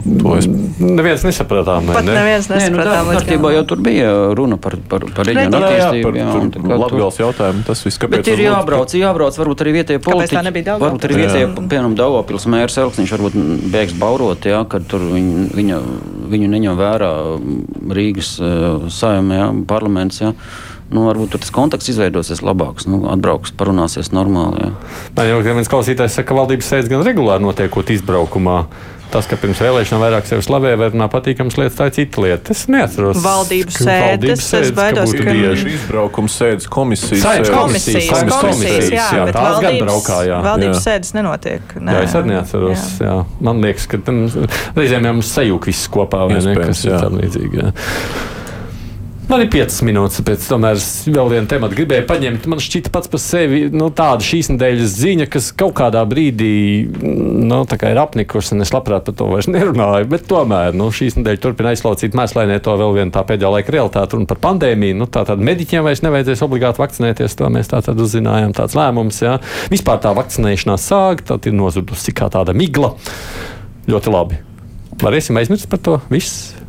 To 0.01 0.37
es 0.39 0.47
Neviens 0.81 1.23
nesapratām. 1.27 1.85
vai 1.91 1.95
Pat 1.99 2.05
ne? 2.09 2.15
neviens 2.17 2.47
Nē, 2.49 2.57
nu, 2.57 2.79
nesapratām. 2.79 3.07
tā 3.11 3.17
kārtībā 3.19 3.43
galam. 3.43 3.55
jau 3.59 3.65
tur 3.69 3.81
bija 3.85 4.11
runa 4.39 4.57
par, 4.57 4.77
par, 4.89 5.05
par 5.15 5.27
reģionu 5.29 5.51
Reģionu. 5.51 5.61
Jā, 5.61 5.77
jā, 5.77 5.89
attīstību. 5.91 6.05
par, 6.09 6.15
jā, 6.21 6.29
un 6.41 6.51
tā 6.51 6.59
kā 6.63 6.69
par 6.69 6.77
tur- 6.79 6.81
Latvijas 7.01 7.19
jautājumu. 7.21 7.65
Tas 7.67 7.85
viss, 7.85 7.99
kāpēc 8.01 8.17
Bet 8.17 8.29
ir 8.33 8.39
jābrauc, 8.47 8.95
jābrauc, 8.97 9.39
varbūt 9.43 9.61
arī 9.67 9.73
vietējie 9.77 10.01
politiķi. 10.01 10.37
Daugavpils? 10.41 10.81
Varbūt 10.81 11.05
arī 11.11 11.15
vietējie, 11.21 11.47
piemēram, 11.69 11.95
Daugopils 12.01 12.47
mērs 12.47 12.79
Elksniņš 12.81 13.13
varbūt 13.19 13.39
bēgs 13.77 13.95
baurot, 14.01 14.41
jā, 14.49 14.65
kad 14.69 14.87
tur 14.89 15.01
viņu, 15.01 15.51
viņa, 15.55 15.79
viņu 16.33 16.49
neņem 16.57 16.77
vērā 16.81 17.13
Rīgas 17.91 18.35
uh, 18.41 18.89
saimē, 18.89 19.67
parlaments. 19.69 20.21
Jā. 20.25 20.33
Nu, 20.91 21.05
varbūt 21.07 21.31
tur 21.31 21.39
tas 21.45 21.53
konteksts 21.55 21.93
izveidosies 21.93 22.41
labāks. 22.43 22.89
Nu, 22.91 23.05
atbrauks, 23.13 23.53
parunāsies 23.55 24.09
normāli. 24.11 24.65
Jā. 24.65 24.71
Man 25.15 25.29
jau 25.29 25.37
viens 25.45 25.69
klausītājs 25.71 26.17
saka, 26.19 26.33
ka 26.33 26.39
valdības 26.41 26.67
sēdes 26.73 26.89
gan 26.91 27.05
regulāri 27.07 27.45
notiekot 27.45 27.93
izbraukumā. 27.95 28.65
Tas, 29.11 29.27
ka 29.27 29.35
pirms 29.43 29.59
vēlēšanām 29.59 30.03
vairāk 30.05 30.27
sevi 30.29 30.45
slavē, 30.47 30.77
vai 30.79 30.87
runā 30.93 31.09
patīkams 31.11 31.57
lietas, 31.59 31.75
tā 31.81 31.89
ir 31.91 31.95
cita 31.97 32.23
lieta. 32.23 32.53
Es 32.55 32.61
neatceros. 32.71 33.19
Valdības 33.25 33.79
sēdes, 33.83 34.45
es 34.61 34.71
baidos, 34.77 35.11
būtu 35.11 35.25
ka- 35.27 35.35
bieži. 35.35 35.73
Izbraukums 35.75 36.37
sēdes 36.39 36.69
komisijas. 36.71 37.25
Sēdes. 37.25 37.51
Komisijas, 37.51 38.07
Komisijas, 38.07 38.41
komisijas, 38.41 38.91
jā, 38.95 39.09
jā, 39.19 39.25
bet 39.27 39.35
tās 39.35 39.59
gan 39.59 39.67
valdības, 39.67 39.83
braukā, 39.89 40.19
jā. 40.31 40.39
valdības 40.47 40.79
Jā. 40.79 40.85
sēdes 40.87 41.15
nenotiek. 41.19 41.75
Nē. 41.81 41.97
Jā, 41.99 42.03
es 42.07 42.15
arī 42.21 42.31
neatceros. 42.37 42.87
Jā. 43.01 43.07
Jā. 43.11 43.17
Man 43.41 43.63
liekas, 43.67 43.89
ka 43.91 43.99
tam 44.07 44.23
reizēm 44.79 45.11
jau 45.11 45.17
mums 45.19 45.35
sajūta 45.35 45.67
viss 45.73 45.89
kopā, 45.91 46.23
vai 46.31 46.39
ne? 46.39 46.45
Iespējams, 46.47 46.67
Kas 46.71 46.85
ir 46.87 46.93
jā. 46.95 47.01
tam 47.03 47.19
līdzīgi. 47.19 47.73
Man 49.31 49.45
ir 49.45 49.51
5 49.53 49.85
minūtes, 49.87 50.25
pēc 50.27 50.43
tam 50.51 50.65
es 50.67 50.85
vēl 51.07 51.29
vienu 51.31 51.47
tematu 51.47 51.77
gribēju 51.79 52.03
paņemt. 52.09 52.49
Man 52.51 52.59
šķita 52.59 52.91
pats 52.91 53.07
par 53.13 53.21
sevi 53.23 53.61
nu, 53.71 53.87
tāda 53.95 54.27
šīs 54.27 54.49
nedēļas 54.51 54.97
ziņa, 54.99 55.27
kas 55.31 55.53
kaut 55.55 55.77
kādā 55.79 56.03
brīdī 56.11 56.49
nu, 57.47 57.61
kā 57.71 57.93
ir 57.93 58.01
apnikusi, 58.03 58.57
un 58.57 58.65
es 58.65 58.75
labprāt 58.75 59.07
par 59.07 59.15
to 59.21 59.29
vairs 59.31 59.47
nerunāju. 59.47 60.09
Bet 60.11 60.27
tomēr 60.27 60.75
nu, 60.75 60.89
šīs 60.91 61.21
nedēļas 61.21 61.45
turpina 61.45 61.71
aizslaucīt 61.71 62.19
mēslēnē 62.19 62.59
to 62.67 62.75
vēl 62.81 62.97
vienu 62.99 63.15
tā 63.15 63.23
pēdējā 63.29 63.55
laika 63.55 63.77
realitāti 63.77 64.19
un 64.19 64.27
par 64.27 64.43
pandēmiju. 64.49 64.99
Nu, 64.99 65.07
tā 65.07 65.23
tad 65.29 65.47
mediķiem 65.47 65.87
vairs 65.87 66.03
nevajadzēs 66.03 66.43
obligāti 66.49 66.83
vakcinēties. 66.83 67.39
To 67.39 67.55
mēs 67.55 67.71
tā 67.71 67.85
tad 67.87 68.03
uzzinājām, 68.03 68.51
tāds 68.59 68.75
lēmums. 68.75 69.23
Jā. 69.23 69.39
Vispār 69.71 70.03
tā 70.03 70.11
vakcinēšanās 70.19 70.91
sāga, 70.91 71.29
tad 71.37 71.47
ir 71.47 71.55
nozudusi 71.55 72.19
kā 72.19 72.27
tāda 72.35 72.51
migla. 72.51 72.97
Ļoti 73.87 74.17
labi. 74.17 74.43
Varēsim 75.01 75.39
aizmirst 75.39 75.71
par 75.71 75.87
to 75.87 76.01
visu. 76.11 76.60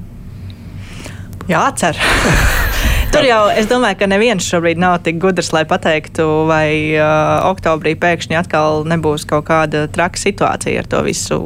Jācer. 1.52 2.00
Tur 3.12 3.26
jau 3.28 3.42
es 3.52 3.68
domāju, 3.68 3.98
ka 4.00 4.08
neviens 4.08 4.46
šobrīd 4.48 4.80
nav 4.80 5.02
tik 5.04 5.18
gudrs, 5.20 5.52
lai 5.52 5.66
pateiktu, 5.68 6.24
vai 6.48 6.96
uh, 6.96 7.44
oktobrī 7.50 7.98
pēkšņi 8.00 8.38
atkal 8.40 8.86
nebūs 8.88 9.28
kaut 9.28 9.50
kāda 9.50 9.84
traka 9.92 10.22
situācija 10.22 10.86
ar 10.86 10.88
to 10.88 11.04
visu. 11.04 11.42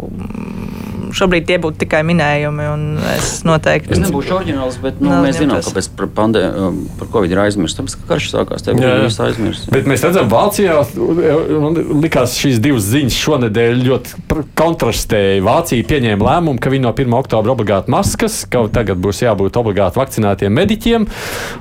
Mm, 1.15 1.19
Šobrīd 1.19 1.45
tie 1.47 1.57
būtu 1.63 1.79
tikai 1.85 2.01
minējumi, 2.03 2.65
un 2.73 2.81
es 3.13 3.43
noteikti. 3.47 3.93
Es 3.95 4.01
nebūšu 4.03 4.35
oriģināls, 4.35 4.77
bet 4.83 4.99
nu, 4.99 5.13
mēs 5.23 5.37
zinām, 5.39 5.61
neprasa. 5.61 5.71
kāpēc 5.71 5.87
par, 5.95 6.09
pandē, 6.17 6.41
um, 6.59 6.79
par 6.99 7.07
Covid 7.13 7.31
ir 7.31 7.41
aizmirsts. 7.45 7.79
Tāpēc, 7.79 7.95
ka 8.01 8.09
karš 8.09 8.27
sākās, 8.33 8.65
tev 8.65 8.75
Jā, 8.75 8.83
jā. 8.83 8.95
bija 8.99 9.07
viss 9.07 9.21
aizmirsts. 9.23 9.69
Bet 9.71 9.87
mēs 9.87 10.03
redzam, 10.03 10.27
Vācijā 10.31 10.75
likās 12.03 12.35
šīs 12.39 12.59
divas 12.63 12.87
ziņas 12.91 13.19
šonadēļ 13.21 13.83
ļoti 13.87 14.43
kontrastēja. 14.59 15.43
Vācija 15.45 15.87
pieņēma 15.87 16.27
lēmumu, 16.29 16.59
ka 16.59 16.73
viņi 16.73 16.83
no 16.83 16.91
1. 16.91 17.15
oktobra 17.21 17.55
obligāti 17.55 17.93
maskas, 17.95 18.41
ka 18.51 18.65
tagad 18.75 18.99
būs 19.03 19.23
jābūt 19.23 19.59
obligāti 19.61 20.01
vakcinētiem 20.01 20.51
mediķiem. 20.59 21.07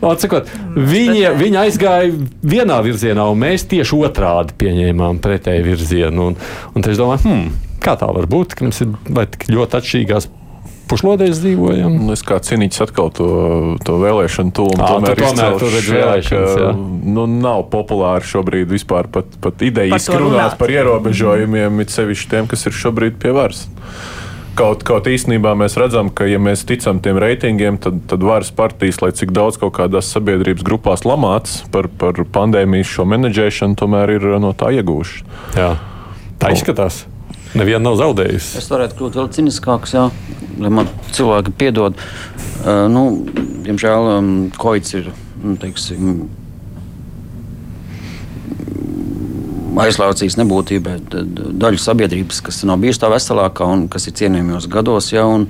Atsakot, 0.03 0.51
viņi, 0.75 1.29
viņi 1.39 1.61
aizgāja 1.63 2.11
vienā 2.43 2.81
virzienā, 2.85 3.29
un 3.31 3.45
mēs 3.47 3.69
tieši 3.71 4.03
otrādi 4.03 4.57
pieņēmām 4.65 5.23
pretēju 5.23 5.69
virzienu. 5.71 6.33
Un, 6.33 6.41
un 6.75 6.91
es 6.91 6.99
domāju, 6.99 7.23
hmm, 7.29 7.74
kā 7.85 7.99
tā 8.01 8.09
var 8.09 8.31
būt, 8.31 8.57
ka 8.57 8.67
mums 8.67 8.81
ir 8.85 8.97
vai 9.09 9.29
tik 9.31 9.47
ļoti 9.53 9.81
atšķirīgās 9.81 10.31
pušlodēs 10.89 11.41
dzīvojam. 11.41 11.97
Nu, 12.07 12.13
es 12.15 12.23
kā 12.27 12.39
cīnīts 12.45 12.83
atkal 12.85 13.11
to, 13.15 13.29
to 13.87 13.97
vēlēšanu 14.03 14.55
tūmu. 14.55 14.81
Ā, 14.81 14.91
Tomēr, 14.95 15.17
tu 15.17 15.29
tomēr 15.29 15.57
tur 15.61 15.77
šajā, 15.77 16.01
vēlēšanas, 16.01 16.59
jā. 16.61 16.73
nu, 17.17 17.27
nav 17.31 17.65
populāri 17.73 18.29
šobrīd 18.29 18.75
vispār 18.75 19.09
pat, 19.13 19.39
pat 19.45 19.65
idejiski 19.65 20.21
runāt. 20.21 20.59
par 20.61 20.73
ierobežojumiem, 20.75 21.81
it 21.85 21.95
sevišķi 21.95 22.31
tiem, 22.35 22.51
kas 22.51 22.69
ir 22.69 22.77
šobrīd 22.85 23.19
pie 23.23 23.33
varas. 23.37 23.65
Kaut, 24.55 24.85
kaut 24.87 25.09
īstenībā 25.11 25.51
mēs 25.59 25.75
redzam, 25.81 26.13
ka, 26.15 26.29
ja 26.31 26.39
mēs 26.39 26.63
ticam 26.69 27.01
tiem 27.03 27.17
reitingiem, 27.19 27.81
tad, 27.83 28.05
tad 28.11 28.23
varas 28.23 28.53
partijas, 28.55 29.01
lai 29.03 29.11
cik 29.17 29.33
daudz 29.35 29.59
kaut 29.59 29.75
kādās 29.81 30.13
sabiedrības 30.15 30.63
grupās 30.67 31.03
lamāts 31.09 31.65
par, 31.75 31.89
par 31.91 32.21
pandēmijas 32.37 32.93
šo 32.93 33.09
menedžēšanu, 33.11 33.75
tomēr 33.81 34.15
ir 34.15 34.29
no 34.39 34.53
tā 34.55 34.71
iegūši. 34.77 35.27
Jā. 35.59 35.73
Tā 36.39 36.55
izskatās. 36.55 37.03
Neviena 37.55 37.85
nav 37.87 37.99
zaudējusi. 38.01 38.59
Es 38.59 38.71
varētu 38.71 38.97
kļūt 38.99 39.19
vēl 39.21 39.29
ciniskāks, 39.37 39.93
jā, 39.95 40.09
lai 40.59 40.71
man 40.75 40.89
cilvēki 41.15 41.53
piedod. 41.59 41.99
Uh, 42.65 42.87
nu, 42.91 43.05
diemžēl 43.67 44.09
um, 44.17 44.33
koits 44.59 44.97
ir 44.99 45.13
nu, 45.43 45.55
teiksim, 45.63 46.25
aizlaucījis 49.85 50.39
nebūtībai 50.41 50.97
daļu 51.63 51.81
sabiedrības, 51.83 52.43
kas 52.47 52.63
nav 52.67 52.83
bijusi 52.83 53.03
tā 53.03 53.11
veselākā 53.13 53.69
un 53.71 53.87
kas 53.93 54.09
ir 54.11 54.17
cienījumos 54.19 54.67
gados. 54.71 55.13
Ja, 55.15 55.27
un, 55.31 55.47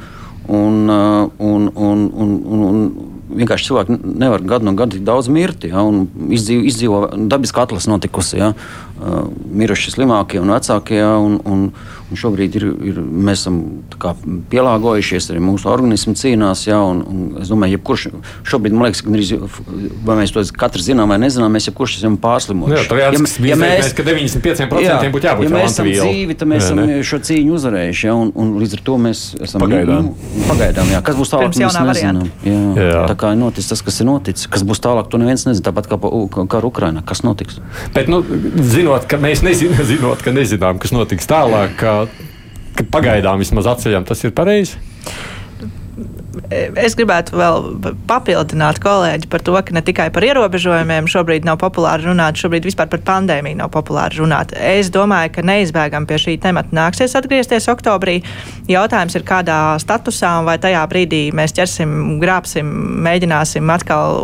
un, 0.48 0.78
uh, 0.92 1.24
un, 1.40 1.68
un, 1.72 2.06
un, 2.12 2.36
un, 2.44 2.68
un 2.68 2.86
vienkārši 3.40 3.70
cilvēki 3.70 3.98
nevar 4.24 4.44
gadu 4.44 4.68
no 4.68 4.74
gada 4.78 4.96
tik 4.96 5.04
daudz 5.06 5.30
mirt. 5.32 5.66
Ja, 5.68 5.82
un 5.86 6.06
izdzīvo, 6.34 6.66
izdzīvo 6.70 7.00
dabiska 7.30 7.66
atlases 7.66 7.90
notikusi. 7.90 8.38
Ja, 8.40 8.52
miruši 9.54 9.92
slimākie 9.94 10.40
un 10.40 10.52
vecākie. 10.54 11.00
Ja, 11.00 11.16
un, 11.20 11.36
un, 11.44 11.66
un 12.10 12.18
šobrīd 12.18 12.56
ir, 12.58 12.66
ir, 12.90 13.00
mēs 13.00 13.42
esam 13.42 13.58
tā 13.92 13.98
kā 14.00 14.12
pielāgojušies, 14.52 15.28
arī 15.32 15.42
mūsu 15.44 15.68
organisms 15.72 16.22
cīnās. 16.22 16.64
Ja, 16.68 16.78
un, 16.86 17.02
un 17.04 17.42
es 17.42 17.50
domāju, 17.52 17.78
jebkurš 17.78 18.06
šobrīd, 18.48 18.76
man 18.76 18.88
liekas, 18.88 19.02
gandrīz, 19.06 19.34
vai 20.06 20.18
mēs 20.20 20.34
to 20.34 20.44
katrs 20.58 20.86
zinām 20.88 21.10
vai 21.10 21.18
nezinām, 21.22 21.52
mēs 21.54 21.68
jebkurš 21.70 21.98
esam 22.00 22.18
pārslimojuši. 22.22 22.78
Jā, 22.78 22.88
tur 22.90 23.02
jāatcerās, 23.02 23.36
ja, 23.50 23.58
mēs, 23.60 23.90
ka 23.96 24.06
95% 24.06 25.10
būtu 25.14 25.30
jābūt 25.30 25.48
ja 25.48 25.54
mēs 25.56 25.74
esam 25.74 25.90
dzīvi, 25.90 26.38
tad 26.38 26.50
mēs 26.50 26.62
Jā, 26.62 26.70
esam 26.70 26.82
ne? 26.82 27.00
šo 27.10 27.20
cīņu 27.28 27.58
uzvarējuši. 27.58 28.06
Ja, 28.08 28.16
un, 28.20 28.32
un 28.38 28.54
līdz 28.62 28.78
ar 28.78 28.84
to 28.86 28.98
mēs 29.08 29.24
esam 29.42 29.64
Pagaidām. 29.64 30.10
Nu, 30.10 30.44
pagaidām 30.48 30.92
jā. 30.92 31.02
Kas 31.04 31.18
būs 31.18 31.32
tālāk? 31.32 31.58
Mēs 31.58 31.78
nezinām. 31.90 32.30
Jā. 32.46 32.54
Jā. 32.54 32.88
Jā. 32.90 33.04
Tā 33.10 33.16
kā 33.24 33.32
ir 33.32 33.40
noticis 33.40 33.72
tas, 33.72 33.82
kas 33.84 34.00
ir 34.02 34.08
noticis. 34.08 34.48
Kas 34.52 34.64
būs 34.66 34.82
tālāk, 34.84 35.08
to 35.10 35.20
neviens 35.20 35.46
nezina. 35.48 35.64
Tāpat 35.70 35.88
kā 35.90 36.58
ar 36.60 36.68
Ukrajinu. 36.68 37.04
Kas 37.08 37.24
notiks? 37.24 37.60
Bet, 37.96 38.10
nu, 38.12 38.20
zinot, 38.60 39.08
ka 39.10 39.20
mēs 39.20 39.44
nezinām, 39.46 39.84
zinot, 39.92 40.24
ka 40.24 40.34
nezinām, 40.34 40.80
kas 40.82 40.92
notiks 40.94 41.30
tālāk, 41.30 41.78
ka, 41.80 41.96
ka 42.76 42.88
pagaidām 42.92 43.40
vismaz 43.42 43.70
atceļam, 43.74 44.06
tas 44.08 44.24
ir 44.26 44.36
pareizi. 44.36 44.80
Es 46.50 46.96
gribētu 46.98 47.36
vēl 47.38 47.66
papildināt 48.08 48.80
kolēģi 48.82 49.28
par 49.30 49.42
to, 49.44 49.54
ka 49.54 49.74
ne 49.74 49.82
tikai 49.84 50.08
par 50.14 50.24
ierobežojumiem 50.26 51.06
šobrīd 51.10 51.46
nav 51.46 51.58
populāri 51.62 52.08
runāt, 52.08 52.38
šobrīd 52.40 52.66
vispār 52.68 52.90
par 52.90 53.02
pandēmiju 53.06 53.58
nav 53.60 53.70
populāri 53.74 54.18
runāt. 54.20 54.54
Es 54.58 54.90
domāju, 54.94 55.32
ka 55.36 55.44
neizbēgami 55.46 56.08
pie 56.10 56.18
šī 56.20 56.36
temata 56.42 56.74
nāksies 56.74 57.14
atgriezties 57.18 57.68
oktobrī. 57.72 58.18
Jautājums 58.70 59.16
ir, 59.18 59.24
kādā 59.26 59.58
statusā 59.82 60.32
un 60.40 60.48
vai 60.48 60.56
tajā 60.62 60.82
brīdī 60.90 61.22
mēs 61.36 61.54
ķersim, 61.56 62.18
grābsim, 62.22 62.70
mēģināsim 63.06 63.70
atkal 63.74 64.20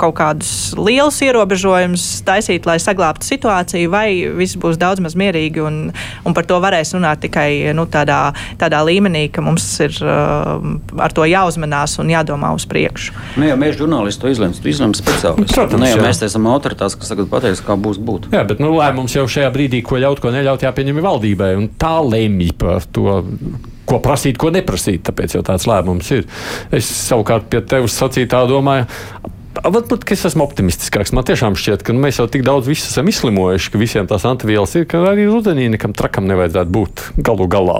kaut 0.00 0.16
kādus 0.20 0.52
lielus 0.78 1.22
ierobežojumus 1.24 2.06
taisīt, 2.28 2.68
lai 2.68 2.76
saglābtu 2.82 3.28
situāciju, 3.30 3.92
vai 3.94 4.08
viss 4.36 4.58
būs 4.60 4.78
daudz 4.80 5.02
maz 5.04 5.16
mierīgi 5.18 5.64
un, 5.64 5.80
un 6.24 6.36
par 6.36 6.48
to 6.50 6.60
varēs 6.62 6.94
runāt 6.96 7.24
tikai 7.24 7.74
nu, 7.76 7.88
tādā, 7.90 8.20
tādā 8.60 8.84
līmenī, 8.86 9.26
ka 9.32 9.44
mums 9.44 9.66
ir 9.84 9.96
uh, 10.04 10.60
ar 11.00 11.14
to 11.14 11.24
jāuzmanās 11.28 11.53
un 12.02 12.10
jādomā 12.12 12.52
uz 12.56 12.66
priekšu. 12.70 13.14
Nu, 13.38 13.46
ja 13.48 13.58
mēs 13.60 13.76
žurnālisti 13.80 14.24
to 14.24 14.32
izlemsim, 14.32 14.64
tad 14.64 14.72
izlemsim 14.72 15.04
speciālisti. 15.04 15.54
Protams, 15.54 15.82
nu, 15.82 15.90
ja 15.90 15.98
jā. 15.98 16.06
mēs 16.06 16.22
esam 16.26 16.48
autoritātes, 16.50 16.96
kas 17.00 17.12
tagad 17.12 17.30
pateiks, 17.32 17.62
kā 17.64 17.76
būs 17.80 18.00
būt. 18.02 18.30
Jā, 18.34 18.44
bet 18.48 18.62
nu, 18.62 18.72
lēmums 18.78 19.14
jau 19.16 19.26
šajā 19.30 19.52
brīdī, 19.54 19.82
ko 19.86 20.00
ļaut, 20.02 20.22
ko 20.22 20.32
neļaut, 20.34 20.66
jāpieņem 20.66 21.02
valdībai. 21.04 21.52
un 21.60 21.70
Tā 21.80 21.96
lemj 22.04 22.54
par 22.58 22.88
to. 22.94 23.22
Ko 23.84 23.98
prasīt, 24.00 24.38
ko 24.40 24.48
neprasīt. 24.48 25.02
Tāpēc 25.04 25.36
jau 25.36 25.42
tāds 25.44 25.66
lēmums 25.68 26.08
ir. 26.16 26.24
Es 26.72 26.88
savukārt 26.88 27.50
pie 27.52 27.60
tevis 27.68 27.98
sacītā 28.00 28.46
domāju. 28.48 28.88
Varbūt 29.64 30.08
es 30.10 30.24
esmu 30.26 30.42
optimistiskāks. 30.48 31.12
Man 31.14 31.26
tiešām 31.28 31.54
šķiet, 31.58 31.84
ka 31.86 31.94
nu, 31.94 32.00
mēs 32.02 32.18
jau 32.18 32.26
tik 32.30 32.42
daudz 32.46 32.70
esam 32.72 33.08
izslimojuši, 33.12 33.70
ka 33.70 33.80
visiem 33.80 34.08
tās 34.10 34.24
antivielas 34.26 34.74
ir, 34.74 34.88
ka 34.90 35.04
arī 35.12 35.28
rudenī 35.28 35.68
nekam 35.76 35.94
trakam 35.96 36.26
nevajadzētu 36.30 36.74
būt 36.74 37.04
galu 37.28 37.46
galā. 37.52 37.78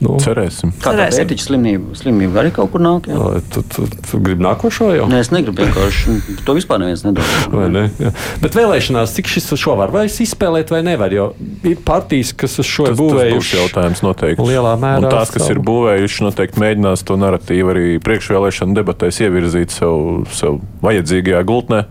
Nu, 0.00 0.14
Cerēsim. 0.16 0.70
Kā 0.80 0.94
tā 0.94 1.06
Cerēsim. 1.10 1.18
pētiķa 1.20 1.44
slimība, 1.44 1.90
slimība 1.98 2.40
arī 2.40 2.50
kaut 2.56 2.70
kur 2.72 2.80
nāk? 2.80 3.04
Jā? 3.10 3.40
tu, 3.52 3.60
tu, 3.68 3.84
tu 4.06 4.20
gribi 4.24 4.40
nākošo 4.46 4.86
jau? 4.96 5.08
Nē, 5.12 5.18
es 5.20 5.28
negribu 5.28 5.60
vienkārši. 5.60 6.14
To 6.46 6.54
vispār 6.56 6.80
neviens 6.80 7.02
nedomā. 7.04 7.42
Vai 7.52 7.66
ne? 7.68 7.82
Jā. 8.00 8.12
Bet 8.40 8.56
vēlēšanās, 8.56 9.12
cik 9.18 9.28
šis 9.28 9.50
šo 9.60 9.74
var 9.76 9.92
vai 9.92 10.06
izspēlēt, 10.08 10.72
vai 10.72 10.80
nevar? 10.86 11.12
Jo 11.12 11.26
ir 11.68 11.76
partijas, 11.84 12.32
kas 12.32 12.56
uz 12.62 12.70
šo 12.70 12.88
ir 12.88 12.94
Tas, 12.94 12.96
tas 12.96 13.04
būs 13.04 13.12
būvējušas. 13.12 13.60
jautājums 13.60 14.02
noteikti. 14.06 14.48
lielā 14.48 14.72
mērā 14.80 15.04
Un 15.04 15.10
tās, 15.12 15.34
kas 15.36 15.44
savu- 15.44 15.58
ir 15.58 15.62
būvējuši, 15.68 16.24
noteikti 16.30 16.64
mēģinās 16.64 17.04
to 17.04 17.18
narratīvu 17.20 17.74
arī 17.74 17.86
priekšvēlēšana 18.00 18.80
debatēs 18.80 19.20
ievirzīt 19.20 19.70
sev, 19.76 20.24
sev 20.32 20.60
vajadzīgajā 20.80 21.44
gultnē. 21.44 21.84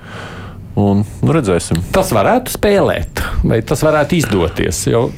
Un, 0.80 1.02
nu, 1.22 1.34
redzēsim. 1.36 1.82
Tas 1.92 2.10
varētu 2.16 2.54
spēlēt, 2.54 3.20
vai 3.44 3.58
tas 3.62 3.82
varētu 3.84 4.16
izdoties. 4.16 4.86
Jo 4.88 5.10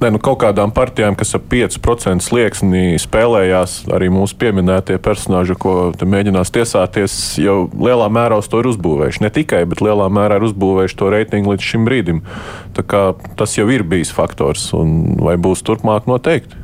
Nē, 0.00 0.08
nu, 0.14 0.16
kaut 0.16 0.38
kādām 0.40 0.70
partijām, 0.72 1.12
kas 1.12 1.34
ap 1.36 1.42
5% 1.52 2.24
slieksnī 2.24 2.94
spēlējās, 3.02 3.82
arī 3.92 4.06
mūsu 4.08 4.38
pieminētie 4.40 4.96
personāļi, 5.04 5.56
ko 5.60 5.74
mēģinās 6.00 6.48
tiesāties, 6.54 7.16
jau 7.36 7.66
lielā 7.68 8.06
mērā 8.08 8.38
uz 8.40 8.48
to 8.48 8.62
ir 8.62 8.70
uzbūvējuši. 8.70 9.20
Ne 9.26 9.32
tikai, 9.36 9.60
bet 9.68 9.84
lielā 9.84 10.08
mērā 10.08 10.40
ir 10.40 10.48
uzbūvējuši 10.48 10.98
to 11.02 11.12
reitingu 11.12 11.52
līdz 11.52 11.68
šim 11.68 11.84
brīdim. 11.84 12.24
Tas 12.80 13.58
jau 13.58 13.68
ir 13.68 13.84
bijis 13.84 14.14
faktors, 14.16 14.70
un 14.72 15.20
vai 15.20 15.36
būs 15.36 15.60
turpmāk 15.68 16.08
noteikti. 16.08 16.56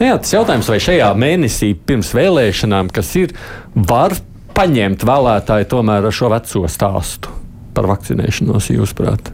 Nu 0.00 0.10
jā, 0.10 0.18
tas 0.18 0.34
jautājums, 0.34 0.74
vai 0.74 0.82
šajā 0.82 1.14
mēnesī 1.14 1.76
pirms 1.86 2.10
vēlēšanām, 2.18 2.90
kas 2.90 3.14
ir, 3.22 3.38
var 3.74 4.18
paņemt 4.58 5.06
vēlētāji 5.06 5.70
tomēr 5.70 6.10
ar 6.10 6.16
šo 6.16 6.34
veco 6.34 6.66
stāstu 6.66 7.38
par 7.76 7.86
vakcinēšanos, 7.94 8.74
jūsuprāt? 8.74 9.30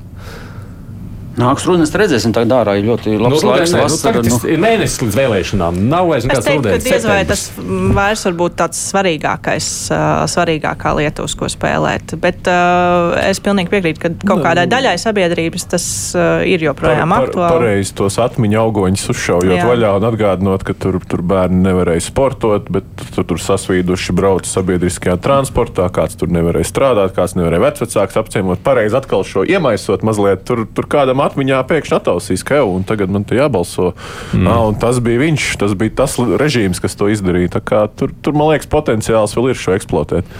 Nāks 1.36 1.66
rudenī, 1.68 1.84
redzēsim, 2.00 2.32
tagad 2.32 2.52
ārā 2.56 2.74
ir 2.80 2.86
ļoti 2.88 3.12
labs 3.20 3.42
Nu, 3.44 3.50
laiks. 3.50 3.72
nu, 3.74 3.80
vasara, 3.84 4.22
nu. 4.24 4.38
ir 4.48 4.60
mēnesis 4.62 5.02
līdz 5.02 5.16
vēlēšanām. 5.18 5.80
Nav 5.90 6.06
vairs 6.08 6.24
nekāds 6.24 6.48
rudens. 6.48 6.86
diez 6.86 7.04
vai 7.04 7.18
tas 7.28 7.42
mm, 7.60 7.90
vairs 7.96 8.22
var 8.24 8.36
būt 8.38 8.54
tāds 8.56 8.80
svarīgākais, 8.88 9.66
uh, 9.92 10.22
svarīgākā 10.32 10.94
lieta, 10.96 11.26
uz 11.28 11.34
ko 11.36 11.50
spēlēt. 11.52 12.14
Bet 12.22 12.48
uh, 12.48 13.12
es 13.20 13.42
pilnīgi 13.44 13.68
piekrītu, 13.68 14.00
ka 14.00 14.12
kaut 14.24 14.40
kādai 14.46 14.64
daļai 14.70 14.94
sabiedrības 15.02 15.68
tas 15.74 15.86
uh, 16.16 16.40
ir 16.48 16.64
joprojām 16.64 17.12
aktuāli. 17.18 17.52
Pareizi 17.58 17.92
tos 18.00 18.16
atmiņu 18.24 18.60
augoņus 18.62 19.04
uzšaujot 19.12 19.58
Jā. 19.58 19.68
vaļā 19.68 19.92
un 20.00 20.08
atgādinot, 20.08 20.64
ka 20.64 20.72
tur, 20.72 20.98
tur 21.04 21.20
bērni 21.20 21.60
nevarēja 21.68 22.06
sportot, 22.08 22.72
bet 22.72 22.88
tur, 23.12 23.28
tur 23.34 23.44
sasvīduši 23.44 24.16
brauc 24.16 24.48
sabiedriskajā 24.48 25.18
transportā, 25.20 25.90
kāds 25.92 26.16
tur 26.16 26.32
nevarēja 26.32 26.72
strādāt, 26.72 27.12
kāds 27.18 27.36
nevarēja 27.36 27.66
vecvecāks 27.68 28.16
apciemot. 28.24 28.64
Pareizi 28.64 28.96
atkal 28.96 29.20
šo 29.28 29.44
iemaisot 29.44 30.00
mazliet, 30.06 30.46
tur, 30.48 30.64
tur 30.72 30.88
kādam 30.88 31.25
atmiņā 31.26 31.62
pēkšņi 31.68 31.98
attausīs, 31.98 32.44
ka 32.46 32.60
jau, 32.60 32.70
un 32.76 32.86
tagad 32.88 33.12
man 33.12 33.26
te 33.28 33.38
jābalso. 33.38 33.92
Mm. 34.32 34.48
Un 34.70 34.80
tas 34.80 35.00
bija 35.04 35.22
viņš, 35.24 35.50
tas 35.60 35.76
bija 35.78 35.96
tas 36.02 36.18
režīms, 36.18 36.82
kas 36.82 36.98
to 36.98 37.10
izdarīja. 37.12 37.60
Tur, 37.96 38.14
tur, 38.22 38.36
man 38.36 38.54
liekas, 38.54 38.70
potenciāls 38.70 39.36
vēl 39.36 39.52
ir 39.52 39.60
šo 39.60 39.76
eksploatēt. 39.76 40.36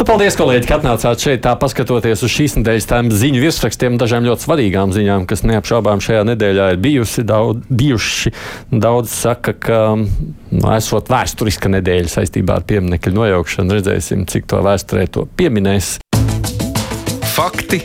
Nu, 0.00 0.06
paldies, 0.08 0.32
kolēģi, 0.32 0.64
ka 0.64 0.78
atnācāt 0.78 1.20
šeit, 1.20 1.42
tā 1.44 1.50
paskatoties 1.60 2.22
uz 2.24 2.32
šīs 2.32 2.54
nedēļas 2.56 2.86
tām 2.88 3.10
ziņu 3.12 3.42
virsrakstiem, 3.42 3.98
dažām 4.00 4.24
ļoti 4.24 4.46
svarīgām 4.46 4.94
ziņām, 4.96 5.26
kas 5.28 5.44
neapšaubām 5.44 6.00
šajā 6.00 6.22
nedēļā 6.30 6.70
ir 6.72 6.80
bijusi. 6.80 7.26
Daudz, 7.28 7.68
bijuši. 7.68 8.32
Daudz 8.72 9.12
saka, 9.12 9.52
ka 9.52 9.82
nu, 10.00 10.64
esot 10.72 11.12
vēsturiska 11.12 11.68
nedēļa 11.76 12.14
saistībā 12.16 12.62
ar 12.62 12.64
pieminiektu 12.72 13.12
nojaukšanu, 13.12 13.76
redzēsim, 13.76 14.24
cik 14.24 14.48
to 14.48 14.64
vēsturē 14.64 15.04
to 15.12 15.28
pieminēs. 15.36 15.98
Fakti, 17.36 17.84